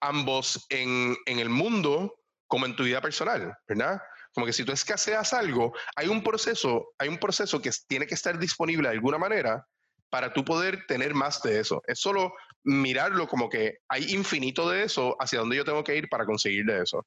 ambos 0.00 0.66
en, 0.68 1.16
en 1.26 1.38
el 1.38 1.48
mundo 1.48 2.14
como 2.46 2.66
en 2.66 2.76
tu 2.76 2.84
vida 2.84 3.00
personal, 3.00 3.56
¿verdad? 3.66 4.00
Como 4.34 4.46
que 4.46 4.52
si 4.52 4.64
tú 4.64 4.72
escaseas 4.72 5.32
algo, 5.32 5.72
hay 5.96 6.08
un 6.08 6.22
proceso, 6.22 6.92
hay 6.98 7.08
un 7.08 7.18
proceso 7.18 7.62
que 7.62 7.70
tiene 7.86 8.06
que 8.06 8.14
estar 8.14 8.38
disponible 8.38 8.88
de 8.88 8.94
alguna 8.94 9.18
manera 9.18 9.66
para 10.10 10.32
tú 10.32 10.44
poder 10.44 10.86
tener 10.86 11.14
más 11.14 11.42
de 11.42 11.60
eso. 11.60 11.82
Es 11.86 12.00
solo 12.00 12.34
mirarlo 12.64 13.26
como 13.26 13.48
que 13.48 13.78
hay 13.88 14.12
infinito 14.12 14.68
de 14.68 14.84
eso, 14.84 15.16
hacia 15.20 15.40
dónde 15.40 15.56
yo 15.56 15.64
tengo 15.64 15.84
que 15.84 15.96
ir 15.96 16.08
para 16.08 16.24
conseguir 16.24 16.64
de 16.64 16.82
eso. 16.82 17.06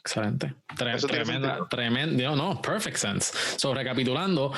Excelente. 0.00 0.54
tremenda, 0.76 1.66
tremenda, 1.68 2.36
no, 2.36 2.60
perfect 2.62 2.96
sense. 2.96 3.32
So, 3.56 3.74
recapitulando, 3.74 4.52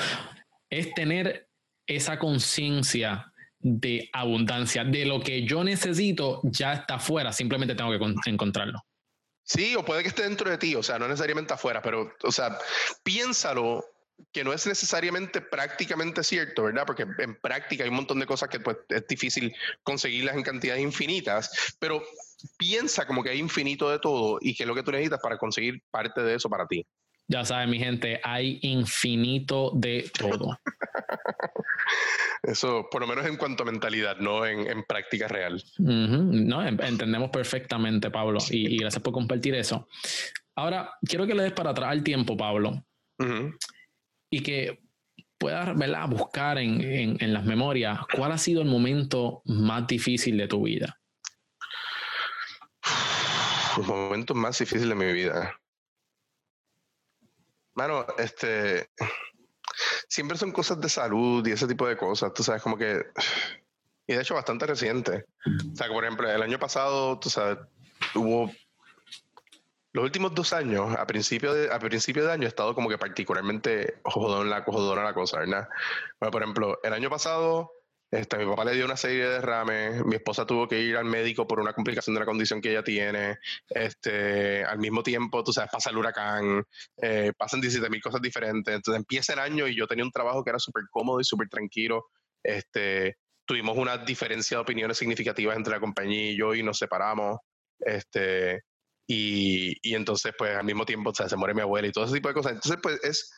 es 0.69 0.93
tener 0.93 1.49
esa 1.87 2.17
conciencia 2.17 3.31
de 3.59 4.09
abundancia, 4.13 4.83
de 4.83 5.05
lo 5.05 5.21
que 5.21 5.45
yo 5.45 5.63
necesito 5.63 6.41
ya 6.43 6.73
está 6.73 6.95
afuera, 6.95 7.31
simplemente 7.31 7.75
tengo 7.75 7.91
que 7.91 8.29
encontrarlo. 8.29 8.83
Sí, 9.43 9.75
o 9.75 9.83
puede 9.83 10.01
que 10.01 10.09
esté 10.09 10.23
dentro 10.23 10.49
de 10.49 10.57
ti, 10.57 10.75
o 10.75 10.83
sea, 10.83 10.97
no 10.97 11.07
necesariamente 11.07 11.53
afuera, 11.53 11.81
pero, 11.81 12.13
o 12.23 12.31
sea, 12.31 12.57
piénsalo 13.03 13.83
que 14.31 14.43
no 14.43 14.53
es 14.53 14.65
necesariamente 14.67 15.41
prácticamente 15.41 16.23
cierto, 16.23 16.63
¿verdad? 16.63 16.85
Porque 16.85 17.05
en 17.17 17.35
práctica 17.39 17.83
hay 17.83 17.89
un 17.89 17.95
montón 17.95 18.19
de 18.19 18.25
cosas 18.25 18.49
que 18.49 18.59
pues, 18.59 18.77
es 18.89 19.07
difícil 19.07 19.53
conseguirlas 19.83 20.35
en 20.35 20.43
cantidades 20.43 20.81
infinitas, 20.81 21.75
pero 21.79 22.03
piensa 22.57 23.05
como 23.05 23.23
que 23.23 23.29
hay 23.29 23.39
infinito 23.39 23.89
de 23.89 23.99
todo 23.99 24.37
y 24.41 24.55
que 24.55 24.63
es 24.63 24.67
lo 24.67 24.75
que 24.75 24.83
tú 24.83 24.91
necesitas 24.91 25.19
para 25.21 25.37
conseguir 25.37 25.81
parte 25.91 26.21
de 26.21 26.35
eso 26.35 26.49
para 26.49 26.67
ti. 26.67 26.85
Ya 27.27 27.45
sabes, 27.45 27.69
mi 27.69 27.79
gente, 27.79 28.19
hay 28.23 28.59
infinito 28.61 29.71
de 29.73 30.11
todo. 30.19 30.59
Eso, 32.43 32.87
por 32.91 33.01
lo 33.01 33.07
menos 33.07 33.25
en 33.25 33.37
cuanto 33.37 33.63
a 33.63 33.67
mentalidad, 33.67 34.17
no 34.17 34.45
en, 34.45 34.83
práctica 34.83 35.27
real. 35.27 35.63
No, 35.77 36.65
entendemos 36.65 37.29
perfectamente, 37.29 38.09
Pablo, 38.09 38.39
y, 38.49 38.77
gracias 38.79 39.01
por 39.03 39.13
compartir 39.13 39.55
eso. 39.55 39.87
Ahora, 40.55 40.91
quiero 41.07 41.27
que 41.27 41.35
le 41.35 41.43
des 41.43 41.53
para 41.53 41.69
atrás 41.69 41.93
el 41.93 42.03
tiempo, 42.03 42.35
Pablo, 42.35 42.83
y 44.29 44.41
que 44.41 44.81
puedas 45.37 46.09
buscar 46.09 46.57
en, 46.57 47.17
en 47.21 47.33
las 47.33 47.45
memorias 47.45 47.99
cuál 48.13 48.31
ha 48.31 48.37
sido 48.37 48.61
el 48.61 48.67
momento 48.67 49.41
más 49.45 49.87
difícil 49.87 50.37
de 50.37 50.47
tu 50.47 50.63
vida 50.63 51.00
los 53.77 53.87
momentos 53.87 54.35
más 54.35 54.57
difíciles 54.57 54.89
de 54.89 54.95
mi 54.95 55.11
vida. 55.11 55.59
Mano, 57.73 58.05
este. 58.17 58.89
Siempre 60.07 60.37
son 60.37 60.51
cosas 60.51 60.79
de 60.81 60.89
salud 60.89 61.45
y 61.47 61.51
ese 61.51 61.67
tipo 61.67 61.87
de 61.87 61.97
cosas, 61.97 62.33
tú 62.33 62.43
sabes, 62.43 62.61
como 62.61 62.77
que. 62.77 63.05
Y 64.07 64.13
de 64.13 64.21
hecho, 64.21 64.35
bastante 64.35 64.65
reciente. 64.65 65.25
O 65.71 65.75
sea, 65.75 65.87
que 65.87 65.93
por 65.93 66.03
ejemplo, 66.03 66.29
el 66.29 66.41
año 66.41 66.59
pasado, 66.59 67.19
tú 67.19 67.29
sabes, 67.29 67.59
hubo. 68.15 68.51
Los 69.93 70.05
últimos 70.05 70.33
dos 70.33 70.53
años, 70.53 70.95
a 70.97 71.05
principio 71.05 71.53
de, 71.53 71.71
a 71.71 71.77
principio 71.77 72.25
de 72.25 72.31
año, 72.31 72.45
he 72.45 72.47
estado 72.47 72.73
como 72.73 72.87
que 72.87 72.97
particularmente 72.97 73.99
jodón 74.05 74.49
la, 74.49 74.63
jodona 74.63 75.03
la 75.03 75.13
cosa, 75.13 75.39
¿verdad? 75.39 75.67
Bueno, 76.19 76.31
por 76.31 76.41
ejemplo, 76.43 76.79
el 76.83 76.93
año 76.93 77.09
pasado 77.09 77.73
este, 78.11 78.37
mi 78.37 78.45
papá 78.45 78.65
le 78.65 78.73
dio 78.73 78.83
una 78.83 78.97
serie 78.97 79.23
de 79.23 79.29
derrames, 79.29 80.05
mi 80.05 80.15
esposa 80.15 80.45
tuvo 80.45 80.67
que 80.67 80.81
ir 80.81 80.97
al 80.97 81.05
médico 81.05 81.47
por 81.47 81.61
una 81.61 81.71
complicación 81.71 82.13
de 82.13 82.19
la 82.19 82.25
condición 82.25 82.61
que 82.61 82.71
ella 82.71 82.83
tiene, 82.83 83.37
este, 83.69 84.65
al 84.65 84.79
mismo 84.79 85.01
tiempo, 85.01 85.43
tú 85.45 85.53
sabes, 85.53 85.71
pasa 85.71 85.91
el 85.91 85.97
huracán, 85.97 86.61
eh, 87.01 87.31
pasan 87.37 87.61
17 87.61 87.89
mil 87.89 88.01
cosas 88.01 88.21
diferentes, 88.21 88.75
entonces 88.75 88.99
empieza 88.99 89.31
el 89.31 89.39
año 89.39 89.65
y 89.65 89.77
yo 89.77 89.87
tenía 89.87 90.03
un 90.03 90.11
trabajo 90.11 90.43
que 90.43 90.49
era 90.49 90.59
súper 90.59 90.83
cómodo 90.91 91.21
y 91.21 91.23
súper 91.23 91.47
tranquilo, 91.47 92.07
este, 92.43 93.17
tuvimos 93.45 93.77
una 93.77 93.97
diferencia 93.97 94.57
de 94.57 94.63
opiniones 94.63 94.97
significativas 94.97 95.55
entre 95.55 95.73
la 95.73 95.79
compañía 95.79 96.31
y 96.31 96.37
yo 96.37 96.53
y 96.53 96.63
nos 96.63 96.79
separamos, 96.79 97.37
este, 97.79 98.63
y, 99.07 99.73
y 99.81 99.95
entonces 99.95 100.33
pues 100.37 100.55
al 100.55 100.65
mismo 100.65 100.85
tiempo 100.85 101.11
o 101.11 101.15
sea, 101.15 101.29
se 101.29 101.37
muere 101.37 101.53
mi 101.53 101.61
abuela 101.61 101.87
y 101.87 101.91
todo 101.93 102.03
ese 102.03 102.15
tipo 102.15 102.27
de 102.27 102.33
cosas, 102.33 102.53
entonces 102.53 102.79
pues 102.83 103.01
es 103.03 103.31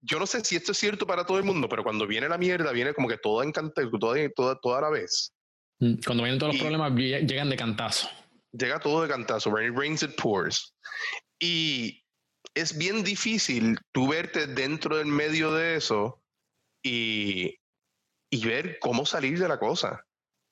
yo 0.00 0.18
no 0.18 0.26
sé 0.26 0.44
si 0.44 0.56
esto 0.56 0.72
es 0.72 0.78
cierto 0.78 1.06
para 1.06 1.24
todo 1.24 1.38
el 1.38 1.44
mundo, 1.44 1.68
pero 1.68 1.82
cuando 1.82 2.06
viene 2.06 2.28
la 2.28 2.38
mierda, 2.38 2.72
viene 2.72 2.94
como 2.94 3.08
que 3.08 3.18
todo 3.18 3.42
encanta, 3.42 3.82
toda, 3.98 4.28
toda, 4.30 4.60
toda 4.60 4.80
la 4.80 4.90
vez. 4.90 5.32
Mm, 5.80 5.94
cuando 6.04 6.22
vienen 6.24 6.38
todos 6.38 6.54
los 6.54 6.62
problemas, 6.62 6.92
llegan 6.94 7.50
de 7.50 7.56
cantazo. 7.56 8.08
Llega 8.52 8.80
todo 8.80 9.02
de 9.02 9.08
cantazo. 9.08 9.50
When 9.50 9.72
it 9.72 9.76
rains, 9.76 10.02
it 10.02 10.16
pours. 10.16 10.74
Y 11.40 12.04
es 12.54 12.76
bien 12.76 13.04
difícil 13.04 13.78
tú 13.92 14.08
verte 14.08 14.46
dentro 14.46 14.96
del 14.96 15.06
medio 15.06 15.52
de 15.52 15.76
eso 15.76 16.22
y, 16.82 17.56
y 18.30 18.46
ver 18.46 18.78
cómo 18.80 19.06
salir 19.06 19.38
de 19.38 19.48
la 19.48 19.58
cosa, 19.58 20.04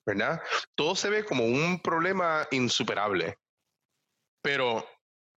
¿verdad? 0.07 0.41
Todo 0.75 0.95
se 0.95 1.11
ve 1.11 1.25
como 1.25 1.45
un 1.45 1.81
problema 1.81 2.47
insuperable, 2.51 3.39
pero 4.43 4.87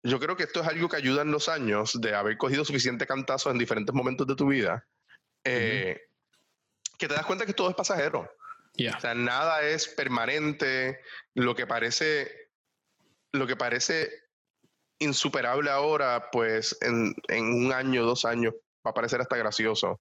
yo 0.08 0.20
creo 0.20 0.36
que 0.38 0.44
esto 0.44 0.62
es 0.62 0.68
algo 0.68 0.88
que 0.88 0.98
ayuda 0.98 1.22
en 1.22 1.32
los 1.32 1.50
años 1.50 2.00
de 2.00 2.16
haber 2.16 2.38
cogido 2.38 2.64
suficiente 2.64 3.06
cantazo 3.06 3.52
en 3.52 3.58
diferentes 3.58 3.94
momentos 3.94 4.26
de 4.26 4.36
tu 4.36 4.48
vida, 4.48 4.86
eh, 5.44 6.00
que 6.98 7.08
te 7.08 7.14
das 7.14 7.26
cuenta 7.26 7.46
que 7.46 7.54
todo 7.54 7.70
es 7.70 7.76
pasajero. 7.76 8.30
O 8.80 9.00
sea, 9.02 9.16
nada 9.16 9.64
es 9.64 9.88
permanente. 9.88 11.02
Lo 11.34 11.56
que 11.56 11.66
parece, 11.66 12.50
lo 13.32 13.48
que 13.48 13.56
parece 13.56 14.10
insuperable 15.00 15.70
ahora, 15.72 16.30
pues 16.32 16.78
en, 16.82 17.16
un 17.30 17.74
año, 17.74 18.04
dos 18.04 18.24
años, 18.24 18.54
va 18.86 18.92
a 18.92 18.94
parecer 18.94 19.20
hasta 19.20 19.36
gracioso. 19.36 20.00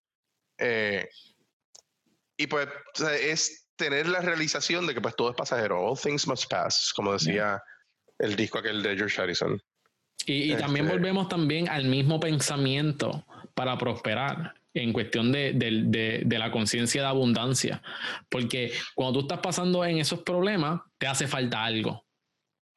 Eh, 0.59 1.09
y 2.37 2.47
pues 2.47 2.69
es 3.21 3.67
tener 3.77 4.09
la 4.09 4.21
realización 4.21 4.87
de 4.87 4.95
que 4.95 5.01
pues 5.01 5.17
todo 5.17 5.31
es 5.31 5.37
pasajero. 5.37 5.81
All 5.81 5.99
things 5.99 6.27
must 6.27 6.51
pass, 6.51 6.93
como 6.95 7.15
decía 7.15 7.63
el 8.19 8.37
disco 8.37 8.59
aquel 8.59 8.83
de 8.83 8.97
George 8.97 9.21
Harrison. 9.21 9.61
Y, 10.25 10.55
también 10.55 10.87
este 10.87 10.97
volvemos 10.97 11.29
también 11.29 11.69
al 11.69 11.85
mismo 11.85 12.19
pensamiento 12.19 13.25
para 13.55 13.77
prosperar 13.79 14.55
en 14.75 14.93
cuestión 14.93 15.31
de, 15.33 15.53
de 15.53 16.39
la 16.39 16.51
conciencia 16.51 17.03
de 17.03 17.09
abundancia. 17.09 17.83
Porque 18.29 18.73
cuando 18.95 19.21
tú 19.21 19.27
estás 19.27 19.41
pasando 19.41 19.85
en 19.85 19.99
esos 19.99 20.23
problemas, 20.23 20.81
te 20.99 21.07
hace 21.07 21.27
falta 21.27 21.65
algo. 21.65 22.05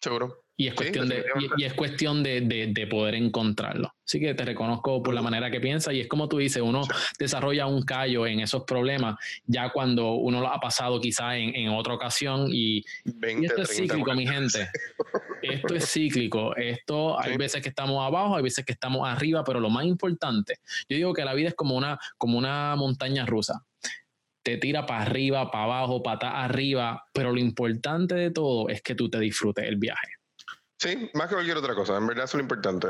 Seguro. 0.01 0.43
Y 0.59 0.67
es 0.67 0.73
cuestión, 0.73 1.07
de, 1.07 1.23
y, 1.55 1.63
es 1.63 1.73
cuestión 1.73 2.21
de, 2.21 2.41
de, 2.41 2.87
poder 2.87 3.15
encontrarlo. 3.15 3.93
Así 4.05 4.19
que 4.19 4.33
te 4.33 4.43
reconozco 4.43 5.01
por 5.01 5.13
la 5.13 5.21
manera 5.21 5.49
que 5.49 5.61
piensas 5.61 5.93
y 5.93 6.01
es 6.01 6.07
como 6.09 6.27
tú 6.27 6.37
dices, 6.37 6.61
uno 6.61 6.81
desarrolla 7.17 7.65
un 7.65 7.83
callo 7.83 8.27
en 8.27 8.41
esos 8.41 8.65
problemas 8.65 9.15
ya 9.45 9.69
cuando 9.69 10.15
uno 10.15 10.41
lo 10.41 10.49
ha 10.49 10.59
pasado 10.59 10.99
quizá 10.99 11.37
en, 11.37 11.55
en 11.55 11.69
otra 11.69 11.93
ocasión 11.93 12.49
y, 12.51 12.83
esto 13.05 13.61
es 13.61 13.69
cíclico, 13.73 14.13
mi 14.13 14.27
gente. 14.27 14.67
Esto 15.49 15.75
es 15.75 15.85
cíclico. 15.91 16.55
Esto 16.55 17.19
hay 17.19 17.37
veces 17.37 17.61
que 17.61 17.69
estamos 17.69 18.05
abajo, 18.05 18.35
hay 18.35 18.43
veces 18.43 18.65
que 18.65 18.73
estamos 18.73 19.07
arriba, 19.07 19.43
pero 19.43 19.59
lo 19.59 19.69
más 19.69 19.85
importante, 19.85 20.59
yo 20.87 20.97
digo 20.97 21.13
que 21.13 21.25
la 21.25 21.33
vida 21.33 21.49
es 21.49 21.55
como 21.55 21.75
una, 21.75 21.99
como 22.17 22.37
una 22.37 22.75
montaña 22.75 23.25
rusa 23.25 23.63
te 24.41 24.57
tira 24.57 24.85
para 24.85 25.01
arriba, 25.03 25.51
para 25.51 25.65
abajo, 25.65 26.01
para 26.01 26.43
arriba, 26.43 27.05
pero 27.13 27.31
lo 27.31 27.39
importante 27.39 28.15
de 28.15 28.31
todo 28.31 28.69
es 28.69 28.81
que 28.81 28.95
tú 28.95 29.09
te 29.09 29.19
disfrutes 29.19 29.65
el 29.65 29.75
viaje. 29.75 30.13
Sí, 30.77 31.09
más 31.13 31.27
que 31.27 31.35
cualquier 31.35 31.57
otra 31.57 31.75
cosa, 31.75 31.97
en 31.97 32.07
verdad 32.07 32.25
es 32.25 32.33
lo 32.33 32.39
importante. 32.39 32.87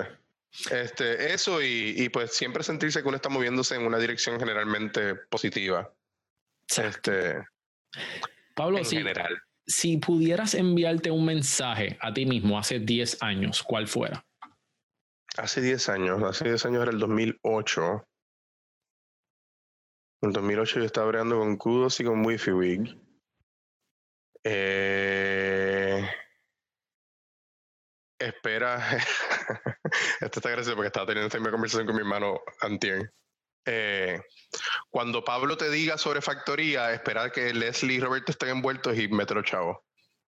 Este, 0.71 1.33
eso 1.33 1.61
y, 1.61 2.09
pues 2.09 2.33
siempre 2.33 2.63
sentirse 2.63 3.01
que 3.01 3.07
uno 3.07 3.17
está 3.17 3.29
moviéndose 3.29 3.75
en 3.75 3.85
una 3.85 3.97
dirección 3.97 4.39
generalmente 4.39 5.15
positiva. 5.15 5.91
Este, 6.67 7.45
Pablo, 8.55 8.77
en 8.77 8.85
general. 8.85 9.41
Si 9.69 9.97
pudieras 9.97 10.55
enviarte 10.55 11.11
un 11.11 11.25
mensaje 11.25 11.97
a 12.01 12.11
ti 12.11 12.25
mismo 12.25 12.57
hace 12.57 12.79
10 12.79 13.21
años, 13.21 13.61
¿cuál 13.61 13.87
fuera? 13.87 14.25
Hace 15.37 15.61
10 15.61 15.89
años, 15.89 16.23
hace 16.23 16.45
10 16.45 16.65
años 16.65 16.81
era 16.81 16.91
el 16.91 16.99
2008. 16.99 18.03
En 20.21 20.29
el 20.29 20.33
2008 20.33 20.79
yo 20.79 20.85
estaba 20.85 21.07
bregando 21.07 21.37
con 21.37 21.55
Kudos 21.55 21.99
y 21.99 22.03
con 22.03 22.25
Wi-Fi 22.25 22.51
Wig. 22.51 22.97
Eh, 24.43 26.09
espera. 28.19 28.97
Esto 30.19 30.39
está 30.39 30.49
gracioso 30.49 30.75
porque 30.75 30.87
estaba 30.87 31.05
teniendo 31.05 31.27
esta 31.27 31.37
misma 31.37 31.51
conversación 31.51 31.85
con 31.85 31.95
mi 31.95 32.01
hermano 32.01 32.41
Antien. 32.61 33.09
Eh, 33.71 34.19
cuando 34.89 35.23
Pablo 35.23 35.55
te 35.55 35.69
diga 35.69 35.99
sobre 35.99 36.21
factoría, 36.21 36.91
espera 36.91 37.31
que 37.31 37.53
Leslie 37.53 37.97
y 37.97 37.99
Roberto 37.99 38.31
estén 38.31 38.49
envueltos 38.49 38.97
y 38.97 39.07
mételo 39.07 39.43
chavo. 39.43 39.85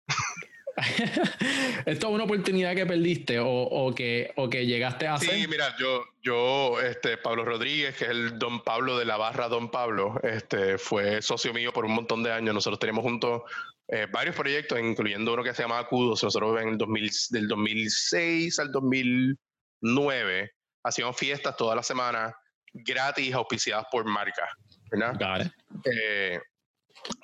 ¿Esto 1.86 2.08
es 2.08 2.14
una 2.14 2.24
oportunidad 2.24 2.76
que 2.76 2.86
perdiste 2.86 3.40
o, 3.42 3.94
que, 3.96 4.32
o 4.36 4.48
que 4.50 4.66
llegaste 4.66 5.08
a 5.08 5.16
hacer? 5.16 5.32
Sí, 5.32 5.48
mira, 5.48 5.76
yo, 5.78 6.04
yo, 6.22 6.80
este, 6.82 7.18
Pablo 7.18 7.44
Rodríguez, 7.44 7.98
que 7.98 8.06
es 8.06 8.12
el 8.12 8.38
Don 8.38 8.64
Pablo 8.64 8.98
de 8.98 9.06
la 9.06 9.18
barra 9.18 9.50
Don 9.50 9.72
Pablo, 9.72 10.20
este, 10.22 10.78
fue 10.78 11.22
socio 11.22 11.52
mío 11.54 11.74
por 11.74 11.86
un 11.86 11.94
montón 11.94 12.22
de 12.22 12.32
años. 12.32 12.54
Nosotros 12.54 12.80
teníamos 12.80 13.04
juntos 13.04 13.42
eh, 13.88 14.08
varios 14.12 14.36
proyectos, 14.36 14.80
incluyendo 14.80 15.34
uno 15.34 15.44
que 15.44 15.54
se 15.54 15.64
llama 15.64 15.80
Acudos. 15.80 16.24
Nosotros 16.24 16.62
en 16.62 16.70
el 16.70 16.78
2000, 16.78 17.12
del 17.32 17.48
2006 17.48 18.60
al 18.60 18.72
2009 18.72 20.52
hacíamos 20.84 21.18
fiestas 21.18 21.56
toda 21.58 21.76
la 21.76 21.84
semana 21.84 22.36
gratis, 22.74 23.34
auspiciadas 23.34 23.86
por 23.92 24.06
marcas, 24.06 24.50
¿verdad? 24.90 25.52
Eh, 25.86 26.40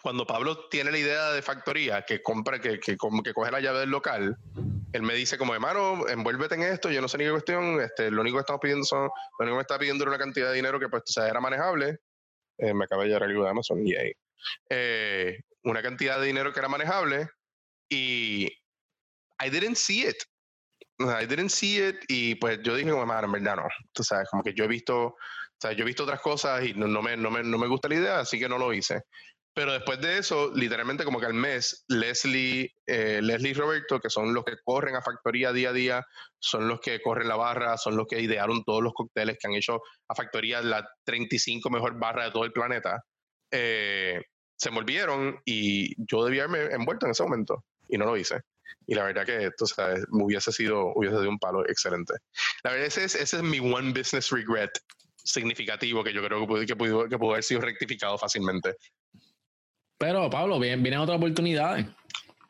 cuando 0.02 0.26
Pablo 0.26 0.68
tiene 0.70 0.92
la 0.92 0.98
idea 0.98 1.32
de 1.32 1.42
factoría, 1.42 2.02
que 2.04 2.22
compra, 2.22 2.60
que, 2.60 2.80
que, 2.80 2.98
que 3.24 3.34
coge 3.34 3.52
la 3.52 3.60
llave 3.60 3.80
del 3.80 3.90
local, 3.90 4.38
él 4.94 5.02
me 5.02 5.14
dice 5.14 5.38
como, 5.38 5.54
hermano, 5.54 6.08
envuélvete 6.08 6.56
en 6.56 6.64
esto, 6.64 6.90
yo 6.90 7.02
no 7.02 7.08
sé 7.08 7.18
ni 7.18 7.26
qué 7.26 7.32
cuestión, 7.32 7.82
este, 7.82 8.10
lo 8.10 8.22
único 8.22 8.38
que 8.38 8.42
estamos 8.42 8.62
pidiendo 8.62 8.86
son, 8.86 9.02
lo 9.02 9.10
único 9.40 9.54
que 9.54 9.58
me 9.58 9.62
está 9.62 9.78
pidiendo 9.78 10.04
era 10.04 10.12
una 10.12 10.20
cantidad 10.20 10.50
de 10.50 10.56
dinero 10.56 10.80
que 10.80 10.90
pues 10.90 11.04
o 11.08 11.12
sea, 11.12 11.28
era 11.28 11.40
manejable, 11.40 12.00
eh, 12.58 12.74
me 12.74 12.86
acaba 12.86 13.04
de 13.04 13.10
llegar 13.10 13.24
algo 13.24 13.44
de 13.44 13.50
Amazon, 13.50 13.86
y 13.86 13.96
ahí 13.96 14.14
una 15.64 15.82
cantidad 15.82 16.20
de 16.20 16.28
dinero 16.28 16.54
que 16.54 16.60
era 16.60 16.70
manejable 16.70 17.30
y 17.90 18.46
I 19.40 19.50
didn't 19.50 19.76
see 19.76 20.08
it. 20.08 20.18
I 21.00 21.26
didn't 21.26 21.50
see 21.50 21.78
it 21.78 21.98
y 22.08 22.36
pues 22.36 22.60
yo 22.64 22.76
dije, 22.76 22.92
como, 22.92 23.04
en 23.04 23.32
verdad 23.32 23.56
no. 23.58 23.68
Tú 23.94 24.04
sabes, 24.04 24.28
como 24.30 24.44
que 24.44 24.54
yo 24.54 24.64
he 24.64 24.68
visto, 24.68 25.06
o 25.06 25.16
sea, 25.60 25.74
yo 25.74 25.84
he 25.84 25.86
visto 25.86 26.04
otras 26.04 26.22
cosas 26.22 26.66
y 26.66 26.74
no, 26.74 27.02
me, 27.02 27.16
no, 27.16 27.30
me, 27.30 27.44
no 27.44 27.58
me 27.58 27.68
gusta 27.68 27.88
la 27.88 27.96
idea, 27.96 28.20
así 28.20 28.40
que 28.40 28.50
no 28.50 28.58
lo 28.58 28.74
hice. 28.74 29.02
Pero 29.58 29.74
después 29.74 30.00
de 30.00 30.20
eso, 30.20 30.52
literalmente 30.54 31.04
como 31.04 31.20
que 31.20 31.26
al 31.26 31.34
mes, 31.34 31.84
Leslie, 31.88 32.76
eh, 32.86 33.20
Leslie 33.24 33.52
y 33.52 33.54
Roberto, 33.56 34.00
que 34.00 34.10
son 34.10 34.32
los 34.32 34.44
que 34.46 34.58
corren 34.64 34.96
a 34.96 35.02
Factoría 35.02 35.52
día 35.52 35.70
a 35.70 35.74
día, 35.74 36.06
son 36.38 36.68
los 36.68 36.80
que 36.80 37.02
corren 37.02 37.28
la 37.28 37.38
barra, 37.38 37.76
son 37.76 37.98
los 37.98 38.06
que 38.08 38.22
idearon 38.22 38.64
todos 38.64 38.84
los 38.84 38.94
cócteles 38.94 39.38
que 39.40 39.48
han 39.48 39.56
hecho 39.56 39.82
a 40.08 40.14
Factoría 40.14 40.62
la 40.62 40.88
35 41.06 41.72
mejor 41.72 41.98
barra 41.98 42.26
de 42.26 42.32
todo 42.32 42.46
el 42.46 42.52
planeta. 42.52 43.02
Eh, 43.50 44.22
se 44.56 44.70
me 44.70 44.78
olvidaron 44.78 45.40
y 45.44 45.92
yo 46.06 46.24
debía 46.24 46.44
haberme 46.44 46.76
envuelto 46.76 47.08
en 47.08 47.14
ese 47.14 47.24
momento 47.24 47.64
y 47.90 47.98
no 47.98 48.06
lo 48.06 48.16
hice. 48.16 48.42
Y 48.86 48.96
la 48.96 49.04
verdad 49.04 49.26
que 49.26 49.46
esto 49.46 49.66
hubiese, 50.12 50.52
sido, 50.52 50.94
hubiese 50.96 51.18
sido 51.18 51.30
un 51.30 51.40
palo 51.40 51.68
excelente. 51.68 52.14
La 52.64 52.72
verdad, 52.72 52.88
ese 52.88 53.04
es, 53.04 53.16
ese 53.16 53.38
es 53.38 53.44
mi 53.44 53.60
one 53.60 53.92
business 53.92 54.30
regret 54.32 54.72
significativo 55.16 56.04
que 56.04 56.14
yo 56.14 56.24
creo 56.24 56.40
que 56.42 56.48
pudo, 56.48 56.66
que 56.66 56.76
pudo, 56.76 57.10
que 57.10 57.16
haber 57.16 57.44
sido 57.44 57.62
rectificado 57.62 58.18
fácilmente. 58.18 58.76
Pero, 59.98 60.30
Pablo, 60.30 60.60
vienen, 60.60 60.84
vienen 60.84 61.00
otras 61.00 61.18
oportunidades. 61.18 61.86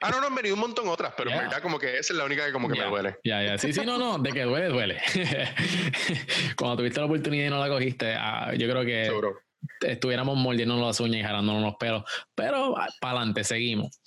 Ah, 0.01 0.11
no, 0.11 0.21
no, 0.21 0.27
han 0.27 0.35
venido 0.35 0.53
un 0.53 0.61
montón 0.61 0.87
otras, 0.89 1.13
pero 1.17 1.31
en 1.31 1.39
verdad 1.39 1.59
como 1.59 1.79
que 1.79 1.97
esa 1.97 2.13
es 2.13 2.17
la 2.17 2.25
única 2.25 2.45
que 2.45 2.51
como 2.51 2.69
que 2.69 2.79
me 2.79 2.85
duele. 2.85 3.17
Ya, 3.23 3.41
ya, 3.41 3.57
sí, 3.57 3.73
sí, 3.73 3.81
no, 3.83 3.97
no, 3.97 4.19
de 4.19 4.31
que 4.31 4.43
duele, 4.43 4.67
duele. 4.67 5.01
Cuando 6.55 6.77
tuviste 6.77 6.99
la 6.99 7.07
oportunidad 7.07 7.47
y 7.47 7.49
no 7.49 7.59
la 7.59 7.67
cogiste, 7.67 8.13
ah, 8.13 8.53
yo 8.53 8.69
creo 8.69 8.85
que 8.85 9.05
Seguro 9.05 9.39
estuviéramos 9.81 10.37
mordiendo 10.37 10.79
las 10.79 10.99
uñas 10.99 11.21
y 11.21 11.23
jalándonos 11.23 11.63
los 11.63 11.75
pelos. 11.75 12.03
Pero 12.35 12.77
ah, 12.77 12.87
para 12.99 13.17
adelante, 13.17 13.43
seguimos. 13.43 13.99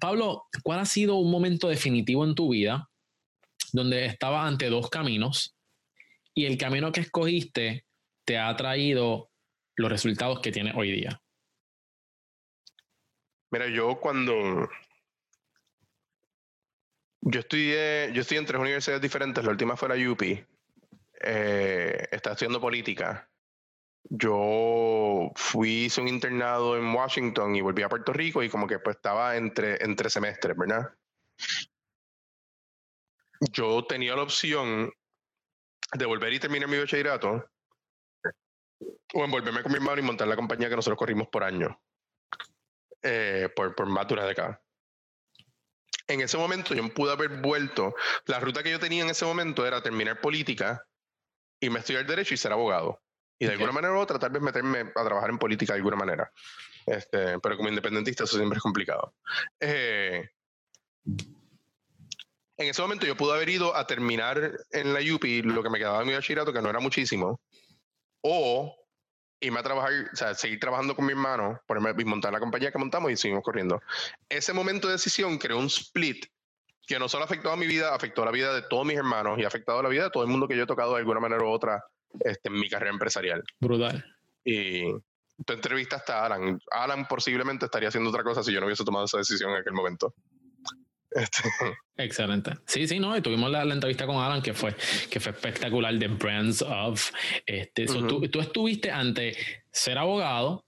Pablo, 0.00 0.46
¿cuál 0.62 0.80
ha 0.80 0.84
sido 0.84 1.16
un 1.16 1.30
momento 1.30 1.68
definitivo 1.68 2.24
en 2.24 2.34
tu 2.34 2.50
vida 2.50 2.88
donde 3.72 4.06
estabas 4.06 4.46
ante 4.46 4.68
dos 4.68 4.90
caminos 4.90 5.56
y 6.34 6.46
el 6.46 6.58
camino 6.58 6.92
que 6.92 7.00
escogiste 7.00 7.86
te 8.24 8.38
ha 8.38 8.54
traído 8.56 9.30
los 9.76 9.90
resultados 9.90 10.40
que 10.40 10.52
tienes 10.52 10.74
hoy 10.76 10.92
día? 10.92 11.20
Mira, 13.50 13.68
yo 13.68 14.00
cuando 14.00 14.68
yo 17.20 17.40
estudié, 17.40 18.10
yo 18.12 18.22
estudié 18.22 18.40
en 18.40 18.46
tres 18.46 18.60
universidades 18.60 19.02
diferentes, 19.02 19.44
la 19.44 19.50
última 19.50 19.76
fue 19.76 19.88
la 19.88 20.10
UP. 20.10 20.22
Eh, 21.24 22.08
estaba 22.10 22.34
estudiando 22.34 22.60
política 22.60 23.28
yo 24.04 25.30
fui, 25.34 25.84
hice 25.84 26.00
un 26.00 26.08
internado 26.08 26.76
en 26.76 26.94
Washington 26.94 27.54
y 27.56 27.60
volví 27.60 27.82
a 27.82 27.88
Puerto 27.88 28.12
Rico 28.12 28.42
y 28.42 28.48
como 28.48 28.66
que 28.66 28.78
pues 28.78 28.96
estaba 28.96 29.36
entre, 29.36 29.82
entre 29.82 30.10
semestres, 30.10 30.56
¿verdad? 30.56 30.92
Yo 33.40 33.84
tenía 33.84 34.14
la 34.14 34.22
opción 34.22 34.92
de 35.92 36.06
volver 36.06 36.32
y 36.32 36.40
terminar 36.40 36.68
mi 36.68 36.78
bachillerato 36.78 37.48
o 39.14 39.24
envolverme 39.24 39.62
con 39.62 39.72
mi 39.72 39.78
hermano 39.78 39.98
y 39.98 40.02
montar 40.02 40.28
la 40.28 40.36
compañía 40.36 40.68
que 40.68 40.76
nosotros 40.76 40.98
corrimos 40.98 41.28
por 41.28 41.44
año, 41.44 41.80
eh, 43.02 43.48
por, 43.54 43.74
por 43.74 43.86
más 43.86 44.08
de 44.08 44.16
década. 44.16 44.62
En 46.08 46.20
ese 46.20 46.36
momento 46.36 46.74
yo 46.74 46.92
pude 46.92 47.12
haber 47.12 47.40
vuelto, 47.40 47.94
la 48.26 48.40
ruta 48.40 48.62
que 48.62 48.70
yo 48.70 48.80
tenía 48.80 49.02
en 49.02 49.10
ese 49.10 49.24
momento 49.24 49.66
era 49.66 49.82
terminar 49.82 50.20
política, 50.20 50.86
y 51.62 51.70
me 51.70 51.78
estudiar 51.78 52.04
derecho 52.04 52.34
y 52.34 52.36
ser 52.36 52.52
abogado. 52.52 53.00
Y 53.42 53.46
de 53.46 53.54
alguna 53.54 53.72
manera 53.72 53.92
u 53.94 53.98
otra, 53.98 54.20
tal 54.20 54.30
vez 54.30 54.40
meterme 54.40 54.92
a 54.94 55.04
trabajar 55.04 55.28
en 55.28 55.36
política 55.36 55.72
de 55.72 55.78
alguna 55.78 55.96
manera. 55.96 56.30
Este, 56.86 57.40
pero 57.40 57.56
como 57.56 57.68
independentista 57.68 58.22
eso 58.22 58.36
siempre 58.36 58.58
es 58.58 58.62
complicado. 58.62 59.14
Eh, 59.58 60.30
en 61.04 62.68
ese 62.68 62.80
momento 62.80 63.04
yo 63.04 63.16
pude 63.16 63.34
haber 63.34 63.48
ido 63.48 63.74
a 63.74 63.84
terminar 63.84 64.52
en 64.70 64.94
la 64.94 65.00
UPI 65.00 65.42
lo 65.42 65.60
que 65.60 65.70
me 65.70 65.78
quedaba 65.78 66.02
en 66.02 66.06
mi 66.06 66.14
bachillerato, 66.14 66.52
que 66.52 66.62
no 66.62 66.70
era 66.70 66.78
muchísimo, 66.78 67.40
o 68.20 68.76
irme 69.40 69.58
a 69.58 69.64
trabajar, 69.64 69.90
o 70.12 70.14
sea, 70.16 70.36
seguir 70.36 70.60
trabajando 70.60 70.94
con 70.94 71.04
mi 71.04 71.10
hermano, 71.10 71.60
ponerme 71.66 72.00
y 72.00 72.04
montar 72.04 72.32
la 72.32 72.38
compañía 72.38 72.70
que 72.70 72.78
montamos 72.78 73.10
y 73.10 73.16
seguimos 73.16 73.42
corriendo. 73.42 73.82
Ese 74.28 74.52
momento 74.52 74.86
de 74.86 74.92
decisión 74.92 75.36
creó 75.38 75.58
un 75.58 75.66
split 75.66 76.26
que 76.86 76.96
no 77.00 77.08
solo 77.08 77.24
afectó 77.24 77.50
a 77.50 77.56
mi 77.56 77.66
vida, 77.66 77.92
afectó 77.92 78.22
a 78.22 78.26
la 78.26 78.30
vida 78.30 78.54
de 78.54 78.62
todos 78.62 78.86
mis 78.86 78.96
hermanos 78.96 79.36
y 79.40 79.42
ha 79.42 79.48
afectado 79.48 79.80
a 79.80 79.82
la 79.82 79.88
vida 79.88 80.04
de 80.04 80.10
todo 80.10 80.22
el 80.22 80.28
mundo 80.28 80.46
que 80.46 80.56
yo 80.56 80.62
he 80.62 80.66
tocado 80.66 80.92
de 80.92 81.00
alguna 81.00 81.18
manera 81.18 81.42
u 81.42 81.48
otra 81.48 81.84
este, 82.20 82.48
en 82.48 82.54
mi 82.54 82.68
carrera 82.68 82.92
empresarial. 82.92 83.42
Brutal. 83.60 84.04
Y 84.44 84.82
tu 85.46 85.52
entrevistaste 85.52 86.12
a 86.12 86.26
Alan. 86.26 86.58
Alan 86.70 87.06
posiblemente 87.08 87.64
estaría 87.66 87.88
haciendo 87.88 88.10
otra 88.10 88.22
cosa 88.22 88.42
si 88.42 88.52
yo 88.52 88.60
no 88.60 88.66
hubiese 88.66 88.84
tomado 88.84 89.04
esa 89.06 89.18
decisión 89.18 89.50
en 89.50 89.56
aquel 89.58 89.72
momento. 89.72 90.14
Este, 91.10 91.42
Excelente. 91.96 92.52
Sí, 92.66 92.86
sí, 92.88 92.98
no, 92.98 93.16
y 93.16 93.20
tuvimos 93.20 93.50
la, 93.50 93.64
la 93.64 93.74
entrevista 93.74 94.06
con 94.06 94.16
Alan 94.16 94.40
que 94.42 94.54
fue, 94.54 94.74
que 95.10 95.20
fue 95.20 95.32
espectacular 95.32 95.94
de 95.94 96.08
Brands 96.08 96.62
of. 96.62 97.10
Este, 97.46 97.86
so, 97.88 98.06
tú, 98.06 98.20
tú 98.28 98.40
estuviste 98.40 98.90
ante 98.90 99.36
ser 99.70 99.98
abogado 99.98 100.64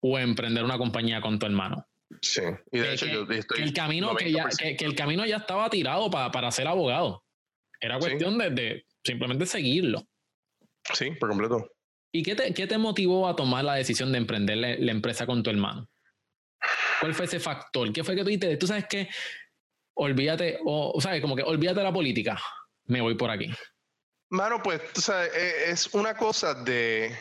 o 0.00 0.18
emprender 0.18 0.64
una 0.64 0.78
compañía 0.78 1.20
con 1.20 1.38
tu 1.38 1.46
hermano. 1.46 1.86
sí, 2.22 2.40
y 2.72 2.78
de 2.78 2.84
Que- 2.86 2.92
hecho 2.94 3.06
yo 3.06 3.22
estoy. 3.30 3.58
que 3.58 3.62
el 3.64 3.72
camino 3.72 4.14
que, 4.16 4.32
ya, 4.32 4.44
90%. 4.46 4.56
que, 4.58 4.76
que 4.76 4.84
el 4.86 4.94
camino 4.94 5.26
ya 5.26 5.36
estaba 5.38 5.68
tirado 5.70 6.10
para, 6.10 6.30
para 6.30 6.50
ser 6.50 6.66
abogado. 6.66 7.22
Era 7.80 7.96
Sí. 7.96 8.06
cuestión 8.08 8.38
de, 8.38 8.50
de 8.50 8.86
simplemente 9.04 9.44
seguirlo. 9.46 10.02
Sí, 10.92 11.10
por 11.12 11.30
completo. 11.30 11.70
¿Y 12.12 12.22
qué 12.22 12.34
te, 12.34 12.52
qué 12.54 12.66
te 12.66 12.78
motivó 12.78 13.26
a 13.28 13.34
tomar 13.34 13.64
la 13.64 13.74
decisión 13.74 14.12
de 14.12 14.18
emprender 14.18 14.56
la, 14.58 14.76
la 14.76 14.92
empresa 14.92 15.26
con 15.26 15.42
tu 15.42 15.50
hermano? 15.50 15.88
¿Cuál 17.00 17.14
fue 17.14 17.24
ese 17.24 17.40
factor? 17.40 17.92
¿Qué 17.92 18.04
fue 18.04 18.14
que 18.14 18.22
tú 18.22 18.28
dijiste? 18.28 18.56
Tú 18.56 18.66
sabes 18.66 18.86
que 18.88 19.08
olvídate, 19.96 20.58
o 20.64 20.92
o 20.94 21.00
sabes, 21.00 21.20
como 21.20 21.34
que 21.36 21.42
olvídate 21.42 21.80
de 21.80 21.84
la 21.84 21.92
política. 21.92 22.38
Me 22.86 23.00
voy 23.00 23.14
por 23.16 23.30
aquí. 23.30 23.50
Mano, 24.30 24.60
pues, 24.62 24.92
tú 24.92 25.00
sabes, 25.00 25.34
e- 25.34 25.70
es 25.70 25.92
una 25.94 26.14
cosa 26.16 26.54
de. 26.54 27.16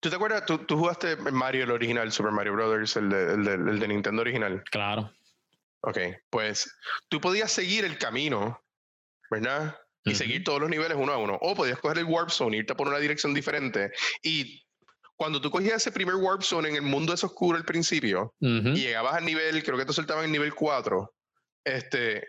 ¿Tú 0.00 0.10
te 0.10 0.16
acuerdas? 0.16 0.44
¿Tú, 0.46 0.58
tú 0.58 0.76
jugaste 0.78 1.16
Mario, 1.16 1.64
el 1.64 1.70
original, 1.70 2.12
Super 2.12 2.32
Mario 2.32 2.52
Brothers, 2.52 2.96
el 2.96 3.08
de, 3.08 3.34
el 3.34 3.44
de- 3.44 3.54
el 3.54 3.78
de 3.80 3.88
Nintendo 3.88 4.22
original? 4.22 4.62
Claro. 4.70 5.10
Ok, 5.88 5.98
pues 6.30 6.68
tú 7.08 7.20
podías 7.20 7.50
seguir 7.52 7.84
el 7.84 7.96
camino, 7.96 8.60
¿verdad? 9.30 9.78
Y 10.04 10.14
seguir 10.14 10.44
todos 10.44 10.60
los 10.60 10.68
niveles 10.70 10.96
uno 10.96 11.12
a 11.12 11.16
uno. 11.18 11.36
O 11.40 11.54
podías 11.54 11.78
coger 11.80 11.98
el 11.98 12.04
Warp 12.04 12.30
Zone, 12.30 12.56
irte 12.58 12.74
por 12.74 12.86
una 12.88 12.98
dirección 12.98 13.32
diferente. 13.34 13.90
Y 14.22 14.64
cuando 15.16 15.40
tú 15.40 15.50
cogías 15.50 15.76
ese 15.76 15.90
primer 15.92 16.14
Warp 16.16 16.42
Zone 16.42 16.68
en 16.68 16.76
el 16.76 16.82
mundo 16.82 17.12
es 17.12 17.24
oscuro 17.24 17.56
al 17.56 17.64
principio, 17.64 18.34
Ujú. 18.40 18.68
y 18.68 18.82
llegabas 18.82 19.14
al 19.14 19.24
nivel, 19.24 19.62
creo 19.64 19.76
que 19.78 19.84
te 19.84 19.92
soltaban 19.92 20.24
en 20.26 20.32
nivel 20.32 20.54
4, 20.54 21.12
este, 21.64 22.28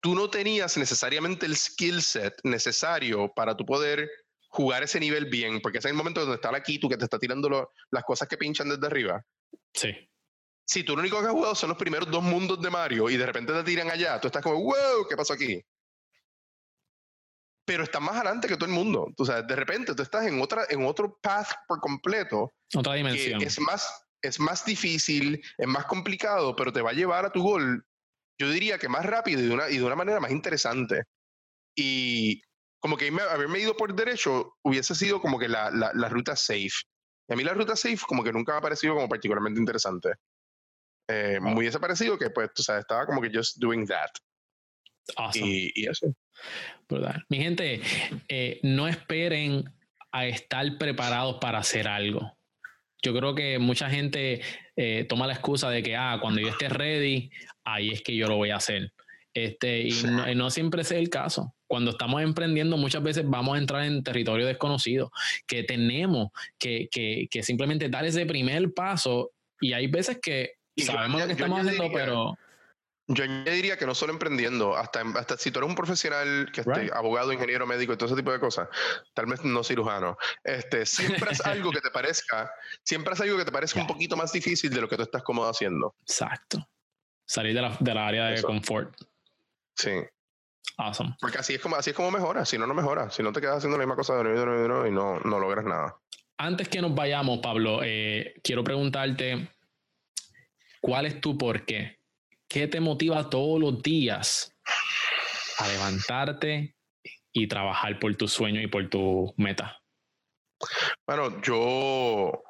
tú 0.00 0.14
no 0.14 0.30
tenías 0.30 0.76
necesariamente 0.76 1.46
el 1.46 1.56
skill 1.56 2.02
set 2.02 2.34
necesario 2.44 3.32
para 3.34 3.56
tú 3.56 3.64
poder 3.64 4.10
jugar 4.48 4.82
ese 4.82 4.98
nivel 4.98 5.26
bien, 5.26 5.60
porque 5.60 5.78
ese 5.78 5.88
es 5.88 5.92
el 5.92 5.96
momento 5.98 6.20
donde 6.20 6.36
está 6.36 6.50
la 6.50 6.62
Kitu 6.62 6.88
que 6.88 6.96
te 6.96 7.04
está 7.04 7.18
tirando 7.18 7.48
lo- 7.48 7.72
las 7.90 8.02
cosas 8.04 8.26
que 8.28 8.36
pinchan 8.38 8.68
desde 8.70 8.86
arriba. 8.86 9.24
Sí. 9.74 9.94
Si 10.68 10.84
tú 10.84 10.94
lo 10.94 11.00
único 11.00 11.18
que 11.20 11.26
has 11.26 11.32
jugado 11.32 11.54
son 11.54 11.70
los 11.70 11.78
primeros 11.78 12.10
dos 12.10 12.22
mundos 12.22 12.60
de 12.60 12.68
Mario 12.68 13.08
y 13.08 13.16
de 13.16 13.24
repente 13.24 13.54
te 13.54 13.64
tiran 13.64 13.90
allá, 13.90 14.20
tú 14.20 14.28
estás 14.28 14.42
como, 14.42 14.62
wow, 14.62 15.08
¿qué 15.08 15.16
pasó 15.16 15.32
aquí? 15.32 15.64
Pero 17.64 17.84
estás 17.84 18.02
más 18.02 18.16
adelante 18.16 18.48
que 18.48 18.56
todo 18.56 18.66
el 18.66 18.74
mundo. 18.74 19.08
O 19.16 19.24
sea, 19.24 19.40
de 19.40 19.56
repente 19.56 19.94
tú 19.94 20.02
estás 20.02 20.26
en, 20.26 20.42
otra, 20.42 20.66
en 20.68 20.84
otro 20.84 21.18
path 21.22 21.48
por 21.66 21.80
completo 21.80 22.52
Otra 22.74 22.92
que 22.92 22.98
dimensión. 22.98 23.40
es 23.40 23.58
más, 23.60 24.08
es 24.20 24.38
más 24.40 24.66
difícil, 24.66 25.42
es 25.56 25.66
más 25.66 25.86
complicado, 25.86 26.54
pero 26.54 26.70
te 26.70 26.82
va 26.82 26.90
a 26.90 26.94
llevar 26.94 27.24
a 27.24 27.32
tu 27.32 27.42
gol, 27.42 27.86
yo 28.38 28.50
diría 28.50 28.78
que 28.78 28.90
más 28.90 29.06
rápido 29.06 29.40
y 29.40 29.46
de 29.46 29.54
una, 29.54 29.70
y 29.70 29.78
de 29.78 29.84
una 29.84 29.96
manera 29.96 30.20
más 30.20 30.32
interesante. 30.32 31.04
Y 31.74 32.42
como 32.78 32.98
que 32.98 33.08
haberme 33.08 33.60
ido 33.60 33.74
por 33.74 33.94
derecho 33.94 34.54
hubiese 34.62 34.94
sido 34.94 35.22
como 35.22 35.38
que 35.38 35.48
la, 35.48 35.70
la, 35.70 35.92
la 35.94 36.08
ruta 36.10 36.36
safe. 36.36 36.84
Y 37.26 37.32
a 37.32 37.36
mí 37.36 37.42
la 37.42 37.54
ruta 37.54 37.74
safe 37.74 38.00
como 38.06 38.22
que 38.22 38.34
nunca 38.34 38.52
me 38.52 38.58
ha 38.58 38.62
parecido 38.62 38.94
como 38.94 39.08
particularmente 39.08 39.58
interesante. 39.58 40.10
Eh, 41.08 41.38
Me 41.40 41.54
hubiese 41.54 41.80
parecido 41.80 42.18
que 42.18 42.30
pues, 42.30 42.50
tú 42.54 42.62
sabes, 42.62 42.80
estaba 42.82 43.06
como 43.06 43.20
que 43.20 43.30
just 43.32 43.58
doing 43.58 43.86
that. 43.86 44.10
Awesome. 45.16 45.46
Y, 45.46 45.72
y 45.74 45.88
eso. 45.88 46.14
Brutal. 46.88 47.24
Mi 47.28 47.38
gente, 47.38 47.80
eh, 48.28 48.60
no 48.62 48.86
esperen 48.86 49.64
a 50.12 50.26
estar 50.26 50.78
preparados 50.78 51.38
para 51.40 51.58
hacer 51.58 51.88
algo. 51.88 52.36
Yo 53.02 53.14
creo 53.14 53.34
que 53.34 53.58
mucha 53.58 53.88
gente 53.88 54.40
eh, 54.76 55.04
toma 55.08 55.26
la 55.26 55.34
excusa 55.34 55.70
de 55.70 55.82
que, 55.82 55.96
ah, 55.96 56.18
cuando 56.20 56.40
yo 56.40 56.48
esté 56.48 56.68
ready, 56.68 57.30
ahí 57.64 57.90
es 57.90 58.02
que 58.02 58.14
yo 58.16 58.26
lo 58.26 58.36
voy 58.36 58.50
a 58.50 58.56
hacer. 58.56 58.92
Este, 59.34 59.80
y 59.82 59.92
Sí. 59.92 60.06
no, 60.08 60.28
y 60.30 60.34
no 60.34 60.50
siempre 60.50 60.82
es 60.82 60.90
el 60.90 61.08
caso. 61.08 61.54
Cuando 61.66 61.92
estamos 61.92 62.22
emprendiendo, 62.22 62.76
muchas 62.76 63.02
veces 63.02 63.24
vamos 63.26 63.54
a 63.54 63.58
entrar 63.58 63.84
en 63.84 64.02
territorio 64.02 64.46
desconocido, 64.46 65.12
que 65.46 65.62
tenemos 65.62 66.28
que, 66.58 66.88
que, 66.90 67.28
que 67.30 67.42
simplemente 67.42 67.88
dar 67.88 68.04
ese 68.04 68.26
primer 68.26 68.72
paso. 68.74 69.30
Y 69.60 69.74
hay 69.74 69.86
veces 69.86 70.18
que 70.20 70.54
Y 70.78 70.86
yo 70.86 70.92
sabemos 70.92 71.20
lo 71.20 71.26
que 71.26 71.32
estamos 71.32 71.58
haciendo, 71.60 71.82
añadiría- 71.84 72.04
pero 72.04 72.34
Yo 73.10 73.24
añadiría 73.24 73.78
que 73.78 73.86
no 73.86 73.94
solo 73.94 74.12
emprendiendo, 74.12 74.76
hasta, 74.76 75.00
hasta 75.16 75.38
si 75.38 75.50
tú 75.50 75.60
eres 75.60 75.70
un 75.70 75.74
profesional 75.74 76.50
que 76.52 76.60
esté 76.60 76.90
abogado, 76.92 77.32
ingeniero 77.32 77.66
médico 77.66 77.94
y 77.94 77.96
todo 77.96 78.04
ese 78.06 78.16
tipo 78.16 78.30
de 78.32 78.38
cosas, 78.38 78.68
tal 79.14 79.24
vez 79.24 79.42
no 79.44 79.64
cirujano, 79.64 80.18
este, 80.44 80.84
siempre 80.84 81.30
es 81.32 81.40
algo 81.46 81.70
que 81.70 81.80
te 81.80 81.90
parezca, 81.92 82.50
siempre 82.84 83.14
es 83.14 83.20
algo 83.22 83.38
que 83.38 83.46
te 83.46 83.50
parezca 83.52 83.80
un 83.80 83.86
poquito 83.86 84.14
más 84.16 84.30
difícil 84.30 84.68
de 84.70 84.80
lo 84.82 84.88
que 84.90 84.96
tú 84.96 85.02
estás 85.04 85.22
cómodo 85.22 85.48
haciendo. 85.48 85.94
exacto. 86.02 86.68
Salir 87.24 87.54
de 87.54 87.62
la, 87.62 87.76
de 87.80 87.94
la 87.94 88.06
área 88.06 88.26
de 88.26 88.34
Eso. 88.34 88.46
confort. 88.46 88.94
Sí, 89.74 89.90
Awesome. 90.76 91.16
porque 91.20 91.38
así 91.38 91.54
es 91.54 91.60
como 91.60 91.76
así 91.76 91.90
es 91.90 91.96
como 91.96 92.10
mejora, 92.10 92.44
si 92.44 92.58
no 92.58 92.66
no 92.66 92.74
mejora, 92.74 93.10
si 93.10 93.22
no 93.22 93.32
te 93.32 93.40
quedas 93.40 93.56
haciendo 93.58 93.78
la 93.78 93.84
misma 93.84 93.96
cosa 93.96 94.16
de 94.16 94.24
nuevo 94.24 94.36
y 94.36 94.40
de 94.40 94.46
nuevo 94.46 94.58
y 94.58 94.62
de 94.62 94.68
nuevo 94.68 94.86
y 94.86 94.90
no, 94.90 95.18
no 95.20 95.38
logras 95.40 95.64
nada. 95.64 95.96
Antes 96.36 96.68
que 96.68 96.80
nos 96.82 96.94
vayamos, 96.94 97.38
Pablo, 97.38 97.80
eh, 97.82 98.34
quiero 98.44 98.62
preguntarte, 98.62 99.48
¿cuál 100.80 101.06
es 101.06 101.20
tu 101.20 101.36
por 101.36 101.64
qué? 101.64 101.98
¿Qué 102.48 102.66
te 102.66 102.80
motiva 102.80 103.28
todos 103.28 103.60
los 103.60 103.82
días 103.82 104.54
a 105.58 105.68
levantarte 105.68 106.74
y 107.32 107.46
trabajar 107.46 107.98
por 107.98 108.14
tu 108.16 108.26
sueño 108.28 108.60
y 108.60 108.66
por 108.66 108.88
tu 108.88 109.32
meta? 109.36 109.80
Bueno, 111.06 111.40
yo. 111.42 112.42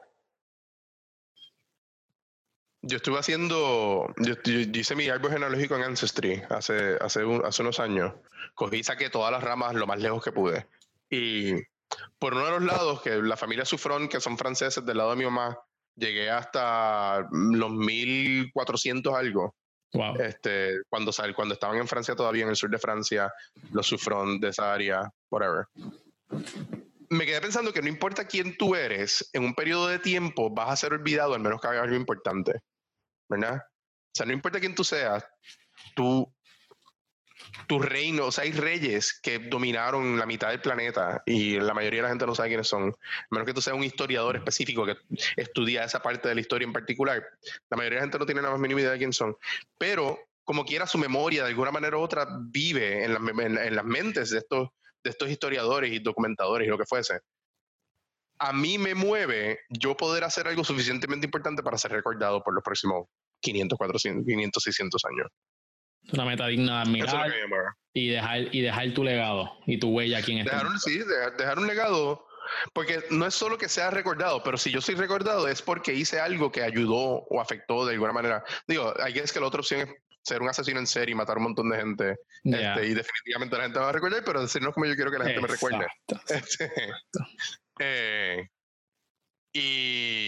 Yo 2.83 2.97
estuve 2.97 3.19
haciendo. 3.19 4.15
Yo, 4.19 4.35
yo- 4.45 4.61
hice 4.81 4.95
mi 4.95 5.09
árbol 5.09 5.33
genealógico 5.33 5.77
en 5.77 5.83
Ancestry 5.83 6.43
hace, 6.49 6.97
hace, 7.01 7.25
un- 7.25 7.45
hace 7.45 7.63
unos 7.63 7.81
años. 7.81 8.15
Cogí 8.55 8.79
y 8.79 8.85
saqué 8.85 9.11
todas 9.11 9.33
las 9.33 9.43
ramas 9.43 9.75
lo 9.75 9.87
más 9.87 9.99
lejos 10.01 10.23
que 10.23 10.33
pude. 10.33 10.67
Y 11.11 11.55
por 12.19 12.35
uno 12.35 12.45
de 12.45 12.51
los 12.53 12.63
lados, 12.63 13.03
que 13.03 13.17
la 13.17 13.37
familia 13.37 13.65
Sufrón, 13.65 14.09
que 14.09 14.21
son 14.21 14.39
franceses 14.39 14.85
del 14.87 14.99
lado 14.99 15.11
de 15.11 15.17
mi 15.17 15.25
mamá, 15.25 15.59
llegué 15.99 16.31
hasta 16.31 17.29
los 17.31 17.71
1400 17.71 19.15
algo. 19.15 19.55
Wow. 19.93 20.17
Este, 20.21 20.77
cuando, 20.89 21.13
sal, 21.13 21.35
cuando 21.35 21.55
estaban 21.55 21.79
en 21.79 21.89
Francia 21.89 22.15
todavía, 22.15 22.45
en 22.45 22.51
el 22.51 22.57
sur 22.57 22.71
de 22.71 22.79
Francia, 22.79 23.33
los 23.73 23.87
Sufrón 23.87 24.39
de 24.39 24.49
esa 24.49 24.73
área, 24.73 25.11
whatever. 25.31 25.67
Me 27.09 27.25
quedé 27.25 27.41
pensando 27.41 27.73
que 27.73 27.81
no 27.81 27.89
importa 27.89 28.27
quién 28.27 28.57
tú 28.59 28.75
eres, 28.75 29.31
en 29.33 29.45
un 29.45 29.55
periodo 29.55 29.89
de 29.89 29.99
tiempo 29.99 30.51
vas 30.51 30.71
a 30.71 30.77
ser 30.77 30.93
olvidado 30.93 31.35
al 31.35 31.41
menos 31.41 31.61
que 31.61 31.69
hagas 31.69 31.85
algo 31.85 31.97
importante, 31.97 32.61
¿verdad? 33.31 33.57
O 33.57 34.13
sea, 34.15 34.27
no 34.27 34.35
importa 34.35 34.61
quién 34.61 34.75
tú 34.75 34.85
seas, 34.85 35.25
tú, 35.97 36.31
tu 37.67 37.79
reino, 37.81 38.27
o 38.27 38.33
sea, 38.33 38.45
hay 38.45 38.53
reyes 38.53 39.19
que 39.21 39.39
dominaron 39.39 40.19
la 40.19 40.27
mitad 40.27 40.51
del 40.51 40.61
planeta 40.61 41.23
y 41.27 41.59
la 41.59 41.75
mayoría 41.75 41.99
de 41.99 42.03
la 42.05 42.09
gente 42.11 42.27
no 42.27 42.35
sabe 42.35 42.49
quiénes 42.51 42.69
son, 42.69 42.91
a 42.91 43.27
menos 43.31 43.47
que 43.47 43.55
tú 43.55 43.61
seas 43.61 43.77
un 43.77 43.85
historiador 43.85 44.37
específico 44.37 44.87
que 44.87 44.97
estudia 45.37 45.85
esa 45.85 46.01
parte 46.01 46.29
de 46.29 46.35
la 46.35 46.41
historia 46.41 46.67
en 46.67 46.73
particular. 46.73 47.23
La 47.71 47.77
mayoría 47.77 47.97
de 47.97 48.01
la 48.01 48.07
gente 48.07 48.19
no 48.19 48.27
tiene 48.27 48.43
la 48.43 48.51
más 48.51 48.61
mínima 48.61 48.81
idea 48.81 48.93
de 48.93 48.99
quién 48.99 49.13
son, 49.13 49.37
pero 49.79 50.19
como 50.45 50.65
quiera 50.65 50.87
su 50.87 50.97
memoria 50.99 51.43
de 51.43 51.51
alguna 51.51 51.71
manera 51.71 51.99
u 51.99 52.01
otra 52.01 52.27
vive 52.41 53.05
en, 53.05 53.13
mem- 53.17 53.45
en- 53.45 53.59
en 53.59 53.77
las 53.77 53.85
mentes 53.85 54.31
de 54.31 54.39
estos, 54.39 54.69
de 55.05 55.11
estos 55.11 55.29
historiadores 55.31 55.93
y 55.93 55.99
documentadores 55.99 56.67
y 56.67 56.71
lo 56.71 56.79
que 56.79 56.87
fuese. 56.87 57.21
A 58.41 58.53
mí 58.53 58.79
me 58.79 58.95
mueve 58.95 59.59
yo 59.69 59.97
poder 59.97 60.23
hacer 60.25 60.47
algo 60.47 60.63
suficientemente 60.65 61.27
importante 61.27 61.63
para 61.63 61.77
ser 61.77 61.91
recordado 61.91 62.43
por 62.43 62.55
los 62.55 62.63
próximos 62.63 63.07
500, 63.41 63.77
400, 63.77 64.25
500, 64.25 64.63
600 64.63 65.05
años. 65.05 65.27
Una 66.13 66.25
meta 66.25 66.47
digna 66.47 66.77
de 66.77 66.83
es 66.83 66.89
admirar 66.89 67.33
mueve. 67.49 67.69
y 67.93 68.09
dejar, 68.09 68.55
y 68.55 68.61
dejar 68.61 68.93
tu 68.95 69.05
legado 69.05 69.59
y 69.67 69.79
tu 69.79 69.91
huella 69.91 70.19
aquí 70.19 70.33
en 70.33 70.39
este 70.39 70.51
Dejar 70.51 70.67
un, 70.67 70.79
sí, 70.79 70.99
dejar, 70.99 71.37
dejar 71.37 71.59
un 71.59 71.67
legado, 71.67 72.27
porque 72.73 73.05
no 73.11 73.27
es 73.27 73.35
solo 73.35 73.59
que 73.59 73.69
sea 73.69 73.91
recordado, 73.91 74.43
pero 74.43 74.57
si 74.57 74.71
yo 74.71 74.81
soy 74.81 74.95
recordado 74.95 75.49
es 75.49 75.63
porque 75.63 75.95
hice 75.95 76.21
algo 76.21 76.51
que 76.51 76.63
ayudó 76.63 77.25
o 77.29 77.41
afectó 77.41 77.85
de 77.85 77.95
alguna 77.95 78.13
manera. 78.13 78.45
Digo, 78.67 78.95
hay 79.03 79.19
es 79.19 79.33
que 79.33 79.41
la 79.41 79.47
otra 79.47 79.61
opción 79.61 79.81
es 79.83 79.89
ser 80.23 80.43
un 80.43 80.49
asesino 80.49 80.79
en 80.79 80.87
serie 80.87 81.13
y 81.13 81.17
matar 81.17 81.39
un 81.39 81.45
montón 81.45 81.71
de 81.71 81.77
gente. 81.77 82.17
Ya. 82.45 82.75
este, 82.75 82.89
y 82.89 82.95
definitivamente 82.95 83.57
la 83.57 83.63
gente 83.65 83.79
me 83.79 83.85
va 83.85 83.91
a 83.91 83.93
recordar, 83.93 84.23
pero 84.25 84.43
decirnos 84.43 84.75
como 84.75 84.87
yo 84.87 84.95
quiero 84.95 85.11
que 85.11 85.19
la 85.19 85.25
gente 85.25 85.41
me 85.41 85.49
recuerde. 85.49 85.87
Exacto. 86.07 86.35
Este, 86.35 86.73
eh, 87.81 88.49
y, 89.53 90.28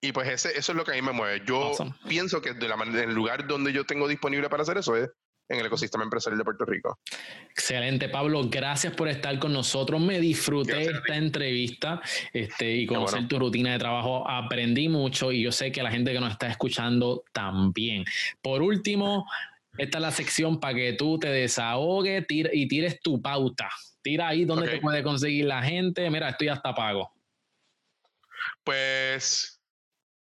y 0.00 0.12
pues 0.12 0.28
ese, 0.28 0.56
eso 0.58 0.72
es 0.72 0.76
lo 0.76 0.84
que 0.84 0.92
a 0.92 0.94
mí 0.94 1.02
me 1.02 1.12
mueve. 1.12 1.42
Yo 1.46 1.62
Awesome. 1.62 1.94
pienso 2.08 2.40
que 2.40 2.54
de 2.54 2.68
la 2.68 2.76
manera, 2.76 3.04
el 3.04 3.14
lugar 3.14 3.46
donde 3.46 3.72
yo 3.72 3.84
tengo 3.84 4.08
disponible 4.08 4.48
para 4.48 4.62
hacer 4.62 4.78
eso 4.78 4.96
es 4.96 5.10
en 5.50 5.58
el 5.58 5.66
ecosistema 5.66 6.04
empresarial 6.04 6.38
de 6.38 6.44
Puerto 6.44 6.64
Rico. 6.64 6.98
Excelente, 7.50 8.08
Pablo. 8.08 8.48
Gracias 8.48 8.94
por 8.94 9.08
estar 9.08 9.36
con 9.40 9.52
nosotros. 9.52 10.00
Me 10.00 10.20
disfruté 10.20 10.82
esta 10.82 11.16
entrevista 11.16 12.00
este, 12.32 12.76
y 12.76 12.86
conocer 12.86 13.26
tu 13.26 13.38
rutina 13.38 13.72
de 13.72 13.78
trabajo. 13.78 14.28
Aprendí 14.28 14.88
mucho 14.88 15.32
y 15.32 15.42
yo 15.42 15.50
sé 15.50 15.72
que 15.72 15.82
la 15.82 15.90
gente 15.90 16.12
que 16.12 16.20
nos 16.20 16.32
está 16.32 16.46
escuchando 16.46 17.24
también. 17.32 18.04
Por 18.40 18.62
último, 18.62 19.26
esta 19.76 19.98
es 19.98 20.02
la 20.02 20.12
sección 20.12 20.60
para 20.60 20.74
que 20.74 20.92
tú 20.92 21.18
te 21.18 21.28
desahogues 21.28 22.24
y 22.28 22.68
tires 22.68 23.00
tu 23.00 23.20
pauta. 23.20 23.68
Tira 24.02 24.28
ahí 24.28 24.44
donde 24.44 24.68
te 24.68 24.80
puede 24.80 25.02
conseguir 25.02 25.46
la 25.46 25.62
gente. 25.62 26.08
Mira, 26.10 26.30
estoy 26.30 26.48
hasta 26.48 26.74
pago. 26.74 27.12
Pues 28.62 29.59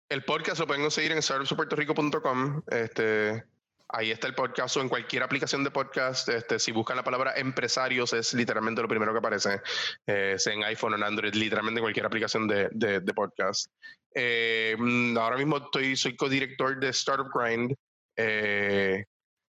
el 0.09 0.23
podcast 0.23 0.59
lo 0.59 0.67
pueden 0.67 0.81
conseguir 0.81 1.11
en 1.11 1.21
startupsupertorico.com. 1.21 2.63
Este, 2.67 3.43
ahí 3.89 4.09
está 4.09 4.27
el 4.27 4.33
podcast 4.33 4.75
o 4.77 4.81
en 4.81 4.89
cualquier 4.89 5.21
aplicación 5.21 5.63
de 5.63 5.69
podcast. 5.69 6.27
Este, 6.29 6.57
si 6.57 6.71
buscan 6.71 6.97
la 6.97 7.03
palabra 7.03 7.33
empresarios, 7.35 8.11
es 8.13 8.33
literalmente 8.33 8.81
lo 8.81 8.87
primero 8.87 9.11
que 9.13 9.19
aparece. 9.19 9.61
Eh, 10.07 10.35
sea 10.37 10.53
en 10.53 10.63
iPhone 10.63 10.93
o 10.93 10.95
en 10.95 11.03
Android, 11.03 11.33
literalmente 11.35 11.79
en 11.79 11.83
cualquier 11.83 12.07
aplicación 12.07 12.47
de, 12.47 12.69
de, 12.71 13.13
podcast. 13.13 13.71
Eh, 14.15 14.75
ahora 15.17 15.37
mismo 15.37 15.57
estoy, 15.57 15.95
soy 15.95 16.15
codirector 16.15 16.79
de 16.79 16.89
Startup 16.89 17.29
Grind. 17.31 17.75
Eh, 18.15 19.05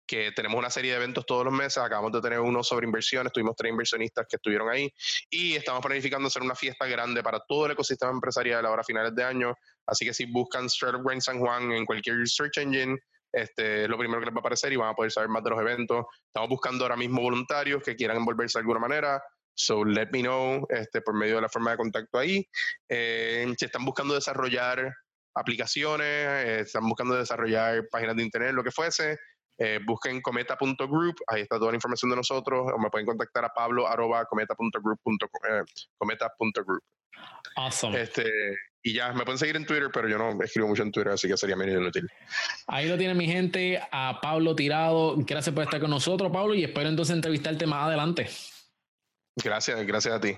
que 0.06 0.32
tenemos 0.32 0.58
una 0.58 0.70
serie 0.70 0.92
de 0.92 0.98
eventos 0.98 1.24
todos 1.26 1.44
los 1.44 1.52
meses. 1.52 1.78
Acabamos 1.78 2.12
de 2.12 2.20
tener 2.20 2.40
uno 2.40 2.62
sobre 2.62 2.86
inversiones, 2.86 3.32
tuvimos 3.32 3.56
tres 3.56 3.70
inversionistas 3.70 4.26
que 4.28 4.36
estuvieron 4.36 4.68
ahí 4.68 4.92
y 5.30 5.54
estamos 5.54 5.84
planificando 5.84 6.28
hacer 6.28 6.42
una 6.42 6.54
fiesta 6.54 6.86
grande 6.86 7.22
para 7.22 7.40
todo 7.40 7.66
el 7.66 7.72
ecosistema 7.72 8.12
empresarial 8.12 8.64
ahora 8.66 8.82
a 8.82 8.84
finales 8.84 9.14
de 9.14 9.24
año. 9.24 9.54
Así 9.86 10.04
que 10.04 10.14
si 10.14 10.26
buscan 10.26 10.66
Startup 10.66 11.02
Brain 11.02 11.20
San 11.20 11.38
Juan 11.38 11.72
en 11.72 11.84
cualquier 11.84 12.26
search 12.26 12.58
engine, 12.58 12.96
este 13.32 13.84
es 13.84 13.88
lo 13.88 13.98
primero 13.98 14.20
que 14.20 14.26
les 14.26 14.34
va 14.34 14.38
a 14.38 14.40
aparecer 14.40 14.72
y 14.72 14.76
van 14.76 14.90
a 14.90 14.94
poder 14.94 15.10
saber 15.10 15.28
más 15.28 15.42
de 15.42 15.50
los 15.50 15.60
eventos. 15.60 16.04
Estamos 16.26 16.48
buscando 16.48 16.84
ahora 16.84 16.96
mismo 16.96 17.20
voluntarios 17.20 17.82
que 17.82 17.96
quieran 17.96 18.16
envolverse 18.16 18.58
de 18.58 18.60
alguna 18.60 18.80
manera. 18.80 19.22
So 19.56 19.84
let 19.84 20.08
me 20.12 20.22
know 20.22 20.66
este, 20.70 21.00
por 21.00 21.14
medio 21.14 21.36
de 21.36 21.42
la 21.42 21.48
forma 21.48 21.72
de 21.72 21.76
contacto 21.76 22.18
ahí. 22.18 22.46
Eh, 22.88 23.52
si 23.58 23.64
están 23.64 23.84
buscando 23.84 24.14
desarrollar 24.14 24.92
aplicaciones, 25.34 26.06
eh, 26.06 26.60
están 26.60 26.88
buscando 26.88 27.14
desarrollar 27.14 27.88
páginas 27.90 28.16
de 28.16 28.22
internet, 28.22 28.52
lo 28.52 28.62
que 28.62 28.70
fuese, 28.70 29.18
eh, 29.58 29.80
busquen 29.84 30.20
cometa.group, 30.20 31.16
ahí 31.28 31.42
está 31.42 31.58
toda 31.58 31.70
la 31.70 31.76
información 31.76 32.10
de 32.10 32.16
nosotros, 32.16 32.66
o 32.72 32.78
me 32.78 32.90
pueden 32.90 33.06
contactar 33.06 33.44
a 33.44 33.48
pablo 33.50 33.86
arroba 33.86 34.24
cometa.group. 34.26 35.00
Eh, 35.48 35.62
cometa.group. 35.98 36.82
Awesome. 37.56 38.00
Este, 38.00 38.24
y 38.86 38.92
ya, 38.92 39.14
me 39.14 39.24
pueden 39.24 39.38
seguir 39.38 39.56
en 39.56 39.64
Twitter, 39.64 39.88
pero 39.90 40.06
yo 40.08 40.18
no 40.18 40.42
escribo 40.42 40.68
mucho 40.68 40.82
en 40.82 40.92
Twitter, 40.92 41.12
así 41.12 41.26
que 41.26 41.38
sería 41.38 41.56
menos 41.56 41.80
inútil. 41.80 42.06
Ahí 42.66 42.86
lo 42.86 42.98
tiene 42.98 43.14
mi 43.14 43.26
gente, 43.26 43.80
a 43.90 44.20
Pablo 44.20 44.54
Tirado. 44.54 45.16
Gracias 45.16 45.54
por 45.54 45.64
estar 45.64 45.80
con 45.80 45.88
nosotros, 45.88 46.30
Pablo, 46.30 46.54
y 46.54 46.64
espero 46.64 46.90
entonces 46.90 47.16
entrevistarte 47.16 47.66
más 47.66 47.86
adelante. 47.86 48.28
Gracias, 49.42 49.86
gracias 49.86 50.14
a 50.14 50.20
ti. 50.20 50.36